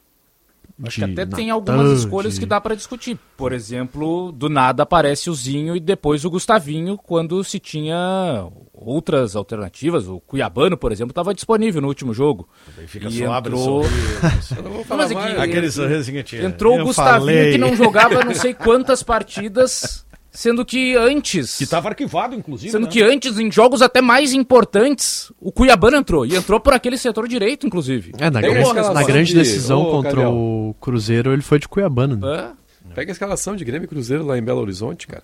Acho 0.85 1.05
que 1.05 1.11
até 1.11 1.25
tem 1.25 1.47
Natan, 1.47 1.53
algumas 1.53 1.99
escolhas 1.99 2.33
de- 2.33 2.39
que 2.39 2.45
dá 2.45 2.59
pra 2.59 2.73
discutir. 2.75 3.17
Por 3.37 3.53
exemplo, 3.53 4.31
do 4.31 4.49
nada 4.49 4.83
aparece 4.83 5.29
o 5.29 5.33
Zinho 5.35 5.75
e 5.75 5.79
depois 5.79 6.25
o 6.25 6.29
Gustavinho, 6.29 6.97
quando 6.97 7.43
se 7.43 7.59
tinha 7.59 8.47
outras 8.73 9.35
alternativas. 9.35 10.07
O 10.07 10.19
Cuiabano, 10.19 10.75
por 10.77 10.91
exemplo, 10.91 11.11
estava 11.11 11.33
disponível 11.33 11.81
no 11.81 11.87
último 11.87 12.13
jogo. 12.13 12.49
Benfica 12.75 13.07
e 13.07 13.11
só 13.19 13.31
abre 13.33 13.53
entrou... 13.53 13.83
sorriso. 13.83 14.85
Mas 14.89 15.11
é 15.11 15.15
que 15.15 15.21
Aquele 15.21 15.67
entrou- 15.67 15.71
sorrisinho 15.71 16.23
tinha. 16.23 16.43
Entrou 16.43 16.79
o 16.79 16.83
Gustavinho 16.85 17.19
falei. 17.19 17.51
que 17.51 17.57
não 17.57 17.75
jogava 17.75 18.23
não 18.25 18.33
sei 18.33 18.53
quantas 18.53 19.03
partidas, 19.03 20.05
sendo 20.33 20.65
que 20.65 20.95
antes... 20.95 21.57
Que 21.57 21.63
estava 21.63 21.89
arquivado, 21.89 22.35
inclusive. 22.35 22.71
Sendo 22.71 22.85
né? 22.87 22.91
que 22.91 23.01
antes, 23.01 23.37
em 23.39 23.51
jogos 23.51 23.81
até 23.81 24.01
mais 24.01 24.33
importantes, 24.33 25.31
o 25.39 25.51
Cuiabano 25.51 25.95
entrou. 25.97 26.25
E 26.25 26.35
entrou 26.35 26.59
por 26.59 26.73
aquele 26.73 26.97
setor 26.97 27.27
direito, 27.27 27.67
inclusive. 27.67 28.11
É, 28.17 28.29
na, 28.29 28.41
Tem 28.41 28.51
grande, 28.51 28.73
na 28.73 29.03
grande 29.03 29.29
de- 29.31 29.37
decisão 29.37 29.81
Ô, 29.83 29.91
contra 29.91 30.09
Gabriel. 30.11 30.33
o 30.33 30.75
Cruzeiro, 30.81 31.31
ele 31.31 31.41
foi 31.43 31.59
de 31.59 31.67
Cuiabano. 31.69 32.17
Né? 32.17 32.51
Pega 32.95 33.11
a 33.11 33.13
escalação 33.13 33.55
de 33.55 33.63
Grêmio 33.63 33.85
e 33.85 33.87
Cruzeiro 33.87 34.25
lá 34.25 34.37
em 34.37 34.41
Belo 34.43 34.59
Horizonte, 34.59 35.07
cara. 35.07 35.23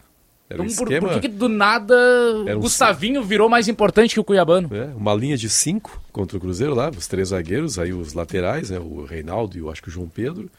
Era 0.50 0.64
um 0.64 0.66
Então, 0.66 0.78
por, 0.78 0.92
esquema, 0.92 1.08
por 1.14 1.22
que, 1.22 1.28
que 1.30 1.36
do 1.36 1.48
nada 1.48 1.94
Era 2.48 2.56
o 2.56 2.60
um- 2.60 2.62
Gustavinho 2.62 3.24
virou 3.24 3.48
mais 3.48 3.68
importante 3.68 4.16
que 4.16 4.20
o 4.20 4.24
Cuiabano? 4.24 4.68
é, 4.76 4.86
uma 4.96 5.14
linha 5.14 5.38
de 5.38 5.48
cinco 5.48 6.02
contra 6.12 6.38
o 6.38 6.40
Cruzeiro 6.40 6.74
lá, 6.74 6.90
os 6.90 7.06
três 7.08 7.28
zagueiros, 7.30 7.78
aí 7.78 7.94
os 7.94 8.14
laterais, 8.14 8.72
né, 8.72 8.80
o 8.80 9.04
Reinaldo 9.06 9.56
e 9.58 9.60
eu 9.60 9.70
acho 9.70 9.82
que 9.84 9.90
o 9.90 9.92
João 9.92 10.08
Pedro. 10.10 10.50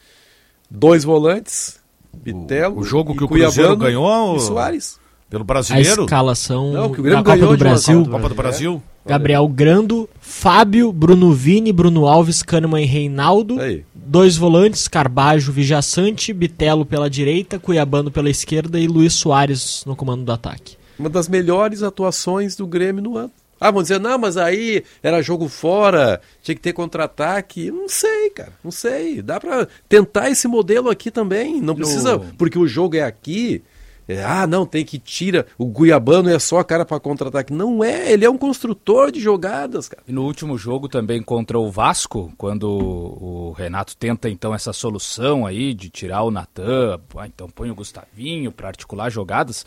Dois 0.71 1.03
volantes, 1.03 1.80
Bitelo, 2.13 2.79
O 2.79 2.85
jogo 2.85 3.15
que 3.17 3.25
o 3.25 3.29
Cruzeiro 3.29 3.77
Cuiabano 3.77 3.77
ganhou. 3.77 4.37
e 4.37 4.41
Soares. 4.41 4.99
Pelo 5.29 5.43
A 5.43 5.47
brasileiro. 5.47 6.03
escalação 6.05 6.73
Não, 6.73 6.93
que 6.93 7.01
o 7.01 7.05
da 7.05 7.09
Grêmio 7.23 7.25
Copa 7.25 7.47
do 7.53 7.57
Brasil. 7.57 8.05
Copa 8.05 8.29
do 8.29 8.35
Brasil. 8.35 8.83
Gabriel 9.07 9.47
Grando, 9.49 10.09
Fábio, 10.21 10.93
Bruno 10.93 11.33
Vini, 11.33 11.73
Bruno 11.73 12.07
Alves, 12.07 12.43
Kahneman 12.43 12.83
e 12.83 12.87
Reinaldo. 12.87 13.57
Dois 13.95 14.37
volantes, 14.37 14.89
Carbajo, 14.89 15.53
Vijaçante, 15.53 16.33
Bitelo 16.33 16.85
pela 16.85 17.09
direita, 17.09 17.59
Cuiabano 17.61 18.11
pela 18.11 18.29
esquerda 18.29 18.79
e 18.79 18.89
Luiz 18.89 19.13
Soares 19.15 19.85
no 19.87 19.95
comando 19.95 20.25
do 20.25 20.33
ataque. 20.33 20.77
Uma 20.99 21.09
das 21.09 21.29
melhores 21.29 21.83
atuações 21.83 22.57
do 22.57 22.67
Grêmio 22.67 23.03
no 23.03 23.17
ano. 23.17 23.31
Ah, 23.61 23.71
vão 23.71 23.83
dizer, 23.83 24.01
não, 24.01 24.17
mas 24.19 24.39
aí 24.39 24.83
era 25.03 25.21
jogo 25.21 25.47
fora, 25.47 26.21
tinha 26.43 26.55
que 26.55 26.63
ter 26.63 26.73
contra-ataque. 26.73 27.71
Não 27.71 27.89
sei, 27.89 28.31
cara, 28.31 28.53
não 28.65 28.71
sei. 28.71 29.21
Dá 29.21 29.39
pra 29.39 29.69
tentar 29.89 30.31
esse 30.31 30.49
modelo 30.49 30.89
aqui 30.89 31.11
também. 31.11 31.61
Não 31.61 31.75
precisa, 31.75 32.19
porque 32.39 32.59
o 32.59 32.67
jogo 32.67 32.97
é 32.97 33.03
aqui. 33.03 33.63
é, 34.09 34.25
ah, 34.25 34.47
não, 34.47 34.67
tem 34.67 34.85
que 34.85 34.99
tira. 34.99 35.47
O 35.57 35.67
Guiabano 35.67 36.29
é 36.31 36.39
só 36.39 36.59
a 36.59 36.65
cara 36.65 36.85
pra 36.85 36.99
contra-ataque. 36.99 37.53
Não 37.53 37.85
é, 37.85 38.11
ele 38.11 38.25
é 38.25 38.31
um 38.31 38.39
construtor 38.39 39.13
de 39.13 39.21
jogadas, 39.21 39.89
cara. 39.89 40.03
E 40.09 40.13
no 40.13 40.25
último 40.25 40.59
jogo 40.59 40.89
também 40.89 41.23
contra 41.23 41.59
o 41.59 41.71
Vasco, 41.71 42.33
quando 42.37 42.65
o 42.69 43.53
Renato 43.57 43.97
tenta 43.97 44.29
então 44.29 44.53
essa 44.55 44.73
solução 44.73 45.47
aí 45.47 45.75
de 45.75 45.89
tirar 45.91 46.23
o 46.23 46.31
Natan, 46.31 46.99
ah, 47.15 47.27
então 47.27 47.49
põe 47.49 47.71
o 47.71 47.75
Gustavinho 47.75 48.51
para 48.51 48.69
articular 48.69 49.11
jogadas. 49.11 49.65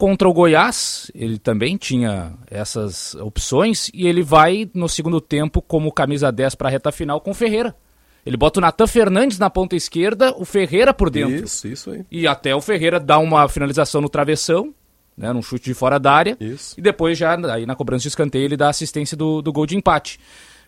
Contra 0.00 0.26
o 0.26 0.32
Goiás, 0.32 1.10
ele 1.14 1.38
também 1.38 1.76
tinha 1.76 2.32
essas 2.50 3.14
opções 3.16 3.90
e 3.92 4.06
ele 4.06 4.22
vai 4.22 4.66
no 4.72 4.88
segundo 4.88 5.20
tempo 5.20 5.60
como 5.60 5.92
camisa 5.92 6.32
10 6.32 6.54
para 6.54 6.68
a 6.68 6.70
reta 6.70 6.90
final 6.90 7.20
com 7.20 7.32
o 7.32 7.34
Ferreira. 7.34 7.76
Ele 8.24 8.34
bota 8.34 8.60
o 8.60 8.62
Natan 8.62 8.86
Fernandes 8.86 9.38
na 9.38 9.50
ponta 9.50 9.76
esquerda, 9.76 10.34
o 10.38 10.46
Ferreira 10.46 10.94
por 10.94 11.10
dentro. 11.10 11.44
Isso, 11.44 11.68
isso 11.68 11.90
aí. 11.90 12.02
E 12.10 12.26
até 12.26 12.56
o 12.56 12.62
Ferreira 12.62 12.98
dá 12.98 13.18
uma 13.18 13.46
finalização 13.46 14.00
no 14.00 14.08
travessão, 14.08 14.74
né, 15.14 15.34
num 15.34 15.42
chute 15.42 15.66
de 15.66 15.74
fora 15.74 16.00
da 16.00 16.14
área. 16.14 16.34
E 16.78 16.80
depois 16.80 17.18
já, 17.18 17.34
aí 17.52 17.66
na 17.66 17.76
cobrança 17.76 18.04
de 18.04 18.08
escanteio, 18.08 18.46
ele 18.46 18.56
dá 18.56 18.70
assistência 18.70 19.14
do, 19.14 19.42
do 19.42 19.52
gol 19.52 19.66
de 19.66 19.76
empate. 19.76 20.18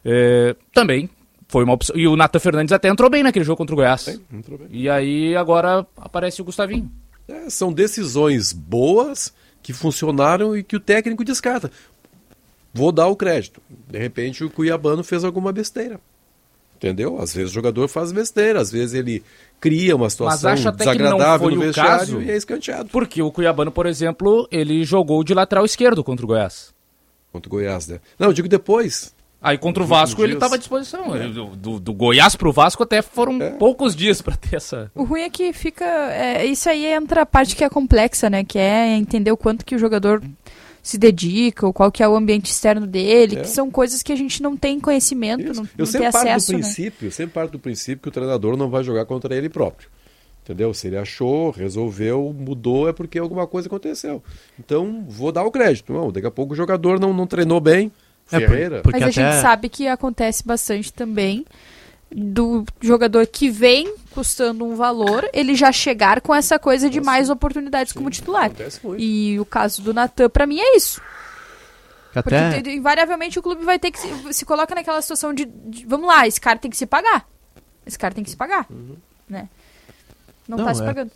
É, 0.05 0.55
também 0.75 1.09
foi 1.49 1.65
uma 1.65 1.73
opção. 1.73 1.97
E 1.97 2.07
o 2.07 2.17
Nathan 2.17 2.39
Fernandes 2.39 2.73
até 2.73 2.91
entrou 2.91 3.09
bem 3.09 3.23
naquele 3.23 3.47
jogo 3.47 3.57
contra 3.57 3.75
o 3.75 3.77
Goiás. 3.77 4.21
entrou 4.31 4.59
bem. 4.59 4.69
E 4.71 4.91
aí 4.91 5.35
agora 5.35 5.87
aparece 5.97 6.43
o 6.43 6.45
Gustavinho. 6.45 6.93
É, 7.29 7.49
são 7.51 7.73
decisões 7.73 8.53
boas 8.53 9.33
que 9.63 9.73
funcionaram 9.73 10.57
e 10.57 10.63
que 10.63 10.77
o 10.77 10.81
técnico 10.81 11.25
descarta. 11.25 11.71
Vou 12.75 12.91
dar 12.91 13.07
o 13.07 13.17
crédito. 13.17 13.61
De 13.89 13.99
repente 13.99 14.43
o 14.45 14.51
Cuiabano 14.51 15.05
fez 15.05 15.25
alguma 15.25 15.53
besteira. 15.53 16.01
Entendeu? 16.77 17.21
Às 17.21 17.33
vezes 17.33 17.53
o 17.53 17.55
jogador 17.55 17.87
faz 17.87 18.11
besteira, 18.11 18.61
às 18.61 18.73
vezes 18.73 18.95
ele 18.95 19.23
cria 19.61 19.95
uma 19.95 20.07
Mas 20.07 20.15
situação 20.15 20.51
acho 20.51 20.69
até 20.69 20.79
que 20.85 20.85
não 20.87 20.95
desagradável 20.97 21.47
foi 21.47 21.55
no 21.55 21.61
o 21.61 21.65
vestiário 21.65 21.99
caso. 21.99 22.23
e 22.23 22.31
é 22.31 22.37
escanteado. 22.37 22.89
Porque 22.89 23.23
o 23.23 23.31
Cuiabano, 23.31 23.71
por 23.71 23.87
exemplo, 23.87 24.49
ele 24.51 24.83
jogou 24.83 25.23
de 25.23 25.33
lateral 25.33 25.65
esquerdo 25.65 26.03
contra 26.03 26.25
o 26.25 26.29
Goiás. 26.29 26.75
Contra 27.31 27.49
o 27.49 27.51
Goiás, 27.53 27.87
né? 27.87 28.01
Não, 28.19 28.29
eu 28.29 28.33
digo 28.33 28.49
depois. 28.49 29.15
Aí 29.43 29.59
contra 29.59 29.83
o 29.83 29.87
Vasco 29.87 30.23
ele 30.23 30.35
estava 30.35 30.55
à 30.55 30.59
disposição. 30.59 31.17
Ele- 31.17 31.33
Do, 31.57 31.81
do, 31.81 31.93
Goiás 31.93 32.37
pro 32.37 32.53
Vasco 32.53 32.83
até 32.83 33.03
foram 33.03 33.43
É. 33.43 33.51
poucos 33.51 33.97
dias 33.97 34.23
para 34.23 34.37
ter 34.37 34.57
essa. 34.57 34.91
O 34.95 35.03
ruim 35.03 35.23
é 35.23 35.31
que 35.31 35.53
fica. 35.53 35.85
é, 35.85 36.47
isso 36.47 36.69
aí 36.69 36.87
entra 36.87 37.23
a 37.23 37.27
parte 37.27 37.57
que 37.57 37.65
é 37.65 37.69
complexa, 37.69 38.31
né? 38.31 38.45
Que 38.45 38.59
é 38.59 38.97
entender 38.97 39.33
o 39.33 39.37
quanto 39.37 39.65
que 39.65 39.75
o 39.75 39.79
jogador 39.79 40.23
se 40.81 40.97
dedica, 40.99 41.67
ou 41.67 41.73
qual 41.73 41.91
que 41.93 42.03
é 42.03 42.09
o 42.09 42.15
ambiente 42.17 42.51
externo 42.51 42.87
dele, 42.87 43.37
É. 43.37 43.41
que 43.43 43.49
são 43.49 43.71
coisas 43.71 44.03
que 44.03 44.13
a 44.13 44.17
gente 44.17 44.43
não 44.43 44.57
tem 44.57 44.79
conhecimento, 44.81 45.43
não, 45.45 45.51
Eu 45.51 45.55
não 45.57 45.67
tem 45.77 45.87
sempre 45.87 46.11
parto 46.13 46.17
acesso, 46.29 46.47
do 46.53 46.59
né? 46.59 46.59
princípio, 46.65 47.07
eu 47.09 47.13
sempre 47.13 47.35
parto 47.35 47.53
do 47.53 47.59
princípio 47.59 48.03
que 48.03 48.09
o 48.09 48.13
treinador 48.13 48.57
não 48.57 48.69
vai 48.71 48.83
jogar 48.85 49.05
contra 49.07 49.35
ele 49.35 49.49
próprio. 49.49 49.89
Entendeu? 50.45 50.75
Se 50.75 50.89
ele 50.89 50.97
achou, 50.97 51.51
resolveu, 51.53 52.35
mudou, 52.37 52.89
é 52.89 52.93
porque 52.93 53.17
alguma 53.17 53.47
coisa 53.47 53.69
aconteceu. 53.69 54.21
Então, 54.59 55.05
vou 55.09 55.31
dar 55.31 55.45
o 55.45 55.53
crédito. 55.53 55.93
Não, 55.93 56.11
daqui 56.11 56.27
a 56.27 56.33
pouco 56.33 56.53
o 56.53 56.57
jogador 56.57 56.99
não, 56.99 57.13
não 57.15 57.29
treinou 57.29 57.61
bem. 57.61 57.93
É, 58.31 58.41
por- 58.41 58.49
Ferreira. 58.51 58.83
Mas 58.93 59.03
a 59.03 59.11
gente 59.11 59.43
sabe 59.43 59.69
que 59.69 59.89
acontece 59.89 60.45
bastante 60.47 60.93
também 60.93 61.45
do 62.15 62.65
jogador 62.81 63.27
que 63.27 63.49
vem 63.51 63.95
custando 64.11 64.67
um 64.67 64.77
valor, 64.77 65.27
ele 65.33 65.55
já 65.55 65.73
chegar 65.73 66.21
com 66.21 66.35
essa 66.35 66.59
coisa 66.59 66.91
de 66.91 67.01
mais 67.01 67.31
oportunidades 67.31 67.93
como 67.93 68.11
titular. 68.11 68.51
E 69.01 69.41
o 69.41 69.45
caso 69.47 69.81
do 69.81 69.95
Natan, 69.95 70.29
pra 70.29 70.47
mim, 70.47 70.61
é 70.61 70.77
isso. 70.77 71.01
Porque 72.13 72.35
Até, 72.35 72.61
te- 72.63 72.71
invariavelmente 72.77 73.39
o 73.39 73.43
clube 73.43 73.65
vai 73.65 73.79
ter 73.79 73.91
que 73.91 73.99
se, 73.99 74.33
se 74.35 74.45
coloca 74.45 74.75
naquela 74.75 75.01
situação 75.01 75.33
de, 75.33 75.47
de- 75.47 75.87
vamos 75.87 76.07
lá, 76.07 76.27
esse 76.29 76.39
cara 76.39 76.59
tem 76.59 76.71
que 76.71 76.77
se 76.77 76.85
pagar. 76.85 77.27
Esse 77.87 77.99
cara 77.99 78.13
tem 78.15 78.23
que 78.23 78.29
se 78.31 78.37
pagar, 78.37 78.67
né? 79.29 79.49
Não, 80.57 80.65
tá 80.65 80.75
se 80.75 80.83
é, 80.83 80.87
pagando. 80.87 81.11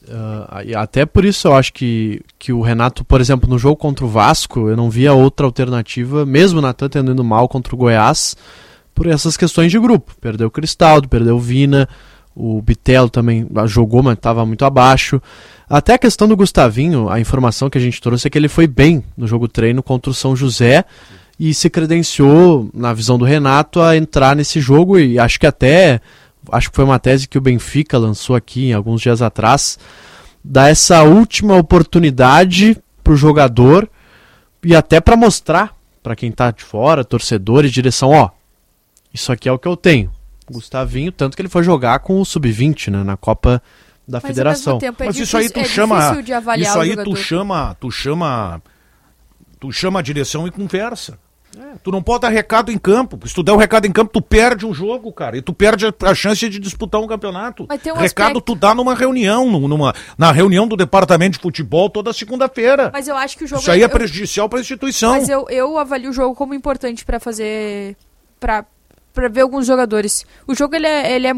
ah, 0.49 0.65
e 0.65 0.75
até 0.75 1.07
por 1.07 1.25
isso 1.25 1.49
eu 1.49 1.55
acho 1.55 1.73
que, 1.73 2.23
que 2.39 2.53
o 2.53 2.61
Renato, 2.61 3.05
por 3.05 3.21
exemplo, 3.21 3.49
no 3.49 3.59
jogo 3.59 3.77
contra 3.77 4.05
o 4.05 4.09
Vasco, 4.09 4.69
eu 4.69 4.77
não 4.77 4.91
via 4.91 5.13
outra 5.13 5.47
alternativa, 5.47 6.25
mesmo 6.25 6.59
o 6.59 6.63
Natan 6.63 6.89
tendo 6.89 7.13
ido 7.13 7.25
mal 7.25 7.49
contra 7.49 7.75
o 7.75 7.79
Goiás, 7.79 8.37
por 8.95 9.07
essas 9.07 9.37
questões 9.37 9.71
de 9.71 9.79
grupo. 9.79 10.15
Perdeu 10.21 10.49
o 10.49 10.51
Cristaldo, 10.51 11.09
perdeu 11.09 11.37
o 11.37 11.41
Vina, 11.41 11.89
o 12.35 12.61
Bitelo 12.61 13.09
também 13.09 13.47
jogou, 13.67 14.03
mas 14.03 14.15
estava 14.15 14.45
muito 14.45 14.65
abaixo. 14.65 15.21
Até 15.69 15.95
a 15.95 15.99
questão 15.99 16.29
do 16.29 16.37
Gustavinho, 16.37 17.09
a 17.09 17.19
informação 17.19 17.69
que 17.71 17.79
a 17.79 17.81
gente 17.81 18.01
trouxe 18.01 18.27
é 18.27 18.31
que 18.31 18.39
ele 18.39 18.49
foi 18.49 18.67
bem 18.67 19.03
no 19.17 19.27
jogo 19.27 19.49
treino 19.49 19.83
contra 19.83 20.11
o 20.11 20.15
São 20.15 20.37
José 20.37 20.85
e 21.39 21.53
se 21.53 21.69
credenciou, 21.69 22.71
na 22.73 22.93
visão 22.93 23.19
do 23.19 23.25
Renato, 23.25 23.81
a 23.81 23.97
entrar 23.97 24.37
nesse 24.37 24.61
jogo 24.61 24.99
e 24.99 25.19
acho 25.19 25.39
que 25.41 25.47
até 25.47 26.01
acho 26.53 26.71
que 26.71 26.77
foi 26.77 26.85
uma 26.85 26.99
tese 26.99 27.29
que 27.29 27.39
o 27.39 27.41
Benfica 27.41 27.99
lançou 27.99 28.37
aqui 28.37 28.73
alguns 28.73 29.01
dias 29.01 29.23
atrás, 29.23 29.79
dá 30.45 30.69
essa 30.69 31.03
última 31.03 31.57
oportunidade 31.57 32.77
para 33.03 33.13
o 33.13 33.17
jogador 33.17 33.89
e 34.63 34.75
até 34.75 35.01
para 35.01 35.17
mostrar 35.17 35.75
para 36.03 36.15
quem 36.17 36.31
tá 36.31 36.51
de 36.51 36.63
fora, 36.65 37.05
torcedores, 37.05 37.73
direção, 37.73 38.11
ó, 38.11 38.31
isso 39.13 39.33
aqui 39.33 39.49
é 39.49 39.53
o 39.53 39.59
que 39.59 39.67
eu 39.69 39.77
tenho. 39.77 40.11
Gustavinho, 40.51 41.11
tanto 41.11 41.35
que 41.37 41.43
ele 41.43 41.49
foi 41.49 41.63
jogar 41.65 41.99
com 42.01 42.21
o 42.21 42.25
sub-20, 42.25 42.91
né, 42.91 43.03
na 43.03 43.17
Copa 43.17 43.61
da 44.07 44.19
Mas, 44.23 44.29
Federação. 44.29 44.79
tempo, 44.79 45.03
é 45.03 45.07
Mas 45.07 45.17
isso 45.19 45.37
aí 45.37 45.49
tu 45.51 45.59
difícil- 45.59 45.83
é 45.83 45.87
chama. 45.87 46.01
difícil 46.01 46.23
de 46.23 46.33
avaliar 46.33 46.71
Isso 46.71 46.79
aí 46.81 46.91
jogador. 46.91 47.11
tu 47.11 47.17
chama. 47.17 47.77
Tu 47.81 47.91
chama. 47.91 48.63
Tu 49.59 49.73
chama 49.73 49.99
a 49.99 50.03
direção 50.03 50.47
e 50.47 50.51
conversa. 50.53 51.19
Tu 51.83 51.91
não 51.91 52.03
pode 52.03 52.21
dar 52.23 52.29
recado 52.29 52.71
em 52.73 52.79
campo. 52.79 53.19
Se 53.29 53.35
tu 53.35 53.43
der 53.43 53.53
o 53.53 53.57
recado 53.57 53.87
em 53.87 53.93
campo, 53.93 54.13
tu 54.13 54.21
perde 54.23 54.67
um 54.67 54.75
jogo, 54.75 55.13
cara. 55.13 55.37
E 55.37 55.43
tu 55.43 55.53
perde 55.53 55.87
a, 55.87 56.15
chance 56.15 56.49
de 56.49 56.59
disputar 56.59 57.01
um 57.01 57.07
campeonato. 57.07 57.65
Um 57.65 57.67
recado 57.75 58.05
aspecto- 58.05 58.41
tu 58.41 58.55
dá 58.55 58.75
numa 58.75 58.95
reunião, 58.95 59.51
num- 59.51 59.69
numa, 59.69 59.95
na 60.19 60.33
reunião 60.33 60.67
do 60.67 60.77
departamento 60.77 61.37
de 61.37 61.43
futebol 61.43 61.89
toda 61.91 62.13
segunda-feira. 62.13 62.91
Mas 62.93 63.09
eu 63.09 63.17
acho 63.17 63.37
que 63.39 63.45
o 63.45 63.47
jogo 63.47 63.63
Isso 63.63 63.71
aí 63.71 63.83
é 63.83 63.85
eu- 63.85 63.91
prejudicial 63.91 64.49
para 64.49 64.59
a 64.59 64.63
instituição. 64.63 65.13
Mas 65.13 65.29
eu, 65.29 65.47
eu 65.51 65.79
avalio 65.79 66.11
o 66.11 66.13
jogo 66.13 66.35
como 66.35 66.55
importante 66.55 67.05
pra 67.05 67.19
fazer. 67.21 67.97
Pra, 68.39 68.65
pra 69.17 69.29
ver 69.29 69.41
alguns 69.41 69.67
jogadores. 69.67 70.27
O 70.47 70.55
jogo, 70.55 70.77
ele 70.77 70.87
é, 70.87 71.13
ele 71.13 71.27
é. 71.27 71.33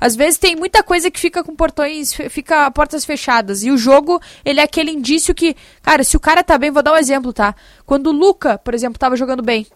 Às 0.00 0.16
vezes 0.16 0.38
tem 0.38 0.56
muita 0.56 0.82
coisa 0.82 1.08
que 1.08 1.20
fica 1.20 1.44
com 1.44 1.54
portões. 1.54 2.12
fica 2.12 2.68
portas 2.72 3.04
fechadas. 3.04 3.62
E 3.62 3.70
o 3.70 3.78
jogo, 3.78 4.20
ele 4.44 4.58
é 4.58 4.64
aquele 4.64 4.90
indício 4.90 5.32
que. 5.32 5.56
Cara, 5.80 6.02
se 6.02 6.16
o 6.16 6.20
cara 6.20 6.42
tá 6.42 6.58
bem, 6.58 6.72
vou 6.72 6.82
dar 6.82 6.92
um 6.92 6.96
exemplo, 6.96 7.32
tá? 7.32 7.54
Quando 7.86 8.08
o 8.08 8.12
Luca, 8.12 8.58
por 8.58 8.74
exemplo, 8.74 8.98
tava 8.98 9.16
jogando 9.16 9.42
bem 9.42 9.66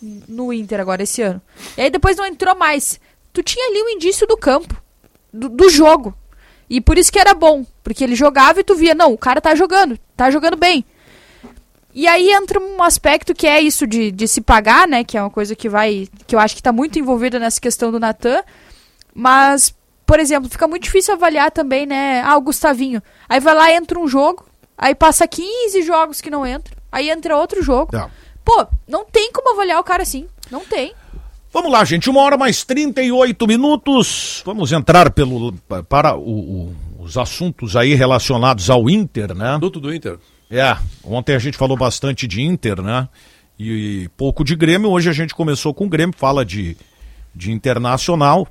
no 0.00 0.50
Inter 0.52 0.80
agora 0.80 1.02
esse 1.02 1.20
ano. 1.20 1.42
E 1.76 1.82
aí 1.82 1.90
depois 1.90 2.16
não 2.16 2.26
entrou 2.26 2.56
mais. 2.56 2.98
Tu 3.32 3.42
tinha 3.42 3.68
ali 3.68 3.82
o 3.82 3.90
indício 3.90 4.26
do 4.26 4.36
campo. 4.36 4.80
Do, 5.30 5.50
do 5.50 5.68
jogo. 5.68 6.16
E 6.70 6.80
por 6.80 6.96
isso 6.96 7.12
que 7.12 7.18
era 7.18 7.34
bom. 7.34 7.66
Porque 7.84 8.02
ele 8.02 8.14
jogava 8.14 8.60
e 8.60 8.64
tu 8.64 8.74
via, 8.74 8.94
não, 8.94 9.12
o 9.12 9.18
cara 9.18 9.42
tá 9.42 9.54
jogando. 9.54 9.98
Tá 10.16 10.30
jogando 10.30 10.56
bem. 10.56 10.84
E 11.98 12.06
aí 12.06 12.30
entra 12.30 12.60
um 12.60 12.80
aspecto 12.80 13.34
que 13.34 13.44
é 13.44 13.60
isso 13.60 13.84
de, 13.84 14.12
de 14.12 14.28
se 14.28 14.40
pagar, 14.40 14.86
né? 14.86 15.02
Que 15.02 15.18
é 15.18 15.20
uma 15.20 15.30
coisa 15.30 15.56
que 15.56 15.68
vai. 15.68 16.06
que 16.28 16.34
eu 16.36 16.38
acho 16.38 16.54
que 16.54 16.62
tá 16.62 16.70
muito 16.70 16.96
envolvida 16.96 17.40
nessa 17.40 17.60
questão 17.60 17.90
do 17.90 17.98
Natan. 17.98 18.40
Mas, 19.14 19.74
por 20.06 20.20
exemplo, 20.20 20.48
fica 20.48 20.68
muito 20.68 20.84
difícil 20.84 21.14
avaliar 21.14 21.50
também, 21.50 21.86
né? 21.86 22.22
Ah, 22.24 22.36
o 22.36 22.40
Gustavinho. 22.40 23.02
Aí 23.28 23.40
vai 23.40 23.52
lá, 23.54 23.72
entra 23.72 23.98
um 23.98 24.06
jogo, 24.06 24.46
aí 24.76 24.94
passa 24.94 25.26
15 25.26 25.82
jogos 25.82 26.20
que 26.20 26.30
não 26.30 26.46
entra. 26.46 26.76
Aí 26.92 27.10
entra 27.10 27.36
outro 27.36 27.62
jogo. 27.64 27.90
Tá. 27.90 28.08
Pô, 28.44 28.66
não 28.86 29.04
tem 29.04 29.32
como 29.32 29.52
avaliar 29.52 29.80
o 29.80 29.84
cara 29.84 30.02
assim. 30.04 30.26
Não 30.50 30.64
tem. 30.64 30.94
Vamos 31.52 31.72
lá, 31.72 31.84
gente. 31.84 32.08
Uma 32.08 32.20
hora 32.20 32.36
mais 32.36 32.62
38 32.62 33.46
minutos. 33.46 34.42
Vamos 34.46 34.70
entrar 34.70 35.10
pelo, 35.10 35.52
para 35.88 36.14
o- 36.16 36.20
o- 36.20 36.76
os 37.00 37.16
assuntos 37.18 37.74
aí 37.74 37.94
relacionados 37.94 38.70
ao 38.70 38.88
Inter, 38.88 39.34
né? 39.34 39.58
Tudo 39.60 39.80
do 39.80 39.92
Inter. 39.92 40.18
É, 40.50 40.76
ontem 41.04 41.34
a 41.34 41.38
gente 41.38 41.56
falou 41.58 41.76
bastante 41.76 42.26
de 42.26 42.42
Inter, 42.42 42.80
né? 42.80 43.08
E, 43.58 44.04
e 44.04 44.08
pouco 44.10 44.44
de 44.44 44.54
Grêmio. 44.56 44.90
Hoje 44.90 45.10
a 45.10 45.12
gente 45.12 45.34
começou 45.34 45.74
com 45.74 45.86
o 45.86 45.88
Grêmio, 45.88 46.14
fala 46.16 46.44
de, 46.44 46.76
de 47.34 47.50
internacional. 47.52 48.48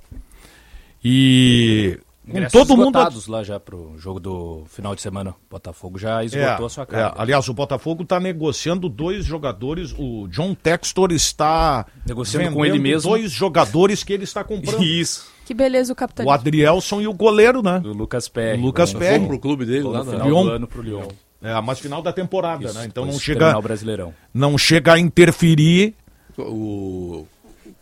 E 1.04 1.98
com 2.30 2.46
todo 2.50 2.76
mundo. 2.76 3.00
lá 3.30 3.44
já 3.44 3.60
pro 3.60 3.96
jogo 3.98 4.20
do 4.20 4.64
final 4.68 4.94
de 4.94 5.02
semana. 5.02 5.34
Botafogo 5.50 5.98
já 5.98 6.24
esgotou 6.24 6.66
a 6.66 6.70
sua 6.70 6.84
É, 6.84 6.86
carga. 6.86 7.16
é, 7.18 7.22
aliás, 7.22 7.48
o 7.48 7.54
Botafogo 7.54 8.04
está 8.04 8.20
negociando 8.20 8.90
dois 8.90 9.26
jogadores. 9.26 9.96
O 9.98 10.28
John 10.28 10.54
Textor 10.54 11.12
está 11.12 11.86
Negociando 12.06 12.52
com 12.54 12.66
ele 12.66 12.80
mesmo. 12.80 13.10
Dois 13.12 13.32
jogadores 13.32 14.04
que 14.04 14.12
ele 14.14 14.26
está 14.26 14.44
comprando. 14.44 14.84
Isso. 14.84 15.26
Que 15.46 15.54
beleza 15.54 15.94
o 15.94 15.96
capitão. 15.96 16.26
O 16.26 16.32
Adrielson 16.32 17.00
e 17.00 17.08
o 17.08 17.14
goleiro, 17.14 17.64
né? 17.64 17.82
O 17.84 17.94
Lucas 17.94 18.28
Perry. 18.28 18.60
O 18.62 18.66
Lucas 18.66 18.92
vamos 18.92 19.28
pro 19.28 19.40
clube 19.40 19.66
dele 19.66 19.84
lá, 19.84 20.00
no 20.00 20.12
né? 20.12 20.12
final 20.12 20.28
Lyon. 20.28 20.44
do 20.44 20.50
ano 20.52 20.68
pro 20.68 20.82
Lyon. 20.82 21.08
É, 21.42 21.60
mas 21.62 21.80
final 21.80 22.02
da 22.02 22.12
temporada, 22.12 22.66
Isso, 22.66 22.74
né? 22.74 22.86
Então 22.86 23.06
não 23.06 23.20
chega, 23.20 23.60
Brasileirão. 23.62 24.14
não 24.34 24.58
chega 24.58 24.94
a 24.94 25.00
interferir. 25.00 25.94
O, 26.38 27.26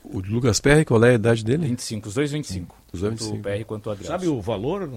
o 0.04 0.20
Lucas 0.20 0.60
Perry, 0.60 0.86
qual 0.86 1.04
é 1.04 1.12
a 1.12 1.14
idade 1.14 1.44
dele? 1.44 1.68
25, 1.68 2.08
os 2.10 2.14
dois 2.16 2.32
25. 2.32 2.76
Os 2.94 3.02
dois 3.02 3.14
Tanto 3.14 3.24
25. 3.32 3.38
o 3.38 3.58
PR 3.58 3.66
quanto 3.66 3.88
o 3.88 3.92
Adriano. 3.92 4.12
Sabe 4.12 4.28
o 4.28 4.42
valor? 4.42 4.90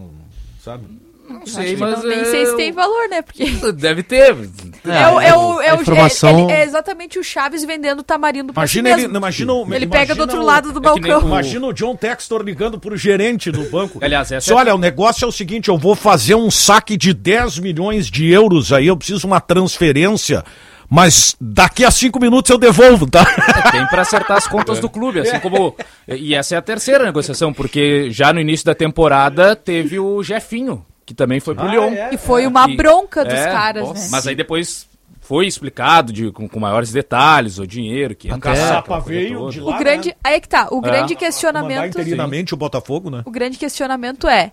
Sabe? 0.62 0.84
Não 1.28 1.46
sei, 1.46 1.76
mas. 1.76 2.02
não, 2.02 2.08
nem 2.08 2.20
é, 2.20 2.24
sei 2.24 2.46
se 2.46 2.56
tem 2.56 2.72
valor, 2.72 3.08
né? 3.08 3.22
Porque. 3.22 3.44
Deve 3.76 4.02
ter. 4.02 4.36
É, 4.84 5.08
o, 5.08 5.20
é, 5.20 5.34
o, 5.36 5.60
é, 5.60 5.74
o- 5.74 5.80
informação- 5.82 6.48
é- 6.50 6.60
é 6.60 6.64
exatamente 6.64 7.18
o 7.18 7.24
Chaves 7.24 7.64
vendendo 7.64 8.02
tamarindo 8.02 8.52
pra 8.52 8.62
Imagina 8.62 8.94
si 8.96 9.04
ele, 9.04 9.16
imagina, 9.16 9.52
o- 9.52 9.74
Ele 9.74 9.86
pega 9.86 10.14
do 10.14 10.22
outro 10.22 10.42
lado 10.42 10.72
do 10.72 10.78
é 10.78 10.92
nem 10.92 11.02
balcão. 11.02 11.28
Imagina 11.28 11.66
o 11.66 11.72
John 11.72 11.94
Textor 11.96 12.42
ligando 12.42 12.78
pro 12.78 12.96
gerente 12.96 13.50
do 13.50 13.64
banco. 13.70 13.98
Aliás, 14.04 14.32
essa 14.32 14.50
é- 14.52 14.54
olha, 14.56 14.74
o 14.74 14.78
negócio 14.78 15.24
é 15.24 15.28
o 15.28 15.32
seguinte, 15.32 15.68
eu 15.68 15.76
vou 15.78 15.94
fazer 15.94 16.34
um 16.34 16.50
saque 16.50 16.96
de 16.96 17.12
10 17.12 17.58
milhões 17.58 18.06
de 18.10 18.30
euros 18.30 18.72
aí, 18.72 18.86
eu 18.86 18.96
preciso 18.96 19.20
de 19.20 19.26
uma 19.26 19.40
transferência, 19.40 20.44
mas 20.88 21.36
daqui 21.40 21.84
a 21.84 21.90
cinco 21.90 22.18
minutos 22.18 22.50
eu 22.50 22.56
devolvo, 22.58 23.06
tá? 23.08 23.24
Tem 23.70 23.86
para 23.88 24.02
acertar 24.02 24.36
as 24.38 24.46
contas 24.46 24.78
do 24.80 24.88
clube, 24.88 25.20
assim 25.20 25.38
como. 25.38 25.76
E 26.08 26.34
essa 26.34 26.54
é 26.54 26.58
a 26.58 26.62
terceira 26.62 27.04
negociação, 27.04 27.52
porque 27.52 28.10
já 28.10 28.32
no 28.32 28.40
início 28.40 28.64
da 28.64 28.74
temporada 28.74 29.54
teve 29.54 29.98
o 29.98 30.22
Jefinho, 30.22 30.84
que 31.08 31.14
também 31.14 31.40
foi 31.40 31.54
pro 31.54 31.64
Ah, 31.66 31.70
Lyon. 31.70 31.90
é? 31.94 32.10
E 32.12 32.18
foi 32.18 32.46
uma 32.46 32.68
E- 32.68 32.76
bronca 32.76 33.24
dos 33.24 33.32
é, 33.32 33.50
caras, 33.50 33.82
nossa. 33.88 34.02
né? 34.02 34.08
Mas 34.10 34.26
aí 34.26 34.34
depois 34.34 34.86
foi 35.22 35.46
explicado 35.46 36.12
de, 36.12 36.30
com, 36.30 36.46
com 36.46 36.60
maiores 36.60 36.92
detalhes, 36.92 37.58
o 37.58 37.66
dinheiro 37.66 38.14
que 38.14 38.30
A 38.30 38.38
caçapa 38.38 39.00
veio 39.00 39.48
de 39.48 39.58
O 39.58 39.70
lá, 39.70 39.78
grande. 39.78 40.10
né? 40.10 40.14
Aí 40.22 40.34
é 40.34 40.40
que 40.40 40.46
tá. 40.48 40.68
O 40.70 40.78
É. 40.78 40.82
grande 40.82 41.14
questionamento. 41.16 41.98
interinamente 41.98 42.52
o 42.52 42.58
Botafogo, 42.58 43.08
né? 43.08 43.22
O 43.24 43.30
grande 43.30 43.56
questionamento 43.56 44.28
é 44.28 44.52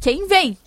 quem 0.00 0.26
vem, 0.26 0.58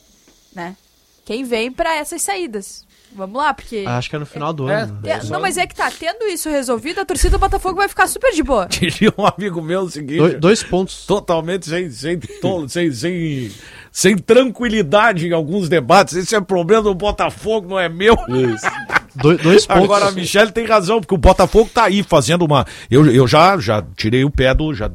né? 0.55 0.77
Quem 1.25 1.43
vem 1.43 1.69
pra 1.73 1.93
essas 1.97 2.21
saídas? 2.21 2.84
Vamos 3.15 3.37
lá, 3.37 3.53
porque. 3.53 3.85
Acho 3.87 4.09
que 4.09 4.15
é 4.15 4.19
no 4.19 4.25
final 4.25 4.51
do 4.51 4.69
É, 4.69 4.81
ano. 4.81 4.99
É, 5.05 5.23
não, 5.25 5.39
mas 5.39 5.57
é 5.57 5.65
que 5.65 5.73
tá, 5.73 5.89
tendo 5.89 6.25
isso 6.25 6.49
resolvido, 6.49 6.99
a 6.99 7.05
torcida 7.05 7.37
do 7.37 7.39
Botafogo 7.39 7.77
vai 7.77 7.87
ficar 7.87 8.07
super 8.07 8.33
de 8.33 8.43
boa. 8.43 8.67
Diria 8.69 9.13
um 9.17 9.25
amigo 9.25 9.61
meu 9.61 9.81
o 9.81 9.89
seguinte... 9.89 10.17
Dois, 10.17 10.39
dois 10.39 10.63
pontos. 10.63 11.05
Totalmente 11.05 11.65
sem, 11.67 11.89
sem, 11.89 12.19
to- 12.19 12.67
sem, 12.67 12.91
sem, 12.91 13.51
sem 13.91 14.17
tranquilidade 14.17 15.27
em 15.27 15.31
alguns 15.31 15.69
debates. 15.69 16.15
Esse 16.15 16.35
é 16.35 16.41
problema 16.41 16.83
do 16.83 16.93
Botafogo, 16.95 17.69
não 17.69 17.79
é 17.79 17.87
meu. 17.87 18.15
Dois, 19.15 19.41
dois 19.41 19.65
pontos. 19.65 19.83
Agora 19.83 20.07
a 20.07 20.11
Michelle 20.11 20.51
tem 20.51 20.65
razão, 20.65 20.99
porque 20.99 21.15
o 21.15 21.17
Botafogo 21.17 21.69
tá 21.73 21.85
aí 21.85 22.03
fazendo 22.03 22.43
uma. 22.43 22.65
Eu, 22.91 23.05
eu 23.09 23.25
já, 23.27 23.57
já 23.57 23.83
tirei 23.95 24.25
o 24.25 24.29
pé 24.29 24.53
do. 24.53 24.73
Já, 24.73 24.91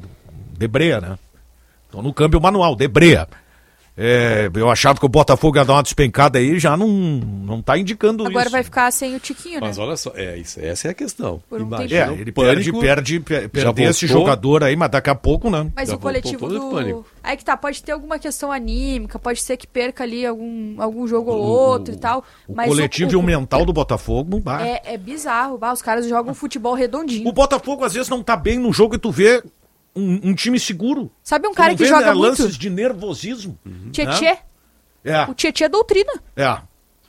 Debreia, 0.59 1.01
né? 1.01 1.18
Tô 1.91 2.03
no 2.03 2.12
câmbio 2.12 2.39
manual, 2.41 2.77
Debreia. 2.77 3.27
É, 4.03 4.51
eu 4.55 4.70
achava 4.70 4.98
que 4.98 5.05
o 5.05 5.09
Botafogo 5.11 5.59
ia 5.59 5.64
dar 5.64 5.74
uma 5.74 5.82
despencada 5.82 6.38
aí, 6.38 6.59
já 6.59 6.74
não, 6.74 6.88
não 6.88 7.61
tá 7.61 7.76
indicando 7.76 8.24
Agora 8.26 8.44
isso. 8.46 8.53
vai 8.53 8.62
ficar 8.62 8.90
sem 8.90 9.14
o 9.14 9.20
Tiquinho, 9.20 9.61
né? 9.61 9.66
Mas 9.66 9.76
olha 9.76 9.94
só, 9.94 10.11
é, 10.14 10.38
isso, 10.38 10.59
essa 10.59 10.88
é 10.88 10.90
a 10.92 10.94
questão. 10.94 11.42
Por 11.51 11.61
um 11.61 11.66
Imagina 11.66 12.01
É, 12.01 12.11
o 12.11 12.14
ele 12.14 12.32
pânico, 12.32 12.80
perde, 12.80 13.20
perde, 13.20 13.20
per- 13.20 13.42
já 13.62 13.72
perder 13.74 13.90
esse 13.90 14.07
voltou. 14.07 14.22
jogador 14.22 14.64
aí, 14.64 14.74
mas 14.74 14.90
daqui 14.90 15.11
a 15.11 15.14
pouco, 15.14 15.51
né? 15.51 15.70
Mas 15.76 15.90
Já 15.90 15.96
o 15.96 15.98
coletivo 15.98 16.46
o 16.46 16.70
pânico. 16.70 17.01
do. 17.01 17.07
Aí 17.22 17.36
que 17.36 17.44
tá, 17.44 17.57
pode 17.59 17.82
ter 17.82 17.92
alguma 17.92 18.18
questão 18.18 18.51
anímica, 18.51 19.18
pode 19.18 19.42
ser 19.42 19.59
que 19.59 19.66
perca 19.66 20.03
ali 20.03 20.24
algum, 20.24 20.80
algum 20.80 21.07
jogo 21.07 21.30
ou 21.32 21.42
outro 21.42 21.92
e 21.92 21.98
tal. 21.98 22.24
O 22.48 22.55
mas 22.55 22.68
coletivo 22.68 23.12
e 23.12 23.16
o 23.16 23.22
mental 23.22 23.66
do 23.66 23.72
Botafogo, 23.74 24.40
bah. 24.40 24.66
É, 24.66 24.80
é 24.94 24.96
bizarro, 24.96 25.59
bah, 25.59 25.74
os 25.74 25.82
caras 25.82 26.09
jogam 26.09 26.32
futebol 26.32 26.72
redondinho. 26.74 27.28
O 27.28 27.32
Botafogo 27.32 27.84
às 27.84 27.92
vezes 27.92 28.09
não 28.09 28.22
tá 28.22 28.34
bem 28.34 28.59
no 28.59 28.72
jogo 28.72 28.94
e 28.94 28.98
tu 28.98 29.11
vê 29.11 29.42
um, 29.95 30.30
um 30.30 30.34
time 30.34 30.59
seguro. 30.61 31.11
Sabe 31.22 31.47
um 31.49 31.55
cara 31.55 31.72
que 31.74 31.82
vê, 31.82 31.88
joga 31.88 32.07
né, 32.07 32.12
muito? 32.14 32.22
lances 32.43 32.57
de 32.57 32.70
nervosismo. 32.70 33.59
Tietê. 33.93 34.24
né? 34.32 34.38
É, 35.05 35.24
O 35.24 35.34
Tietê 35.34 35.64
é 35.64 35.68
doutrina. 35.68 36.12
é. 36.36 36.59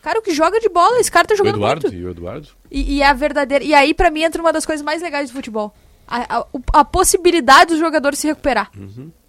Cara, 0.02 0.18
o 0.18 0.22
que 0.24 0.34
joga 0.34 0.60
de 0.60 0.68
bola, 0.68 1.00
esse 1.00 1.12
cara 1.12 1.28
tá 1.28 1.36
O 1.36 1.38
jogando 1.38 1.58
Eduardo, 1.58 1.84
muito. 1.88 1.96
e 1.96 2.04
o 2.06 2.10
Eduardo? 2.10 2.48
E, 2.72 2.96
e 2.96 3.02
é 3.04 3.08
a 3.08 3.14
verdadeira. 3.14 3.64
E 3.64 3.72
aí, 3.72 3.94
pra 3.94 4.10
mim, 4.10 4.24
entra 4.24 4.42
uma 4.42 4.52
das 4.52 4.66
coisas 4.66 4.84
mais 4.84 5.00
legais 5.00 5.30
do 5.30 5.34
futebol. 5.36 5.72
A, 6.08 6.38
a- 6.40 6.46
o- 6.52 6.60
a 6.74 6.84
possibilidade 6.84 7.76
do 7.76 7.80
jogador 7.80 8.16
se 8.16 8.26
recuperar. 8.26 8.72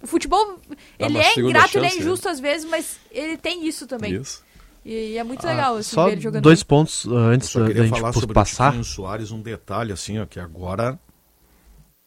O 0.03 0.07
futebol, 0.07 0.59
Dá 0.98 1.07
ele 1.07 1.18
é 1.18 1.38
ingrato, 1.38 1.76
ele 1.76 1.84
é 1.84 1.88
chance, 1.90 1.98
né? 1.98 2.03
injusto 2.03 2.26
às 2.26 2.40
vezes, 2.40 2.64
mas 2.70 2.98
ele 3.11 3.36
tem 3.36 3.68
isso 3.68 3.86
também. 3.86 4.14
Isso. 4.14 4.42
E, 4.82 5.11
e 5.12 5.18
é 5.18 5.22
muito 5.22 5.46
legal, 5.46 5.76
assim, 5.76 5.94
Só 5.94 6.07
ver 6.07 6.12
ele 6.12 6.20
jogando. 6.22 6.42
dois 6.42 6.62
pontos 6.62 7.05
uh, 7.05 7.14
antes 7.16 7.55
da, 7.55 7.66
gente 7.70 7.90
falar 7.90 8.12
sobre 8.14 8.32
passar. 8.34 8.74
o 8.74 8.82
Soares, 8.82 9.30
um 9.30 9.42
detalhe 9.42 9.92
assim, 9.92 10.18
ó, 10.20 10.24
que 10.24 10.40
agora 10.40 10.98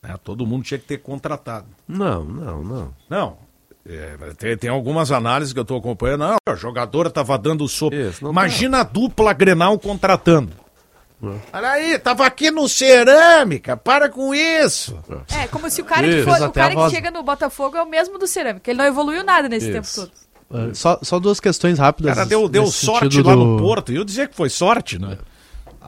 né, 0.08 0.16
todo 0.24 0.46
mundo 0.46 0.64
tinha 0.64 0.78
que 0.80 0.86
ter 0.86 0.98
contratado. 0.98 1.66
Não, 1.88 2.24
não, 2.24 2.64
não. 2.64 2.94
Não, 3.10 3.38
é, 3.88 4.16
tem, 4.38 4.58
tem 4.58 4.70
algumas 4.70 5.12
análises 5.12 5.54
que 5.54 5.60
eu 5.60 5.66
tô 5.66 5.76
acompanhando. 5.78 6.22
Não, 6.22 6.36
a 6.48 6.56
jogadora 6.56 7.10
tava 7.10 7.38
dando 7.38 7.68
sopa. 7.68 7.96
Isso, 7.96 8.28
Imagina 8.28 8.80
a 8.80 8.84
dupla 8.84 9.34
Grenal 9.34 9.78
contratando. 9.80 10.52
Olha 11.52 11.70
aí, 11.72 11.98
tava 11.98 12.26
aqui 12.26 12.52
no 12.52 12.68
Cerâmica, 12.70 13.76
para 13.76 14.10
com 14.10 14.36
isso. 14.36 15.00
É, 15.42 15.48
como 15.48 15.70
se 15.72 15.82
o 15.82 15.86
cara, 15.86 16.04
que, 16.08 16.16
Isso. 16.18 16.26
for- 16.26 16.36
Fez 16.36 16.46
o 16.46 16.52
cara 16.52 16.76
que 16.76 16.90
chega 16.90 17.10
no 17.10 17.24
Botafogo 17.24 17.78
é 17.78 17.82
o 17.82 17.90
mesmo 17.90 18.20
do 18.20 18.28
Cerâmica. 18.28 18.70
Ele 18.70 18.78
não 18.78 18.86
evoluiu 18.86 19.24
nada 19.24 19.48
nesse 19.50 19.72
tempo 19.72 19.88
Isso. 19.88 20.02
todo. 20.02 20.12
Uh, 20.70 20.76
só, 20.76 21.00
só 21.02 21.20
duas 21.20 21.40
questões 21.40 21.80
O 21.80 21.82
rápidas. 21.82 22.14
cara 22.14 22.28
deu, 22.28 22.48
deu 22.48 22.68
sorte 22.68 23.06
sentido 23.06 23.28
lá 23.30 23.36
do- 23.36 23.44
no 23.46 23.58
Porto. 23.58 23.92
E 23.92 23.96
eu 23.96 24.04
dizia 24.04 24.28
que 24.28 24.36
foi 24.36 24.50
sorte, 24.50 25.00
né? 25.00 25.18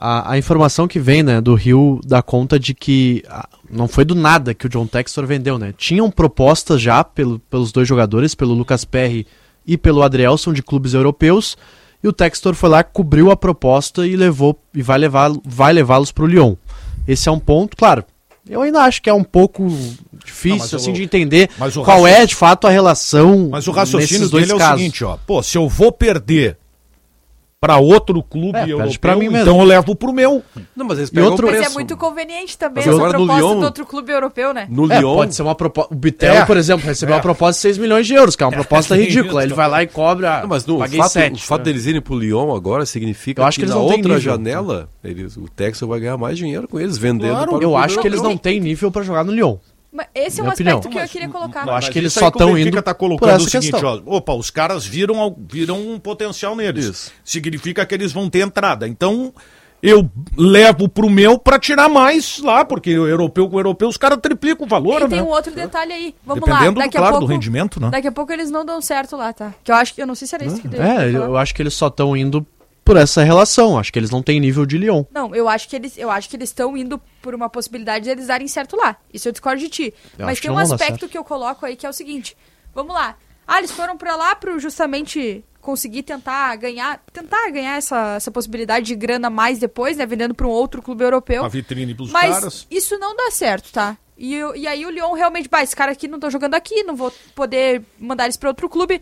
A, 0.00 0.32
a 0.32 0.38
informação 0.38 0.86
que 0.86 1.00
vem, 1.00 1.22
né, 1.22 1.40
do 1.40 1.54
Rio 1.54 2.00
dá 2.04 2.22
conta 2.22 2.58
de 2.58 2.72
que 2.74 3.22
ah, 3.28 3.48
não 3.70 3.88
foi 3.88 4.04
do 4.04 4.14
nada 4.14 4.54
que 4.54 4.66
o 4.66 4.68
John 4.68 4.86
Textor 4.86 5.26
vendeu, 5.26 5.58
né? 5.58 5.74
Tinham 5.76 6.10
propostas 6.10 6.80
já 6.80 7.02
pelo- 7.02 7.38
pelos 7.50 7.72
dois 7.72 7.88
jogadores, 7.88 8.34
pelo 8.34 8.54
Lucas 8.54 8.84
Perry 8.84 9.26
e 9.66 9.76
pelo 9.76 10.02
Adrielson 10.02 10.52
de 10.52 10.62
clubes 10.62 10.94
europeus, 10.94 11.56
e 12.02 12.06
o 12.06 12.12
Textor 12.12 12.54
foi 12.54 12.68
lá, 12.70 12.84
cobriu 12.84 13.30
a 13.30 13.36
proposta 13.36 14.06
e 14.06 14.14
levou 14.14 14.56
e 14.72 14.82
vai 14.82 14.98
levar 14.98 15.32
vai 15.44 15.72
levá-los 15.72 16.12
para 16.12 16.24
o 16.24 16.28
Lyon. 16.28 16.54
Esse 17.06 17.28
é 17.28 17.32
um 17.32 17.38
ponto, 17.40 17.76
claro. 17.76 18.04
Eu 18.48 18.62
ainda 18.62 18.82
acho 18.82 19.02
que 19.02 19.10
é 19.10 19.12
um 19.12 19.24
pouco 19.24 19.66
difícil 20.24 20.58
Não, 20.58 20.76
assim 20.76 20.90
o- 20.92 20.94
de 20.94 21.02
entender 21.02 21.50
qual 21.58 21.66
raciocínio- 21.66 22.06
é 22.06 22.24
de 22.24 22.34
fato 22.34 22.66
a 22.66 22.70
relação 22.70 23.48
Mas 23.50 23.66
o 23.66 23.72
raciocínio 23.72 24.20
nesses 24.20 24.30
dois 24.30 24.44
dele 24.44 24.52
é 24.52 24.54
o 24.54 24.58
casos. 24.58 24.78
seguinte, 24.78 25.04
ó. 25.04 25.18
Pô, 25.26 25.42
se 25.42 25.58
eu 25.58 25.68
vou 25.68 25.90
perder 25.92 26.56
pra 27.60 27.76
outro 27.78 28.22
clube 28.22 28.56
É, 28.56 28.70
europeu, 28.70 29.00
pra 29.00 29.16
mim 29.16 29.28
mesmo. 29.28 29.38
então 29.50 29.58
eu 29.60 29.66
levo 29.66 29.94
pro 29.96 30.12
meu. 30.12 30.42
Não, 30.76 30.86
mas 30.86 30.98
eles 30.98 31.10
pegam 31.10 31.30
outro- 31.30 31.46
Mas 31.48 31.56
preço. 31.56 31.70
é 31.72 31.74
muito 31.74 31.96
conveniente 31.96 32.56
também 32.56 32.84
Mas 32.86 32.94
essa 32.94 33.08
proposta 33.08 33.34
Lyon- 33.34 33.58
do 33.58 33.64
outro 33.64 33.84
clube 33.86 34.12
europeu, 34.12 34.54
né? 34.54 34.68
No 34.70 34.90
É, 34.92 34.98
Lyon, 34.98 35.14
pode 35.16 35.34
ser 35.34 35.42
uma 35.42 35.54
proposta. 35.56 35.92
O 35.92 35.96
Bitel, 35.96 36.34
É. 36.34 36.44
por 36.44 36.56
exemplo, 36.56 36.86
recebeu 36.86 37.16
uma 37.16 37.20
proposta 37.20 37.58
de 37.58 37.62
6 37.62 37.78
milhões 37.78 38.06
de 38.06 38.14
euros, 38.14 38.36
que 38.36 38.44
é 38.44 38.46
uma 38.46 38.52
proposta 38.52 38.94
tem 38.96 39.04
ridícula. 39.06 39.42
Ele 39.42 39.54
vai 39.54 39.68
lá 39.68 39.82
e 39.82 39.88
cobra. 39.88 40.40
Não, 40.42 40.48
mas 40.48 40.64
no, 40.66 40.76
o 40.76 40.88
fato, 40.88 41.08
7. 41.12 41.34
o 41.34 41.46
fato 41.46 41.62
deles 41.64 41.84
irem 41.86 42.00
pro 42.00 42.14
Lyon 42.16 42.54
agora 42.54 42.86
significa 42.86 43.42
Eu 43.42 43.46
acho 43.46 43.56
que, 43.56 43.62
que 43.62 43.64
eles 43.66 43.74
na 43.74 43.80
outra 43.80 43.96
nível. 43.96 44.20
janela 44.20 44.88
eles, 45.02 45.36
o 45.36 45.48
Texas 45.48 45.88
vai 45.88 45.98
ganhar 45.98 46.16
mais 46.16 46.38
dinheiro 46.38 46.68
com 46.68 46.78
eles 46.78 46.96
vendendo. 46.96 47.30
Claro, 47.32 47.50
para 47.50 47.58
o 47.58 47.62
Eu 47.62 47.76
acho 47.76 47.98
que 48.00 48.06
eles 48.06 48.22
não 48.22 48.36
têm 48.36 48.60
nível 48.60 48.90
pra 48.92 49.02
jogar 49.02 49.24
no 49.24 49.32
Lyon. 49.32 49.56
Mas 49.98 50.06
esse 50.14 50.40
é 50.40 50.44
um 50.44 50.50
aspecto 50.50 50.76
opinião. 50.76 50.80
que 50.92 50.98
eu 50.98 51.08
queria 51.08 51.28
colocar. 51.28 51.66
Eu 51.66 51.72
acho 51.74 51.86
Mas 51.88 51.92
que 51.92 51.98
eles 51.98 52.12
só 52.12 52.30
que 52.30 52.36
estão 52.38 52.52
Benfica 52.54 52.68
indo 52.78 52.82
tá 52.82 52.94
por 52.94 53.00
colocando 53.00 53.30
essa 53.30 53.44
o 53.44 53.50
seguinte, 53.50 53.84
ó, 53.84 54.00
opa, 54.06 54.32
os 54.32 54.48
caras 54.48 54.86
viram, 54.86 55.36
viram 55.50 55.76
um 55.80 55.98
potencial 55.98 56.54
neles. 56.54 56.84
Isso. 56.86 57.12
Significa 57.24 57.84
que 57.84 57.92
eles 57.94 58.12
vão 58.12 58.30
ter 58.30 58.40
entrada. 58.40 58.86
Então, 58.86 59.34
eu 59.82 60.08
levo 60.36 60.88
pro 60.88 61.10
meu 61.10 61.36
pra 61.38 61.58
tirar 61.58 61.88
mais 61.88 62.38
lá, 62.38 62.64
porque 62.64 62.96
o 62.96 63.06
europeu 63.08 63.48
com 63.48 63.56
o 63.56 63.58
europeu, 63.58 63.88
os 63.88 63.96
caras 63.96 64.18
triplicam 64.22 64.66
o 64.66 64.68
valor, 64.68 65.00
E 65.00 65.04
né? 65.04 65.08
tem 65.10 65.22
um 65.22 65.28
outro 65.28 65.52
detalhe 65.52 65.92
aí. 65.92 66.14
Vamos 66.24 66.44
Dependendo, 66.44 66.78
lá, 66.78 66.84
daqui 66.86 66.96
claro, 66.96 67.06
a 67.16 67.18
pouco, 67.18 67.26
do 67.26 67.32
rendimento, 67.32 67.80
né? 67.80 67.90
Daqui 67.90 68.06
a 68.08 68.12
pouco 68.12 68.32
eles 68.32 68.50
não 68.50 68.64
dão 68.64 68.80
certo 68.80 69.16
lá, 69.16 69.32
tá? 69.32 69.52
Que 69.64 69.72
eu 69.72 69.76
acho 69.76 69.94
que 69.94 70.00
eu 70.02 70.06
não 70.06 70.14
sei 70.14 70.28
se 70.28 70.34
era 70.36 70.44
isso 70.44 70.60
que 70.60 70.68
eu 70.68 70.72
ia 70.72 70.78
É, 70.82 71.12
falar. 71.12 71.26
eu 71.26 71.36
acho 71.36 71.54
que 71.54 71.62
eles 71.62 71.74
só 71.74 71.88
estão 71.88 72.16
indo 72.16 72.46
por 72.88 72.96
essa 72.96 73.22
relação. 73.22 73.78
Acho 73.78 73.92
que 73.92 73.98
eles 73.98 74.10
não 74.10 74.22
têm 74.22 74.40
nível 74.40 74.64
de 74.64 74.78
Lyon. 74.78 75.04
Não, 75.12 75.34
eu 75.34 75.48
acho 75.48 75.68
que 75.68 75.76
eles, 75.76 75.96
eu 75.98 76.10
acho 76.10 76.28
que 76.28 76.36
eles 76.36 76.48
estão 76.48 76.76
indo 76.76 76.98
por 77.20 77.34
uma 77.34 77.48
possibilidade 77.50 78.04
de 78.04 78.10
eles 78.10 78.26
darem 78.28 78.48
certo 78.48 78.76
lá. 78.76 78.96
Isso 79.12 79.28
eu 79.28 79.32
discordo 79.32 79.60
de 79.60 79.68
ti. 79.68 79.94
Eu 80.18 80.24
Mas 80.26 80.40
tem 80.40 80.50
um 80.50 80.58
aspecto 80.58 81.08
que 81.08 81.16
eu 81.18 81.22
coloco 81.24 81.66
aí 81.66 81.76
que 81.76 81.84
é 81.86 81.88
o 81.88 81.92
seguinte. 81.92 82.36
Vamos 82.74 82.94
lá. 82.94 83.16
Ah, 83.46 83.58
eles 83.58 83.70
foram 83.70 83.96
pra 83.96 84.16
lá 84.16 84.34
para 84.34 84.56
justamente 84.58 85.44
conseguir 85.60 86.02
tentar 86.02 86.56
ganhar, 86.56 87.02
tentar 87.12 87.50
ganhar 87.50 87.76
essa, 87.76 88.14
essa 88.16 88.30
possibilidade 88.30 88.86
de 88.86 88.94
grana 88.94 89.28
mais 89.28 89.58
depois, 89.58 89.96
né, 89.98 90.06
vendendo 90.06 90.34
para 90.34 90.46
um 90.46 90.50
outro 90.50 90.80
clube 90.80 91.04
europeu. 91.04 91.44
A 91.44 91.48
vitrine 91.48 91.94
pros 91.94 92.10
Mas 92.10 92.34
caras. 92.34 92.66
isso 92.70 92.98
não 92.98 93.14
dá 93.14 93.30
certo, 93.30 93.70
tá? 93.72 93.96
E, 94.16 94.34
eu- 94.34 94.56
e 94.56 94.66
aí 94.66 94.84
o 94.86 94.90
Lyon 94.90 95.12
realmente, 95.12 95.48
bah, 95.48 95.62
esse 95.62 95.76
cara 95.76 95.92
aqui 95.92 96.08
não 96.08 96.18
tô 96.18 96.30
jogando 96.30 96.54
aqui, 96.54 96.82
não 96.84 96.96
vou 96.96 97.12
poder 97.34 97.82
mandar 97.98 98.24
eles 98.24 98.36
pra 98.36 98.48
outro 98.48 98.68
clube. 98.68 99.00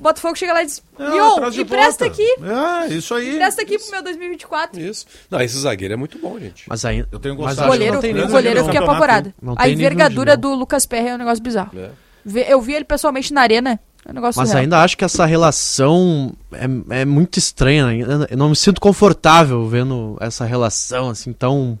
O 0.00 0.02
Botafogo 0.02 0.34
chega 0.34 0.54
lá 0.54 0.62
e 0.62 0.66
diz, 0.66 0.82
Ah, 0.98 1.34
traz 1.36 1.54
de 1.54 1.60
empresta 1.60 2.06
aqui. 2.06 2.26
Ah, 2.42 2.86
isso 2.88 3.14
aí. 3.14 3.34
Empresta 3.34 3.60
aqui 3.60 3.78
pro 3.78 3.90
meu 3.90 4.02
2024. 4.02 4.80
Isso. 4.80 5.04
Não, 5.30 5.38
esse 5.42 5.58
zagueiro 5.58 5.92
é 5.92 5.96
muito 5.96 6.18
bom, 6.18 6.38
gente. 6.40 6.64
Mas 6.66 6.86
aí. 6.86 7.04
Eu 7.12 7.18
tenho 7.18 7.34
O 7.34 7.36
gostado. 7.36 7.68
goleiro, 7.68 7.98
o 7.98 8.28
goleiro 8.28 8.60
eu 8.60 8.64
fiquei 8.64 8.80
apavorado. 8.80 9.34
Não 9.42 9.54
A 9.58 9.68
envergadura 9.68 10.38
do 10.38 10.54
Lucas 10.54 10.86
Perry 10.86 11.08
é 11.08 11.14
um 11.14 11.18
negócio 11.18 11.42
bizarro. 11.44 11.70
É. 11.78 11.90
Eu 12.50 12.60
vi 12.62 12.72
ele 12.72 12.84
pessoalmente 12.86 13.30
na 13.34 13.42
arena, 13.42 13.78
é 14.06 14.10
um 14.10 14.14
negócio 14.14 14.38
Mas 14.40 14.48
surreal. 14.48 14.62
ainda 14.62 14.78
acho 14.82 14.96
que 14.96 15.04
essa 15.04 15.26
relação 15.26 16.32
é, 16.52 17.00
é 17.00 17.04
muito 17.04 17.38
estranha. 17.38 17.84
né? 18.06 18.26
Eu 18.30 18.36
não 18.38 18.48
me 18.48 18.56
sinto 18.56 18.80
confortável 18.80 19.66
vendo 19.68 20.16
essa 20.18 20.46
relação 20.46 21.10
assim 21.10 21.32
tão 21.34 21.78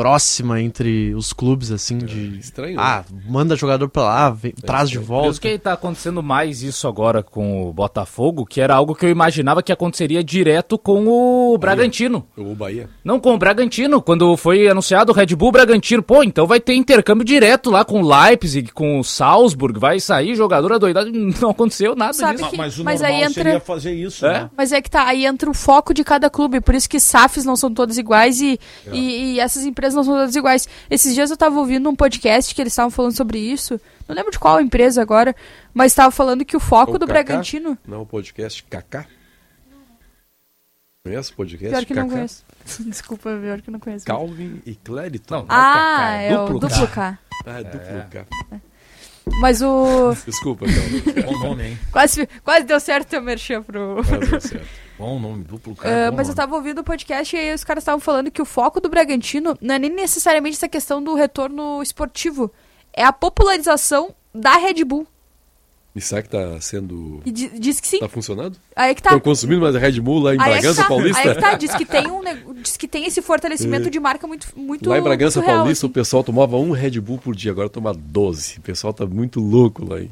próxima 0.00 0.60
entre 0.60 1.14
os 1.14 1.32
clubes 1.32 1.70
assim 1.72 1.96
de 1.96 2.38
estranho, 2.38 2.78
ah 2.78 3.02
manda 3.26 3.56
jogador 3.56 3.88
pra 3.88 4.02
lá 4.02 4.30
vem- 4.30 4.52
traz 4.52 4.90
de 4.90 4.96
Por 4.98 5.02
isso 5.02 5.08
volta 5.10 5.40
que 5.40 5.58
tá 5.58 5.72
acontecendo 5.72 6.22
mais 6.22 6.62
isso 6.62 6.86
agora 6.86 7.22
com 7.22 7.68
o 7.68 7.72
Botafogo, 7.72 8.44
que 8.44 8.60
era 8.60 8.74
algo 8.74 8.94
que 8.94 9.06
eu 9.06 9.10
imaginava 9.10 9.62
que 9.62 9.72
aconteceria 9.72 10.22
direto 10.22 10.76
com 10.76 11.06
o 11.08 11.56
Bragantino. 11.56 12.26
O 12.36 12.54
Bahia. 12.54 12.90
Não, 13.02 13.18
com 13.18 13.32
o 13.34 13.38
Bragantino. 13.38 14.02
Quando 14.02 14.36
foi 14.36 14.68
anunciado 14.68 15.12
o 15.12 15.14
Red 15.14 15.34
Bull 15.34 15.50
Bragantino, 15.52 16.02
pô, 16.02 16.22
então 16.22 16.46
vai 16.46 16.60
ter 16.60 16.74
intercâmbio 16.74 17.24
direto 17.24 17.70
lá 17.70 17.82
com 17.84 18.02
o 18.02 18.06
Leipzig, 18.08 18.72
com 18.72 19.00
o 19.00 19.04
Salzburg, 19.04 19.78
vai 19.78 19.98
sair 19.98 20.34
jogador 20.34 20.72
adoidado. 20.74 21.10
Não 21.40 21.50
aconteceu 21.50 21.96
nada 21.96 22.12
Sabe 22.12 22.36
disso. 22.38 22.50
que- 22.50 22.56
Mas 22.58 22.78
o 22.78 22.84
mas 22.84 23.00
normal 23.00 23.16
aí 23.18 23.24
entra- 23.24 23.42
seria 23.44 23.60
fazer 23.60 23.92
isso, 23.94 24.26
É? 24.26 24.32
né? 24.32 24.50
Mas 24.56 24.72
é 24.72 24.82
que 24.82 24.90
tá, 24.90 25.06
aí 25.06 25.24
entra 25.24 25.48
o 25.48 25.54
foco 25.54 25.94
de 25.94 26.04
cada 26.04 26.28
clube, 26.28 26.60
por 26.60 26.74
isso 26.74 26.88
que 26.88 27.00
SAFs 27.00 27.44
não 27.46 27.56
são 27.56 27.72
todas 27.72 27.96
iguais 27.96 28.40
e, 28.40 28.58
É. 28.86 28.94
e, 28.94 29.34
e 29.34 29.40
essas 29.40 29.64
empresas 29.64 29.85
não 29.94 30.04
são 30.04 30.14
todas 30.14 30.34
iguais. 30.34 30.68
Esses 30.90 31.14
dias 31.14 31.30
eu 31.30 31.36
tava 31.36 31.58
ouvindo 31.58 31.88
um 31.88 31.96
podcast 31.96 32.54
que 32.54 32.60
eles 32.60 32.72
estavam 32.72 32.90
falando 32.90 33.16
sobre 33.16 33.38
isso, 33.38 33.80
não 34.08 34.14
lembro 34.14 34.30
de 34.30 34.38
qual 34.38 34.60
empresa 34.60 35.02
agora, 35.02 35.34
mas 35.74 35.94
tava 35.94 36.10
falando 36.10 36.44
que 36.44 36.56
o 36.56 36.60
foco 36.60 36.92
O 36.94 36.98
do 36.98 37.06
Kaká? 37.06 37.22
Bragantino... 37.24 37.76
Não, 37.86 38.02
o 38.02 38.06
podcast 38.06 38.62
Kaká. 38.64 39.06
Conhece 41.04 41.32
o 41.32 41.36
podcast 41.36 41.70
Pior 41.70 41.84
que 41.84 41.94
não 41.94 42.02
Kaká? 42.04 42.14
conheço. 42.16 42.44
Desculpa, 42.90 43.30
pior 43.40 43.60
que 43.60 43.70
não 43.70 43.78
conheço. 43.78 44.04
Calvin 44.04 44.60
e 44.66 44.74
Clériton. 44.74 45.46
Ah, 45.48 46.14
é 46.14 46.36
o 46.38 46.58
duplo 46.58 46.88
K. 46.88 47.18
Ah, 47.46 47.60
é 47.60 47.64
duplo 47.64 48.10
K. 48.10 48.26
Mas 49.40 49.62
o... 49.62 50.14
Desculpa, 50.26 50.66
Calvin. 50.66 51.22
Bom 51.22 51.38
nome, 51.48 51.68
hein? 51.68 51.78
Quase, 51.92 52.28
quase 52.42 52.64
deu 52.64 52.80
certo 52.80 53.08
teu 53.08 53.22
merchan 53.22 53.62
pro... 53.62 54.02
Quase 54.04 54.30
deu 54.30 54.40
certo. 54.40 54.85
Bom 54.98 55.18
nome, 55.20 55.44
duplo 55.44 55.74
cara. 55.76 56.10
bom 56.10 56.16
mas 56.16 56.28
eu 56.28 56.32
nome. 56.34 56.36
tava 56.36 56.56
ouvindo 56.56 56.78
o 56.80 56.84
podcast 56.84 57.34
e 57.36 57.38
aí 57.38 57.54
os 57.54 57.62
caras 57.64 57.82
estavam 57.82 58.00
falando 58.00 58.30
que 58.30 58.40
o 58.40 58.46
foco 58.46 58.80
do 58.80 58.88
Bragantino 58.88 59.56
não 59.60 59.74
é 59.74 59.78
nem 59.78 59.90
necessariamente 59.90 60.56
essa 60.56 60.68
questão 60.68 61.02
do 61.02 61.14
retorno 61.14 61.82
esportivo. 61.82 62.50
É 62.92 63.04
a 63.04 63.12
popularização 63.12 64.14
da 64.34 64.56
Red 64.56 64.84
Bull. 64.84 65.06
E 65.94 66.00
será 66.00 66.20
que 66.22 66.28
tá 66.28 66.60
sendo. 66.60 67.22
E 67.24 67.30
di- 67.30 67.58
diz 67.58 67.80
que 67.80 67.88
sim. 67.88 67.98
Tá 68.00 68.08
funcionando? 68.08 68.58
Aí 68.74 68.90
é 68.90 68.94
que 68.94 69.02
tá. 69.02 69.10
Estão 69.10 69.20
consumindo 69.20 69.62
mais 69.62 69.74
Red 69.74 69.98
Bull 70.00 70.18
lá 70.20 70.34
em 70.34 70.38
Aí 70.40 70.50
é 70.50 70.52
Bragança 70.54 70.82
tá. 70.82 70.88
Paulista? 70.88 71.22
Aí 71.22 71.28
é 71.28 71.34
que 71.34 71.40
tá. 71.40 71.54
Diz 71.54 71.74
que 71.74 71.84
tem, 71.86 72.06
um, 72.10 72.22
diz 72.62 72.76
que 72.76 72.86
tem 72.88 73.06
esse 73.06 73.22
fortalecimento 73.22 73.88
É. 73.88 73.90
de 73.90 73.98
marca 73.98 74.26
muito, 74.26 74.48
muito 74.54 74.88
Lá 74.90 74.98
em 74.98 75.02
Bragança 75.02 75.40
real, 75.40 75.58
Paulista 75.58 75.86
assim. 75.86 75.90
o 75.90 75.94
pessoal 75.94 76.22
tomava 76.22 76.56
um 76.58 76.70
Red 76.70 77.00
Bull 77.00 77.16
por 77.16 77.34
dia, 77.34 77.50
agora 77.50 77.70
toma 77.70 77.94
12. 77.94 78.58
O 78.58 78.60
pessoal 78.60 78.92
tá 78.92 79.06
muito 79.06 79.40
louco 79.40 79.86
lá 79.88 80.00
em 80.00 80.10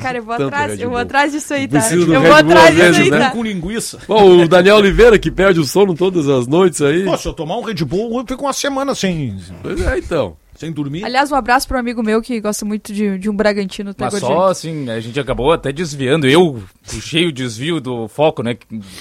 Cara, 0.00 0.18
eu 0.18 0.22
vou 0.22 0.34
atrás, 0.34 0.80
eu 0.80 0.90
vou 0.90 0.98
atrás 0.98 1.32
disso 1.32 1.54
aí, 1.54 1.68
tá? 1.68 1.78
Eu 1.92 2.22
vou 2.22 2.32
atrás 2.32 2.68
às 2.68 2.74
disso 2.74 2.82
vezes, 2.82 3.00
aí, 3.00 3.10
né? 3.10 3.18
tá? 3.18 3.30
Com 3.30 3.42
linguiça. 3.42 3.98
Bom, 4.06 4.42
o 4.42 4.48
Daniel 4.48 4.76
Oliveira 4.76 5.18
que 5.18 5.30
perde 5.30 5.60
o 5.60 5.64
sono 5.64 5.94
todas 5.94 6.28
as 6.28 6.46
noites 6.46 6.80
aí. 6.82 7.04
Pô, 7.04 7.16
se 7.16 7.28
eu 7.28 7.32
tomar 7.32 7.56
um 7.56 7.62
Red 7.62 7.84
Bull, 7.84 8.18
eu 8.18 8.24
fico 8.26 8.44
uma 8.44 8.52
semana 8.52 8.94
sem, 8.94 9.36
Pois 9.62 9.80
é, 9.80 9.98
então. 9.98 10.36
Sem 10.60 10.70
dormir. 10.70 11.02
Aliás, 11.06 11.32
um 11.32 11.34
abraço 11.34 11.66
pro 11.66 11.78
amigo 11.78 12.02
meu 12.02 12.20
que 12.20 12.38
gosta 12.38 12.66
muito 12.66 12.92
de, 12.92 13.16
de 13.16 13.30
um 13.30 13.34
Bragantino. 13.34 13.94
Tá 13.94 14.10
Mas 14.12 14.20
só 14.20 14.48
assim, 14.48 14.90
a 14.90 15.00
gente 15.00 15.18
acabou 15.18 15.50
até 15.52 15.72
desviando. 15.72 16.28
Eu 16.28 16.62
puxei 16.86 17.26
o 17.26 17.32
desvio 17.32 17.80
do 17.80 18.06
foco, 18.08 18.42
né? 18.42 18.58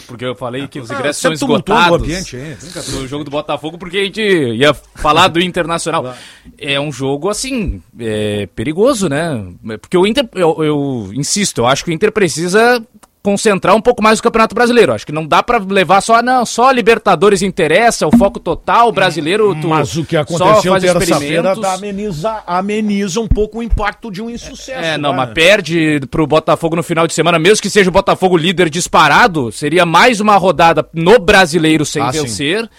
Porque 0.08 0.24
eu 0.24 0.34
falei 0.34 0.70
que 0.70 0.80
os 0.80 0.90
Ah, 0.90 0.96
ingressos 0.96 1.22
você 1.22 1.28
são 1.28 1.34
esgotados 1.34 2.02
ambiente 2.02 2.38
fica 2.60 2.82
no 2.94 3.06
jogo 3.06 3.26
do 3.26 3.32
Botafogo, 3.32 3.78
porque 3.78 3.98
a 3.98 4.04
gente 4.06 4.22
ia 4.22 4.74
falar 4.74 5.28
do 5.28 5.42
Internacional. 5.42 6.16
É 6.58 6.80
um 6.80 6.94
jogo, 6.94 7.28
assim, 7.28 7.82
é, 8.00 8.48
perigoso, 8.56 9.10
né? 9.10 9.46
Porque 9.82 9.98
o 9.98 10.08
Inter, 10.08 10.30
eu, 10.34 10.64
eu 10.64 11.12
insisto, 11.14 11.60
eu 11.60 11.68
acho 11.68 11.84
que 11.84 11.92
o 11.92 11.94
Inter 11.94 12.14
precisa 12.14 12.82
concentrar 13.22 13.76
um 13.76 13.82
pouco 13.82 14.02
mais 14.02 14.20
o 14.20 14.24
Campeonato 14.24 14.56
Brasileiro. 14.56 14.94
Acho 14.94 15.06
que 15.06 15.12
não 15.12 15.26
dá 15.26 15.44
pra 15.44 15.58
levar 15.58 16.02
só, 16.02 16.22
não, 16.22 16.46
só 16.46 16.72
Libertadores 16.72 17.42
interessa, 17.42 18.08
o 18.08 18.18
foco 18.18 18.40
total, 18.40 18.90
o 18.90 18.92
brasileiro 18.92 19.56
tu 19.60 19.68
Mas 19.68 19.96
o 19.98 20.06
que 20.06 20.16
aconteceu 20.16 20.80
terça-feira 20.80 21.54
ameniza, 21.74 22.44
ameniza 22.48 23.20
um 23.20 23.28
pouco 23.28 23.60
o 23.60 23.64
impacto 23.64 24.12
de 24.12 24.22
um 24.22 24.30
insucesso. 24.30 24.84
É, 24.84 24.98
não, 24.98 25.14
mas 25.14 25.30
né? 25.30 25.34
perde 25.34 26.02
pro 26.10 26.26
Botafogo 26.26 26.76
no 26.76 26.84
final 26.84 27.08
de 27.08 27.14
semana, 27.14 27.38
mesmo 27.38 27.62
que 27.62 27.70
seja 27.70 27.90
o 27.90 27.94
Botafogo 27.94 28.38
líder 28.38 28.70
disparado, 28.70 29.52
seria 29.52 29.86
mais 29.86 30.20
uma 30.20 30.38
rodada 30.38 30.88
no 30.94 31.20
brasileiro 31.20 31.86
sem 31.86 32.02
Ah, 32.02 32.12
sim. 32.14 32.70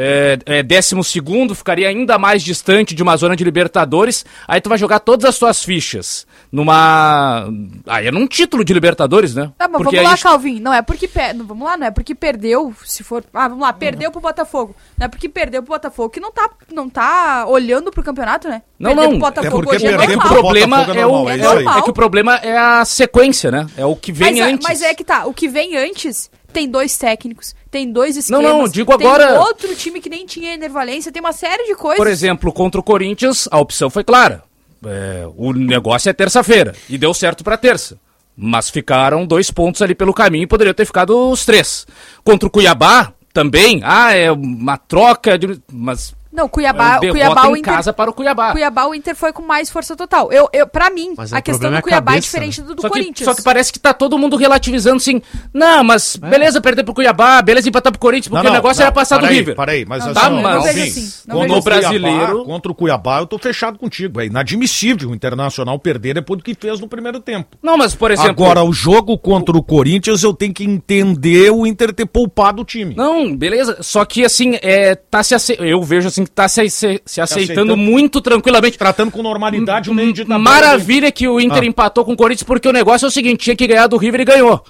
É, 0.00 0.38
é, 0.46 0.62
décimo 0.62 1.02
segundo, 1.02 1.56
ficaria 1.56 1.88
ainda 1.88 2.16
mais 2.18 2.40
distante 2.44 2.94
de 2.94 3.02
uma 3.02 3.16
zona 3.16 3.34
de 3.34 3.42
Libertadores. 3.42 4.24
Aí 4.46 4.60
tu 4.60 4.68
vai 4.68 4.78
jogar 4.78 5.00
todas 5.00 5.24
as 5.28 5.36
tuas 5.36 5.64
fichas 5.64 6.24
numa. 6.52 7.48
Aí 7.84 8.06
é 8.06 8.12
num 8.12 8.28
título 8.28 8.64
de 8.64 8.72
Libertadores, 8.72 9.34
né? 9.34 9.50
Tá, 9.58 9.66
mas 9.66 9.82
Porque 9.82 9.96
vamos 9.96 10.10
lá, 10.10 10.14
aí- 10.16 10.22
Calvin. 10.22 10.60
Não 10.60 10.72
é 10.72 10.82
porque 10.82 11.08
per... 11.08 11.34
não, 11.34 11.44
vamos 11.44 11.66
lá, 11.66 11.76
não 11.76 11.86
é 11.88 11.90
porque 11.90 12.14
perdeu, 12.14 12.72
se 12.84 13.02
for, 13.02 13.24
ah, 13.34 13.48
vamos 13.48 13.62
lá, 13.62 13.72
perdeu 13.72 14.12
pro 14.12 14.20
Botafogo. 14.20 14.76
Não 14.96 15.06
é 15.06 15.08
porque 15.08 15.28
perdeu 15.28 15.64
pro 15.64 15.74
Botafogo 15.74 16.10
que 16.10 16.20
não 16.20 16.30
tá, 16.30 16.48
não 16.72 16.88
tá 16.88 17.44
olhando 17.48 17.90
pro 17.90 18.02
campeonato, 18.04 18.48
né? 18.48 18.62
Não, 18.78 18.90
Perder 18.90 19.02
não. 19.02 19.10
pro 19.10 19.18
Botafogo 19.18 19.56
É 19.56 19.62
porque 19.64 19.76
hoje 19.76 19.86
é 19.86 19.90
o 19.90 19.96
pro 19.98 20.06
normal. 20.14 20.28
problema 20.28 20.76
Botafogo 20.78 20.98
é 20.98 21.02
é, 21.02 21.06
o, 21.06 21.10
normal, 21.10 21.28
é 21.28 21.76
é, 21.76 21.78
é 21.78 21.82
que 21.82 21.90
o 21.90 21.92
problema 21.92 22.36
é 22.36 22.56
a 22.56 22.84
sequência, 22.84 23.50
né? 23.50 23.66
É 23.76 23.84
o 23.84 23.96
que 23.96 24.12
vem 24.12 24.30
mas, 24.30 24.38
é- 24.38 24.42
antes. 24.52 24.66
mas 24.68 24.82
é 24.82 24.94
que 24.94 25.02
tá, 25.02 25.26
o 25.26 25.34
que 25.34 25.48
vem 25.48 25.76
antes 25.76 26.30
tem 26.58 26.68
dois 26.68 26.96
técnicos, 26.98 27.54
tem 27.70 27.90
dois 27.92 28.14
Não, 28.16 28.20
esquemas. 28.20 28.42
não, 28.44 28.68
digo 28.68 28.98
tem 28.98 29.06
agora- 29.06 29.38
outro 29.40 29.74
time 29.76 30.00
que 30.00 30.10
nem 30.10 30.26
tinha 30.26 30.54
enervalência, 30.54 31.12
tem 31.12 31.20
uma 31.20 31.32
série 31.32 31.64
de 31.66 31.74
coisas. 31.76 31.98
Por 31.98 32.08
exemplo, 32.08 32.52
contra 32.52 32.80
o 32.80 32.82
Corinthians, 32.84 33.46
a 33.50 33.58
opção 33.60 33.88
foi 33.88 34.02
clara. 34.02 34.42
É, 34.84 35.24
o 35.36 35.52
negócio 35.52 36.08
é 36.08 36.12
terça-feira. 36.12 36.74
E 36.88 36.98
deu 36.98 37.14
certo 37.14 37.44
pra 37.44 37.56
terça. 37.56 37.96
Mas 38.36 38.70
ficaram 38.70 39.24
dois 39.26 39.50
pontos 39.50 39.82
ali 39.82 39.94
pelo 39.94 40.12
caminho 40.14 40.44
e 40.44 40.46
poderiam 40.48 40.74
ter 40.74 40.84
ficado 40.84 41.30
os 41.30 41.44
três. 41.44 41.86
Contra 42.24 42.46
o 42.46 42.50
Cuiabá, 42.50 43.12
também. 43.32 43.80
Ah, 43.84 44.12
é 44.14 44.30
uma 44.32 44.76
troca 44.76 45.38
de. 45.38 45.60
Mas. 45.72 46.14
Não, 46.30 46.44
é 46.44 46.48
Cuiabá, 46.48 46.98
derrota 46.98 47.10
Cuiabá, 47.12 47.48
o 47.48 47.56
em 47.56 47.60
Inter, 47.60 47.72
casa 47.74 47.92
para 47.92 48.10
o 48.10 48.12
Cuiabá. 48.12 48.52
Cuiabá, 48.52 48.84
o 48.86 48.94
Inter 48.94 49.16
foi 49.16 49.32
com 49.32 49.42
mais 49.42 49.70
força 49.70 49.96
total. 49.96 50.30
Eu, 50.32 50.48
eu, 50.52 50.66
pra 50.66 50.90
mim, 50.90 51.14
Mas 51.16 51.32
a 51.32 51.38
o 51.38 51.42
questão 51.42 51.68
é 51.68 51.72
do 51.72 51.76
a 51.78 51.82
Cuiabá 51.82 52.12
é 52.12 52.14
cabeça, 52.16 52.20
diferente 52.26 52.60
né? 52.60 52.66
do 52.66 52.74
do 52.74 52.82
Só 52.82 52.88
que, 52.88 52.94
Corinthians. 52.98 53.24
só 53.24 53.34
que 53.34 53.42
parece 53.42 53.72
que 53.72 53.78
tá 53.78 53.94
todo 53.94 54.18
mundo 54.18 54.36
relativizando 54.36 54.96
assim. 54.96 55.22
Não, 55.54 55.82
mas 55.82 56.16
beleza 56.16 56.60
perder 56.60 56.84
pro 56.84 56.92
Cuiabá, 56.94 57.40
beleza 57.42 57.68
empatar 57.68 57.90
pro 57.92 57.98
Corinthians, 58.00 58.28
porque 58.28 58.46
o 58.46 58.52
negócio 58.52 58.82
era 58.82 58.92
passar 58.92 59.16
do 59.16 59.20
para 59.22 59.30
aí, 59.30 59.36
River. 59.36 59.56
Para 59.56 59.72
aí, 59.72 59.84
mas 59.86 60.04
Não, 60.04 60.10
assim, 60.12 60.20
tá, 60.20 60.26
ó, 60.28 60.30
mas- 60.42 60.54
não 60.54 60.64
assim, 60.70 61.12
não 61.26 61.36
contra 61.46 61.74
vejo 61.76 61.86
o 61.86 61.90
assim. 61.90 62.00
Cuiabá, 62.00 62.16
brasileiro- 62.18 62.44
contra 62.44 62.72
o 62.72 62.74
Cuiabá, 62.74 63.18
eu 63.20 63.26
tô 63.26 63.38
fechado 63.38 63.78
contigo. 63.78 64.20
É 64.20 64.26
inadmissível 64.26 65.10
o 65.10 65.14
Internacional 65.14 65.78
perder 65.78 66.14
depois 66.14 66.38
do 66.38 66.44
que 66.44 66.54
fez 66.54 66.78
no 66.80 66.88
primeiro 66.88 67.20
tempo. 67.20 67.56
Não, 67.62 67.76
mas 67.78 67.94
por 67.94 68.10
exemplo. 68.10 68.30
Agora, 68.30 68.62
o 68.62 68.72
jogo 68.72 69.16
contra 69.18 69.56
o 69.56 69.62
Corinthians, 69.62 70.22
eu 70.22 70.34
tenho 70.34 70.52
que 70.52 70.64
entender 70.64 71.50
o 71.50 71.66
Inter 71.66 71.92
ter 71.92 72.06
poupado 72.06 72.62
o 72.62 72.64
time. 72.64 72.94
Não, 72.94 73.34
beleza. 73.34 73.78
Só 73.80 74.04
que 74.04 74.24
assim, 74.24 74.58
é, 74.62 74.94
tá 74.94 75.22
se 75.22 75.34
ace... 75.34 75.56
eu 75.58 75.82
vejo 75.82 76.08
assim 76.08 76.17
que 76.24 76.30
tá 76.30 76.48
se, 76.48 76.68
se- 76.70 77.02
se 77.04 77.20
aceitando 77.20 77.60
aceitando. 77.72 77.76
muito 77.76 78.20
tranquilamente. 78.20 78.78
Tratando 78.78 79.10
com 79.10 79.22
normalidade 79.22 79.90
o 79.90 79.94
meio 79.94 80.12
de. 80.12 80.24
Maravilha 80.24 81.10
que 81.12 81.26
o 81.28 81.40
Inter 81.40 81.62
Ah. 81.62 81.66
empatou 81.66 82.04
com 82.04 82.12
o 82.12 82.16
Corinthians, 82.16 82.42
porque 82.44 82.68
o 82.68 82.72
negócio 82.72 83.06
é 83.06 83.08
o 83.08 83.10
seguinte, 83.10 83.44
tinha 83.44 83.56
que 83.56 83.66
ganhar 83.66 83.86
do 83.86 83.96
River 83.96 84.20
e 84.20 84.24
ganhou. 84.24 84.62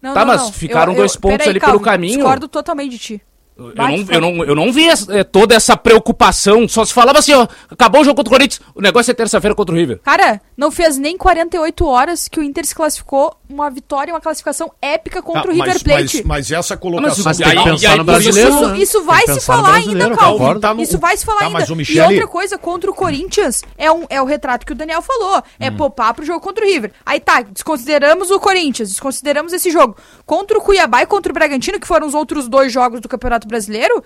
Não, 0.00 0.14
Tá, 0.14 0.20
não, 0.20 0.26
mas 0.32 0.42
não. 0.42 0.52
ficaram 0.52 0.92
Eu- 0.92 0.96
dois 0.98 1.14
eu- 1.14 1.20
pontos 1.20 1.38
peraí, 1.38 1.50
ali 1.50 1.60
pelo 1.60 1.72
Calvin, 1.80 1.84
caminho. 1.84 2.14
Discordo 2.16 2.48
totalmente 2.48 2.90
de 2.90 2.98
ti. 2.98 3.22
Eu 3.70 3.74
não, 3.76 3.96
eu, 4.08 4.20
não, 4.20 4.44
eu 4.44 4.54
não 4.54 4.72
vi 4.72 4.88
eh, 4.88 5.24
toda 5.24 5.54
essa 5.54 5.76
preocupação. 5.76 6.66
Só 6.68 6.84
se 6.84 6.92
falava 6.92 7.18
assim, 7.18 7.32
ó, 7.32 7.46
acabou 7.70 8.00
o 8.00 8.04
jogo 8.04 8.16
contra 8.16 8.30
o 8.30 8.36
Corinthians, 8.36 8.60
o 8.74 8.80
negócio 8.80 9.10
é 9.10 9.14
terça-feira 9.14 9.54
contra 9.54 9.74
o 9.74 9.78
River. 9.78 10.00
Cara, 10.02 10.40
não 10.56 10.70
fez 10.70 10.96
nem 10.98 11.16
48 11.16 11.86
horas 11.86 12.28
que 12.28 12.40
o 12.40 12.42
Inter 12.42 12.64
se 12.66 12.74
classificou 12.74 13.34
uma 13.48 13.68
vitória, 13.70 14.12
uma 14.12 14.20
classificação 14.20 14.72
épica 14.80 15.20
contra 15.22 15.42
Tá, 15.42 15.48
o 15.48 15.52
River 15.52 15.68
mas, 15.74 15.82
Plate. 15.82 16.16
mas, 16.18 16.26
mas 16.26 16.52
essa 16.52 16.76
colocação. 16.76 17.24
Mas 17.24 17.36
tem 17.36 17.46
que 17.48 17.54
pensar 17.64 17.88
no 17.90 17.94
Isso, 17.96 18.04
brasileiro, 18.04 18.50
isso, 18.50 18.68
né? 18.68 18.78
isso 18.78 19.04
vai 19.04 19.22
se 19.26 19.34
no 19.34 19.40
falar 19.40 19.74
ainda, 19.74 20.10
concordo. 20.16 20.60
Tá 20.60 20.74
no- 20.74 20.82
Isso 20.82 20.98
vai 20.98 21.16
se 21.16 21.24
falar 21.24 21.40
Tá, 21.40 21.46
ainda. 21.46 21.58
mas 21.58 21.70
o 21.70 21.74
E 21.74 21.76
Michele- 21.76 22.00
outra 22.14 22.26
coisa, 22.26 22.56
contra 22.58 22.90
o 22.90 22.94
Corinthians, 22.94 23.62
é, 23.76 23.90
um, 23.92 24.04
é 24.08 24.20
o 24.22 24.24
retrato 24.24 24.64
que 24.64 24.72
o 24.72 24.74
Daniel 24.74 25.02
falou. 25.02 25.42
É 25.60 25.70
Hum. 25.70 25.76
poupar 25.76 26.14
pro 26.14 26.24
jogo 26.24 26.40
contra 26.40 26.64
o 26.64 26.68
River. 26.68 26.92
Aí 27.04 27.20
tá, 27.20 27.42
desconsideramos 27.42 28.30
o 28.30 28.40
Corinthians, 28.40 28.88
desconsideramos 28.90 29.52
esse 29.52 29.70
jogo. 29.70 29.96
Contra 30.24 30.56
o 30.58 30.60
Cuiabá 30.62 31.02
e 31.02 31.06
contra 31.06 31.30
o 31.30 31.34
Bragantino, 31.34 31.78
que 31.78 31.86
foram 31.86 32.06
os 32.06 32.14
outros 32.14 32.48
dois 32.48 32.72
jogos 32.72 33.00
do 33.00 33.08
Campeonato 33.08 33.46
Brasileiro, 33.52 34.02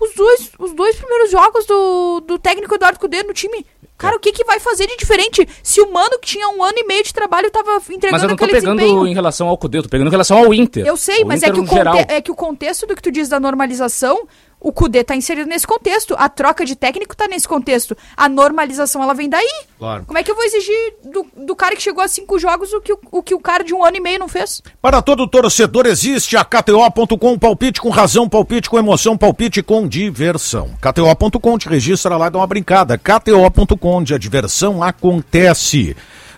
os 0.00 0.14
dois, 0.14 0.50
os 0.58 0.72
dois 0.72 0.96
primeiros 0.96 1.30
jogos 1.30 1.66
do, 1.66 2.20
do 2.26 2.38
técnico 2.38 2.74
Eduardo 2.74 2.98
Cudê 2.98 3.22
no 3.22 3.32
time. 3.32 3.64
Cara, 3.96 4.16
o 4.16 4.18
que, 4.18 4.32
que 4.32 4.42
vai 4.44 4.58
fazer 4.58 4.88
de 4.88 4.96
diferente 4.96 5.48
se 5.62 5.80
o 5.80 5.90
mano 5.92 6.18
que 6.18 6.26
tinha 6.26 6.48
um 6.48 6.64
ano 6.64 6.74
e 6.78 6.84
meio 6.84 7.04
de 7.04 7.12
trabalho 7.14 7.48
tava 7.48 7.76
entregando 7.76 8.10
Mas 8.12 8.22
eu 8.24 8.28
não 8.28 8.36
tô 8.36 8.46
pegando 8.48 8.76
desempenho? 8.80 9.06
em 9.06 9.14
relação 9.14 9.48
ao 9.48 9.56
Cudê, 9.56 9.78
eu 9.78 9.82
tô 9.84 9.88
pegando 9.88 10.08
em 10.08 10.10
relação 10.10 10.36
ao 10.38 10.52
Inter. 10.52 10.84
Eu 10.84 10.96
sei, 10.96 11.22
O 11.22 11.26
mas 11.26 11.42
é 11.44 11.46
Inter 11.48 11.54
que, 11.54 11.60
o 11.60 11.66
conte- 11.70 12.06
é 12.12 12.20
que 12.20 12.30
o 12.32 12.34
contexto 12.34 12.86
do 12.88 12.96
que 12.96 13.00
tu 13.02 13.12
diz 13.12 13.28
da 13.28 13.38
normalização, 13.38 14.26
o 14.64 14.72
Cudê 14.72 15.04
tá 15.04 15.14
inserido 15.14 15.46
nesse 15.46 15.66
contexto. 15.66 16.16
A 16.18 16.26
troca 16.26 16.64
de 16.64 16.74
técnico 16.74 17.14
tá 17.14 17.28
nesse 17.28 17.46
contexto. 17.46 17.94
A 18.16 18.30
normalização, 18.30 19.02
ela 19.02 19.12
vem 19.12 19.28
daí. 19.28 19.64
Claro. 19.78 20.04
Como 20.06 20.18
é 20.18 20.22
que 20.22 20.30
eu 20.30 20.34
vou 20.34 20.42
exigir 20.42 20.94
do, 21.04 21.26
do 21.36 21.54
cara 21.54 21.76
que 21.76 21.82
chegou 21.82 22.02
a 22.02 22.08
cinco 22.08 22.38
jogos 22.38 22.72
o 22.72 22.80
que 22.80 22.94
o, 22.94 22.98
o 23.12 23.22
que 23.22 23.34
o 23.34 23.40
cara 23.40 23.62
de 23.62 23.74
um 23.74 23.84
ano 23.84 23.98
e 23.98 24.00
meio 24.00 24.18
não 24.18 24.26
fez? 24.26 24.62
Para 24.80 25.02
todo 25.02 25.28
torcedor 25.28 25.84
existe 25.86 26.34
a 26.34 26.44
KTO.com, 26.44 27.38
palpite 27.38 27.78
com 27.78 27.90
razão, 27.90 28.26
palpite 28.26 28.70
com 28.70 28.78
emoção, 28.78 29.18
palpite 29.18 29.62
com 29.62 29.86
diversão. 29.86 30.70
KTO.com 30.80 31.58
te 31.58 31.68
registra 31.68 32.16
lá 32.16 32.28
e 32.28 32.30
dá 32.30 32.38
uma 32.38 32.46
brincada. 32.46 32.96
KTO.com, 32.96 33.96
onde 33.96 34.14
a 34.14 34.18
diversão 34.18 34.82
acontece. 34.82 35.94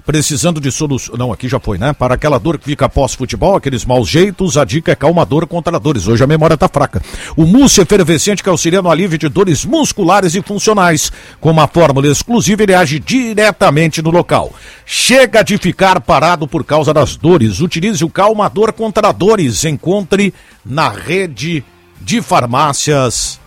Precisando 0.07 0.61
de 0.61 0.71
solução. 0.71 1.17
Não, 1.17 1.33
aqui 1.33 1.49
já 1.49 1.59
foi, 1.59 1.79
né? 1.79 1.93
Para 1.93 2.15
aquela 2.15 2.39
dor 2.39 2.59
que 2.59 2.65
fica 2.65 2.87
após 2.87 3.13
futebol, 3.13 3.57
aqueles 3.57 3.85
maus 3.85 4.09
jeitos, 4.09 4.57
a 4.57 4.65
dica 4.65 4.93
é 4.93 4.95
calmador 4.95 5.49
contra 5.49 5.81
dores. 5.81 6.07
Hoje 6.07 6.23
a 6.23 6.27
memória 6.29 6.57
tá 6.57 6.69
fraca. 6.69 7.03
O 7.37 7.45
mousse 7.45 7.81
efervescente 7.81 8.41
que 8.41 8.49
auxilia 8.49 8.81
no 8.81 8.89
alívio 8.89 9.19
de 9.19 9.29
dores 9.29 9.65
musculares 9.65 10.37
e 10.37 10.43
funcionais. 10.43 11.11
Com 11.41 11.51
uma 11.51 11.67
fórmula 11.67 12.07
exclusiva, 12.07 12.63
ele 12.63 12.75
age 12.75 13.01
diretamente 13.01 14.01
no 14.01 14.11
local. 14.11 14.53
Chega 14.85 15.43
de 15.43 15.59
ficar 15.59 16.01
parado 16.01 16.47
por 16.47 16.63
causa 16.63 16.95
das 16.95 17.17
dores. 17.17 17.61
Utilize 17.61 18.05
o 18.05 18.09
calmador 18.09 18.73
contra 18.73 19.11
dores. 19.11 19.65
Encontre 19.65 20.33
na 20.65 20.89
rede 20.89 21.65
de 22.01 22.23
farmácias 22.23 23.41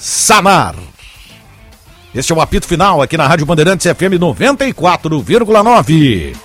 Sanar. 0.00 0.74
Este 2.14 2.32
é 2.32 2.36
o 2.36 2.40
apito 2.40 2.66
final 2.66 3.00
aqui 3.00 3.16
na 3.16 3.24
Rádio 3.26 3.46
Bandeirantes 3.46 3.86
FM 3.86 4.18
94,9. 4.18 6.36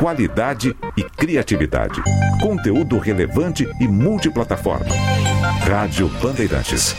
Qualidade 0.00 0.74
e 0.96 1.04
criatividade. 1.04 2.02
Conteúdo 2.42 2.98
relevante 2.98 3.68
e 3.80 3.86
multiplataforma. 3.86 4.92
Rádio 5.66 6.08
Bandeirantes. 6.20 6.96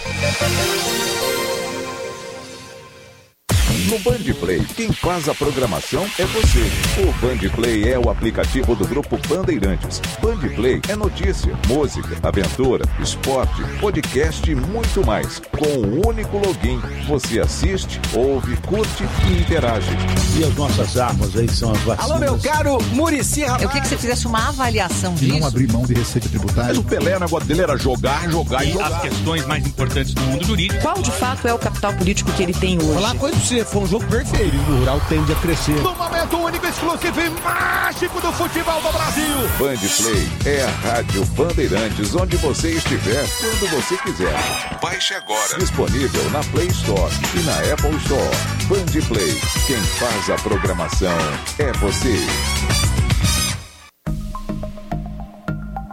No 3.89 3.99
Band 3.99 4.33
Play, 4.39 4.65
quem 4.75 4.91
faz 4.91 5.29
a 5.29 5.35
programação 5.35 6.03
é 6.17 6.25
você. 6.25 6.71
O 7.03 7.11
Band 7.21 7.49
Play 7.53 7.91
é 7.91 7.99
o 7.99 8.09
aplicativo 8.09 8.75
do 8.75 8.87
grupo 8.87 9.15
Bandeirantes. 9.27 10.01
Band 10.19 10.39
Play 10.55 10.81
é 10.89 10.95
notícia, 10.95 11.55
música, 11.67 12.17
aventura, 12.23 12.83
esporte, 12.99 13.61
podcast 13.79 14.49
e 14.49 14.55
muito 14.55 15.05
mais. 15.05 15.39
Com 15.51 15.85
um 15.85 16.07
único 16.07 16.37
login, 16.37 16.81
você 17.07 17.39
assiste, 17.39 18.01
ouve, 18.15 18.57
curte 18.57 19.03
e 19.29 19.41
interage. 19.41 19.91
E 20.39 20.43
as 20.43 20.55
nossas 20.55 20.97
armas 20.97 21.35
aí 21.37 21.47
são 21.47 21.71
as 21.71 21.79
vacinas. 21.81 22.09
Alô, 22.09 22.19
meu 22.19 22.39
caro 22.39 22.77
Murici 22.91 23.41
Eu 23.41 23.55
queria 23.67 23.81
que 23.81 23.87
você 23.87 23.97
fizesse 23.97 24.25
uma 24.25 24.49
avaliação 24.49 25.13
disso. 25.13 25.45
abrir 25.45 25.71
mão 25.71 25.83
de 25.83 25.93
receita 25.93 26.27
tributária. 26.27 26.69
Mas 26.69 26.77
o 26.79 26.83
Pelé, 26.83 27.17
o 27.17 27.19
negócio 27.19 27.47
dele 27.47 27.61
era 27.61 27.77
jogar, 27.77 28.29
jogar 28.31 28.65
e 28.65 28.71
jogar. 28.71 28.87
As 28.87 29.01
questões 29.01 29.45
mais 29.45 29.65
importantes 29.65 30.13
do 30.15 30.21
mundo 30.21 30.43
jurídico. 30.43 30.81
Qual 30.81 30.99
de 31.01 31.11
fato 31.11 31.47
é 31.47 31.53
o 31.53 31.59
capital 31.59 31.93
político 31.93 32.31
que 32.31 32.41
ele 32.41 32.53
tem 32.53 32.77
hoje? 32.81 32.93
Falar 32.95 33.15
coisa 33.15 33.35
pra 33.35 33.45
você, 33.45 33.65
foi 33.75 33.83
um 33.83 33.87
jogo 33.87 34.05
perfeito. 34.07 34.55
O 34.55 34.79
rural 34.79 35.01
tende 35.09 35.33
a 35.33 35.35
crescer. 35.35 35.75
No 35.81 35.93
momento 35.95 36.37
único, 36.37 36.65
exclusivo 36.65 37.19
e 37.19 37.29
mágico 37.43 38.21
do 38.21 38.31
futebol 38.31 38.81
do 38.81 38.89
Brasil. 38.93 39.35
Band 39.59 39.75
Play 39.97 40.53
é 40.53 40.63
a 40.63 40.69
Rádio 40.69 41.25
Bandeirantes, 41.25 42.15
onde 42.15 42.37
você 42.37 42.69
estiver, 42.69 43.25
quando 43.37 43.69
você 43.71 43.97
quiser. 43.97 44.79
Baixe 44.81 45.13
agora. 45.15 45.57
Disponível 45.59 46.23
na 46.31 46.41
Play 46.45 46.67
Store 46.67 47.13
e 47.35 47.39
na 47.41 47.73
Apple 47.73 47.97
Store. 47.97 48.37
Band 48.69 49.07
Play. 49.09 49.33
Quem 49.67 49.81
faz 49.99 50.29
a 50.29 50.35
programação 50.41 51.17
é 51.59 51.73
você. 51.73 52.15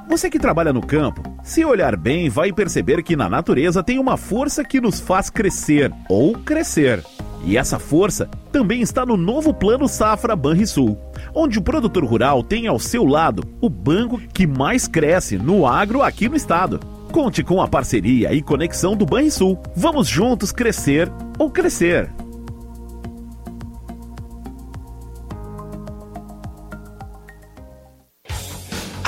Você 0.09 0.31
que 0.31 0.39
trabalha 0.39 0.73
no 0.73 0.87
campo, 0.87 1.23
se 1.43 1.65
olhar 1.65 1.97
bem, 1.97 2.29
vai 2.29 2.53
perceber 2.53 3.03
que 3.03 3.17
na 3.17 3.29
natureza 3.29 3.83
tem 3.83 3.99
uma 3.99 4.17
força 4.17 4.63
que 4.63 4.81
nos 4.81 5.01
faz 5.01 5.29
crescer 5.29 5.93
ou 6.09 6.35
crescer. 6.39 7.03
E 7.45 7.57
essa 7.57 7.79
força 7.79 8.29
também 8.53 8.81
está 8.83 9.05
no 9.05 9.17
novo 9.17 9.53
Plano 9.53 9.89
Safra 9.89 10.37
Banrisul, 10.37 10.97
onde 11.35 11.59
o 11.59 11.63
produtor 11.63 12.05
rural 12.05 12.43
tem 12.43 12.67
ao 12.67 12.79
seu 12.79 13.05
lado 13.05 13.43
o 13.61 13.69
banco 13.69 14.21
que 14.33 14.47
mais 14.47 14.87
cresce 14.87 15.37
no 15.37 15.67
agro 15.67 16.03
aqui 16.03 16.29
no 16.29 16.37
estado. 16.37 16.79
Conte 17.11 17.43
com 17.43 17.61
a 17.61 17.69
parceria 17.69 18.33
e 18.33 18.41
conexão 18.41 18.97
do 18.97 19.05
Banrisul. 19.05 19.59
Vamos 19.77 20.09
juntos 20.09 20.53
crescer 20.53 21.11
ou 21.39 21.51
crescer. 21.51 22.09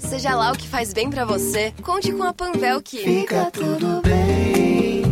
Seja 0.00 0.34
lá 0.36 0.52
o 0.52 0.56
que 0.56 0.66
faz 0.68 0.92
bem 0.92 1.10
pra 1.10 1.24
você, 1.24 1.72
conte 1.82 2.12
com 2.12 2.22
a 2.22 2.32
Panvel 2.32 2.80
que 2.80 2.98
Fica 2.98 3.50
tudo 3.50 4.00
bem. 4.02 5.02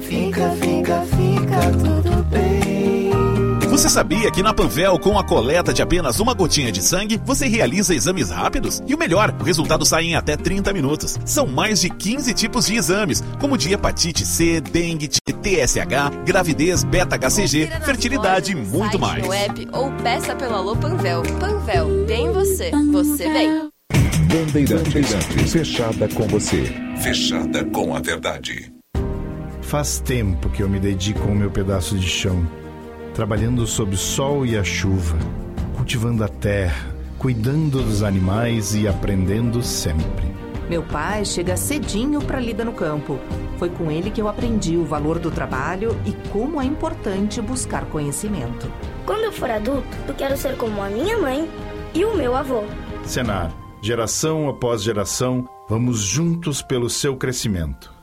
Fica, 0.00 0.50
fica, 0.52 1.02
fica 1.02 1.72
tudo 1.72 2.22
bem. 2.30 3.68
Você 3.68 3.88
sabia 3.90 4.30
que 4.30 4.44
na 4.44 4.54
Panvel, 4.54 4.98
com 5.00 5.18
a 5.18 5.24
coleta 5.24 5.74
de 5.74 5.82
apenas 5.82 6.20
uma 6.20 6.34
gotinha 6.34 6.70
de 6.70 6.82
sangue, 6.82 7.20
você 7.24 7.46
realiza 7.46 7.94
exames 7.94 8.30
rápidos? 8.30 8.80
E 8.86 8.94
o 8.94 8.98
melhor, 8.98 9.34
o 9.40 9.42
resultado 9.42 9.84
sai 9.84 10.04
em 10.04 10.14
até 10.16 10.36
30 10.36 10.72
minutos. 10.72 11.18
São 11.26 11.46
mais 11.46 11.80
de 11.80 11.90
15 11.90 12.32
tipos 12.32 12.66
de 12.66 12.76
exames, 12.76 13.22
como 13.40 13.58
de 13.58 13.72
hepatite 13.72 14.24
C, 14.24 14.60
dengue, 14.60 15.08
TSH, 15.08 16.24
gravidez, 16.24 16.84
beta-HCG, 16.84 17.66
fertilidade 17.84 18.52
e 18.52 18.54
muito 18.54 18.98
mais. 18.98 19.26
no 19.26 19.32
app 19.32 19.68
ou 19.72 19.90
peça 20.02 20.34
pelo 20.36 20.54
Alô 20.54 20.76
Panvel. 20.76 21.22
Panvel, 21.38 22.06
bem 22.06 22.32
você, 22.32 22.70
você 22.92 23.28
bem. 23.28 23.75
Bandeirantes, 24.36 25.52
fechada 25.52 26.08
com 26.08 26.26
você. 26.28 26.64
Fechada 26.98 27.64
com 27.64 27.96
a 27.96 28.00
verdade. 28.00 28.70
Faz 29.62 29.98
tempo 29.98 30.50
que 30.50 30.62
eu 30.62 30.68
me 30.68 30.78
dedico 30.78 31.22
ao 31.22 31.34
meu 31.34 31.50
pedaço 31.50 31.96
de 31.96 32.06
chão, 32.06 32.46
trabalhando 33.14 33.66
sob 33.66 33.94
o 33.94 33.98
sol 33.98 34.44
e 34.44 34.56
a 34.56 34.62
chuva, 34.62 35.16
cultivando 35.74 36.22
a 36.22 36.28
terra, 36.28 36.94
cuidando 37.18 37.82
dos 37.82 38.02
animais 38.02 38.74
e 38.74 38.86
aprendendo 38.86 39.62
sempre. 39.62 40.26
Meu 40.68 40.82
pai 40.82 41.24
chega 41.24 41.56
cedinho 41.56 42.20
para 42.20 42.38
lida 42.38 42.64
no 42.64 42.72
campo. 42.72 43.18
Foi 43.58 43.70
com 43.70 43.90
ele 43.90 44.10
que 44.10 44.20
eu 44.20 44.28
aprendi 44.28 44.76
o 44.76 44.84
valor 44.84 45.18
do 45.18 45.30
trabalho 45.30 45.96
e 46.04 46.12
como 46.30 46.60
é 46.60 46.64
importante 46.64 47.40
buscar 47.40 47.86
conhecimento. 47.86 48.70
Quando 49.06 49.24
eu 49.24 49.32
for 49.32 49.50
adulto, 49.50 49.88
eu 50.06 50.14
quero 50.14 50.36
ser 50.36 50.56
como 50.56 50.82
a 50.82 50.90
minha 50.90 51.16
mãe 51.16 51.48
e 51.94 52.04
o 52.04 52.14
meu 52.14 52.36
avô. 52.36 52.64
Senar, 53.04 53.50
geração 53.86 54.48
após 54.48 54.82
geração, 54.82 55.48
vamos 55.68 56.00
juntos 56.00 56.60
pelo 56.60 56.90
seu 56.90 57.16
crescimento. 57.16 57.94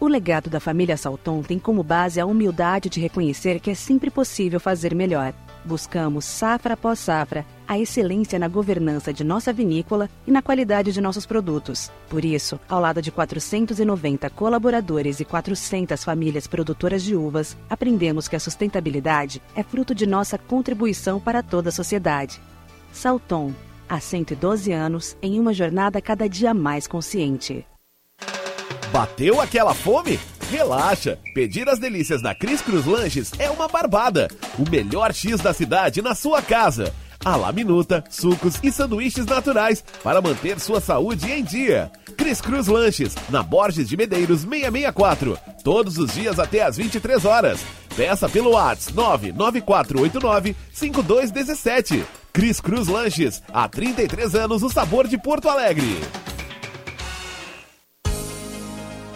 O 0.00 0.08
legado 0.08 0.50
da 0.50 0.58
família 0.58 0.96
Salton 0.96 1.40
tem 1.40 1.56
como 1.56 1.84
base 1.84 2.18
a 2.18 2.26
humildade 2.26 2.88
de 2.88 2.98
reconhecer 2.98 3.60
que 3.60 3.70
é 3.70 3.74
sempre 3.74 4.10
possível 4.10 4.58
fazer 4.58 4.92
melhor. 4.92 5.32
Buscamos, 5.64 6.24
safra 6.24 6.74
após 6.74 6.98
safra, 6.98 7.46
a 7.68 7.78
excelência 7.78 8.40
na 8.40 8.48
governança 8.48 9.12
de 9.12 9.22
nossa 9.22 9.52
vinícola 9.52 10.10
e 10.26 10.32
na 10.32 10.42
qualidade 10.42 10.90
de 10.90 11.00
nossos 11.00 11.26
produtos. 11.26 11.92
Por 12.08 12.24
isso, 12.24 12.58
ao 12.68 12.80
lado 12.80 13.00
de 13.00 13.12
490 13.12 14.28
colaboradores 14.30 15.20
e 15.20 15.24
400 15.24 16.02
famílias 16.02 16.48
produtoras 16.48 17.04
de 17.04 17.14
uvas, 17.14 17.56
aprendemos 17.68 18.26
que 18.26 18.34
a 18.34 18.40
sustentabilidade 18.40 19.40
é 19.54 19.62
fruto 19.62 19.94
de 19.94 20.06
nossa 20.06 20.36
contribuição 20.36 21.20
para 21.20 21.40
toda 21.40 21.68
a 21.68 21.72
sociedade. 21.72 22.40
Salton, 22.92 23.52
há 23.90 23.98
112 23.98 24.72
anos, 24.72 25.16
em 25.20 25.40
uma 25.40 25.52
jornada 25.52 26.00
cada 26.00 26.28
dia 26.28 26.54
mais 26.54 26.86
consciente. 26.86 27.66
Bateu 28.92 29.40
aquela 29.40 29.74
fome? 29.74 30.20
Relaxa! 30.50 31.18
Pedir 31.34 31.68
as 31.68 31.78
delícias 31.78 32.22
da 32.22 32.34
Cris 32.34 32.62
Cruz 32.62 32.86
Lanches 32.86 33.32
é 33.38 33.50
uma 33.50 33.68
barbada. 33.68 34.28
O 34.58 34.68
melhor 34.68 35.12
X 35.12 35.40
da 35.40 35.52
cidade 35.52 36.00
na 36.00 36.14
sua 36.14 36.40
casa. 36.40 36.94
A 37.24 37.36
la 37.36 37.52
minuta, 37.52 38.02
sucos 38.08 38.58
e 38.62 38.72
sanduíches 38.72 39.26
naturais 39.26 39.84
para 40.02 40.22
manter 40.22 40.58
sua 40.58 40.80
saúde 40.80 41.30
em 41.30 41.44
dia. 41.44 41.92
Cris 42.16 42.40
Cruz 42.40 42.66
Lanches, 42.66 43.14
na 43.28 43.42
Borges 43.42 43.86
de 43.88 43.96
Medeiros 43.96 44.40
664. 44.40 45.38
Todos 45.62 45.98
os 45.98 46.14
dias 46.14 46.38
até 46.38 46.62
às 46.62 46.78
23 46.78 47.24
horas. 47.24 47.60
Peça 47.94 48.28
pelo 48.28 48.52
WhatsApp 48.52 49.32
99489-5217. 49.32 52.04
Cris 52.32 52.60
Cruz 52.60 52.86
Lanches, 52.86 53.42
há 53.52 53.68
33 53.68 54.34
anos 54.34 54.62
o 54.62 54.70
sabor 54.70 55.08
de 55.08 55.18
Porto 55.18 55.48
Alegre. 55.48 55.98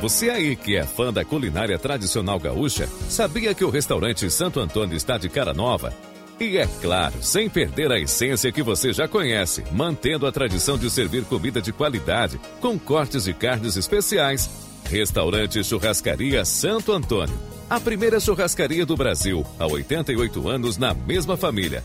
Você 0.01 0.29
aí 0.29 0.57
que 0.57 0.77
é 0.77 0.85
fã 0.85 1.13
da 1.13 1.25
culinária 1.25 1.79
tradicional 1.79 2.39
gaúcha, 2.39 2.89
sabia 3.09 3.55
que 3.55 3.65
o 3.65 3.71
restaurante 3.71 4.29
Santo 4.31 4.61
Antônio 4.61 4.97
está 4.97 5.17
de 5.17 5.29
cara 5.29 5.55
nova? 5.55 5.95
E 6.41 6.59
é 6.59 6.67
claro, 6.83 7.15
sem 7.23 7.49
perder 7.49 7.93
a 7.93 7.99
essência 7.99 8.51
que 8.51 8.63
você 8.63 8.93
já 8.93 9.07
conhece, 9.07 9.63
mantendo 9.71 10.27
a 10.27 10.33
tradição 10.33 10.77
de 10.77 10.91
servir 10.91 11.25
comida 11.25 11.63
de 11.63 11.73
qualidade, 11.73 12.41
com 12.61 12.77
cortes 12.77 13.25
de 13.25 13.33
carnes 13.33 13.77
especiais. 13.77 14.51
Restaurante 14.91 15.63
Churrascaria 15.63 16.45
Santo 16.45 16.93
Antônio. 16.93 17.39
A 17.71 17.79
primeira 17.81 18.21
churrascaria 18.21 18.85
do 18.85 18.97
Brasil, 18.97 19.47
há 19.59 19.67
88 19.67 20.49
anos 20.49 20.77
na 20.77 20.93
mesma 20.93 21.37
família. 21.37 21.83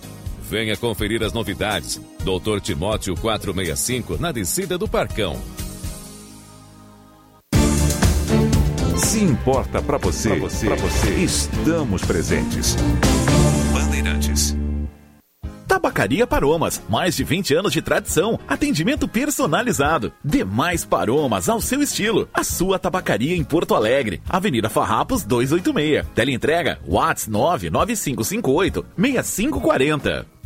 Venha 0.49 0.75
conferir 0.75 1.21
as 1.21 1.31
novidades. 1.31 2.01
Doutor 2.23 2.59
Timóteo 2.59 3.15
465, 3.15 4.17
na 4.17 4.31
descida 4.31 4.77
do 4.77 4.87
Parcão. 4.87 5.39
Se 8.97 9.23
importa 9.23 9.81
pra 9.81 9.97
você, 9.97 10.29
pra 10.29 10.39
você, 10.39 10.65
pra 10.65 10.75
você, 10.75 11.09
estamos 11.15 12.01
presentes. 12.03 12.75
Bandeirantes. 13.71 14.55
Tabacaria 15.67 16.25
Paromas, 16.25 16.81
mais 16.89 17.15
de 17.15 17.23
20 17.23 17.53
anos 17.53 17.71
de 17.71 17.81
tradição, 17.81 18.39
atendimento 18.47 19.07
personalizado. 19.07 20.11
Demais 20.25 20.83
Paromas 20.83 21.47
ao 21.47 21.61
seu 21.61 21.81
estilo. 21.81 22.27
A 22.33 22.43
sua 22.43 22.79
tabacaria 22.79 23.35
em 23.35 23.43
Porto 23.43 23.75
Alegre, 23.75 24.19
Avenida 24.27 24.67
Farrapos 24.67 25.23
286. 25.23 26.05
Teleentrega 26.15 26.79
Whats 26.87 27.27
99558 27.27 28.83
6540. 28.97 30.38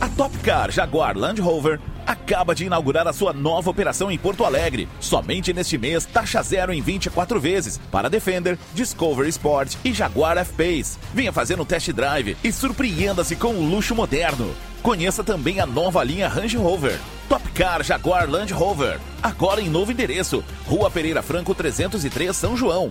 A 0.00 0.08
Top 0.08 0.36
Car 0.38 0.70
Jaguar 0.70 1.14
Land 1.16 1.42
Rover 1.42 1.78
acaba 2.06 2.54
de 2.54 2.64
inaugurar 2.64 3.06
a 3.06 3.12
sua 3.12 3.34
nova 3.34 3.68
operação 3.68 4.10
em 4.10 4.16
Porto 4.16 4.46
Alegre. 4.46 4.88
Somente 4.98 5.52
neste 5.52 5.76
mês, 5.76 6.06
taxa 6.06 6.42
zero 6.42 6.72
em 6.72 6.80
24 6.80 7.38
vezes 7.38 7.78
para 7.92 8.08
Defender, 8.08 8.58
Discovery 8.72 9.28
Sport 9.28 9.74
e 9.84 9.92
Jaguar 9.92 10.38
F-Pace. 10.38 10.98
Venha 11.12 11.32
fazer 11.32 11.60
um 11.60 11.66
test 11.66 11.92
drive 11.92 12.34
e 12.42 12.50
surpreenda-se 12.50 13.36
com 13.36 13.54
o 13.54 13.68
luxo 13.68 13.94
moderno. 13.94 14.54
Conheça 14.82 15.22
também 15.22 15.60
a 15.60 15.66
nova 15.66 16.02
linha 16.02 16.28
Range 16.28 16.56
Rover. 16.56 16.98
Top 17.28 17.46
Car 17.50 17.82
Jaguar 17.82 18.28
Land 18.28 18.54
Rover. 18.54 18.98
Agora 19.22 19.60
em 19.60 19.68
novo 19.68 19.92
endereço. 19.92 20.42
Rua 20.66 20.90
Pereira 20.90 21.22
Franco 21.22 21.54
303, 21.54 22.34
São 22.34 22.56
João. 22.56 22.90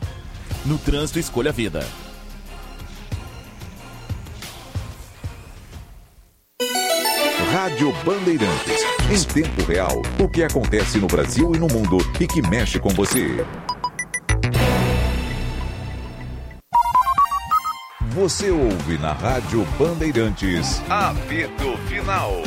No 0.64 0.78
trânsito, 0.78 1.18
escolha 1.18 1.50
a 1.50 1.54
vida. 1.54 1.84
Rádio 7.62 7.92
Bandeirantes. 8.06 8.86
Em 9.12 9.22
tempo 9.34 9.62
real, 9.70 10.02
o 10.18 10.30
que 10.30 10.44
acontece 10.44 10.98
no 10.98 11.08
Brasil 11.08 11.54
e 11.54 11.60
no 11.60 11.68
mundo 11.68 11.98
e 12.18 12.26
que 12.26 12.42
mexe 12.42 12.80
com 12.80 12.88
você. 12.88 13.46
Você 18.12 18.50
ouve 18.50 18.98
na 19.00 19.12
Rádio 19.12 19.68
Bandeirantes. 19.78 20.82
Apito 20.90 21.78
Final. 21.90 22.42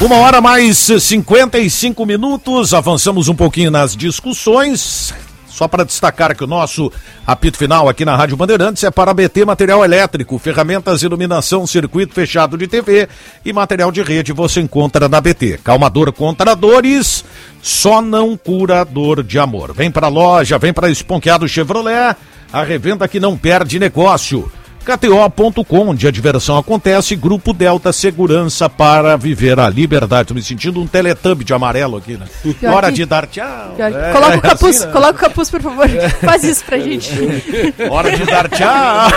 Uma 0.00 0.14
hora 0.18 0.40
mais 0.40 0.78
55 0.78 2.06
minutos, 2.06 2.72
avançamos 2.72 3.28
um 3.28 3.34
pouquinho 3.34 3.68
nas 3.68 3.96
discussões. 3.96 5.12
Só 5.48 5.66
para 5.66 5.84
destacar 5.84 6.36
que 6.36 6.44
o 6.44 6.46
nosso 6.46 6.90
apito 7.26 7.58
final 7.58 7.88
aqui 7.88 8.04
na 8.04 8.14
Rádio 8.14 8.36
Bandeirantes 8.36 8.84
é 8.84 8.92
para 8.92 9.12
BT 9.12 9.44
Material 9.44 9.84
Elétrico, 9.84 10.38
ferramentas, 10.38 11.02
iluminação, 11.02 11.66
circuito 11.66 12.14
fechado 12.14 12.56
de 12.56 12.68
TV 12.68 13.08
e 13.44 13.52
material 13.52 13.90
de 13.90 14.00
rede 14.00 14.32
você 14.32 14.60
encontra 14.60 15.08
na 15.08 15.20
BT. 15.20 15.58
Calmador 15.64 16.12
contra 16.12 16.54
dores, 16.54 17.24
só 17.60 18.00
não 18.00 18.36
cura 18.36 18.84
dor 18.84 19.24
de 19.24 19.36
amor. 19.36 19.74
Vem 19.74 19.90
para 19.90 20.06
a 20.06 20.10
loja, 20.10 20.58
vem 20.58 20.72
para 20.72 20.88
Esponqueado 20.88 21.48
Chevrolet, 21.48 22.14
a 22.52 22.62
revenda 22.62 23.08
que 23.08 23.18
não 23.18 23.36
perde 23.36 23.80
negócio. 23.80 24.48
KTO.com, 24.88 25.88
onde 25.88 26.08
a 26.08 26.10
diversão 26.10 26.56
acontece, 26.56 27.14
Grupo 27.14 27.52
Delta 27.52 27.92
Segurança 27.92 28.70
para 28.70 29.16
viver 29.18 29.60
a 29.60 29.68
liberdade. 29.68 30.28
Tô 30.28 30.34
me 30.34 30.42
sentindo 30.42 30.80
um 30.80 30.86
teletubb 30.86 31.44
de 31.44 31.52
amarelo 31.52 31.98
aqui, 31.98 32.16
né? 32.16 32.24
Pior 32.58 32.72
Hora 32.74 32.86
que- 32.88 32.94
de 32.94 33.04
dar 33.04 33.26
tchau. 33.26 33.74
É, 33.78 34.12
coloca 34.12 34.30
o 34.30 34.32
é 34.32 34.40
capuz, 34.40 34.76
assim, 34.76 34.86
né? 34.86 34.92
coloca 34.92 35.12
o 35.12 35.18
capuz, 35.18 35.50
por 35.50 35.60
favor. 35.60 35.88
Faz 36.22 36.42
isso 36.42 36.64
pra 36.64 36.78
gente. 36.78 37.10
Hora 37.90 38.16
de 38.16 38.24
dar 38.24 38.48
tchau. 38.48 39.10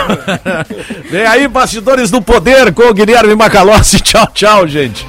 Vem 1.10 1.24
aí, 1.26 1.48
bastidores 1.48 2.10
do 2.10 2.20
poder 2.20 2.74
com 2.74 2.82
o 2.82 2.92
Guilherme 2.92 3.34
Macalossi. 3.34 3.98
Tchau, 4.00 4.26
tchau, 4.34 4.68
gente. 4.68 5.06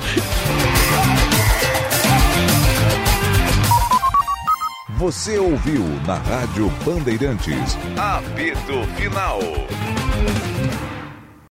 Você 4.98 5.38
ouviu 5.38 5.84
na 6.08 6.16
Rádio 6.16 6.72
Bandeirantes. 6.86 7.78
Apito 7.98 8.88
Final. 8.96 9.40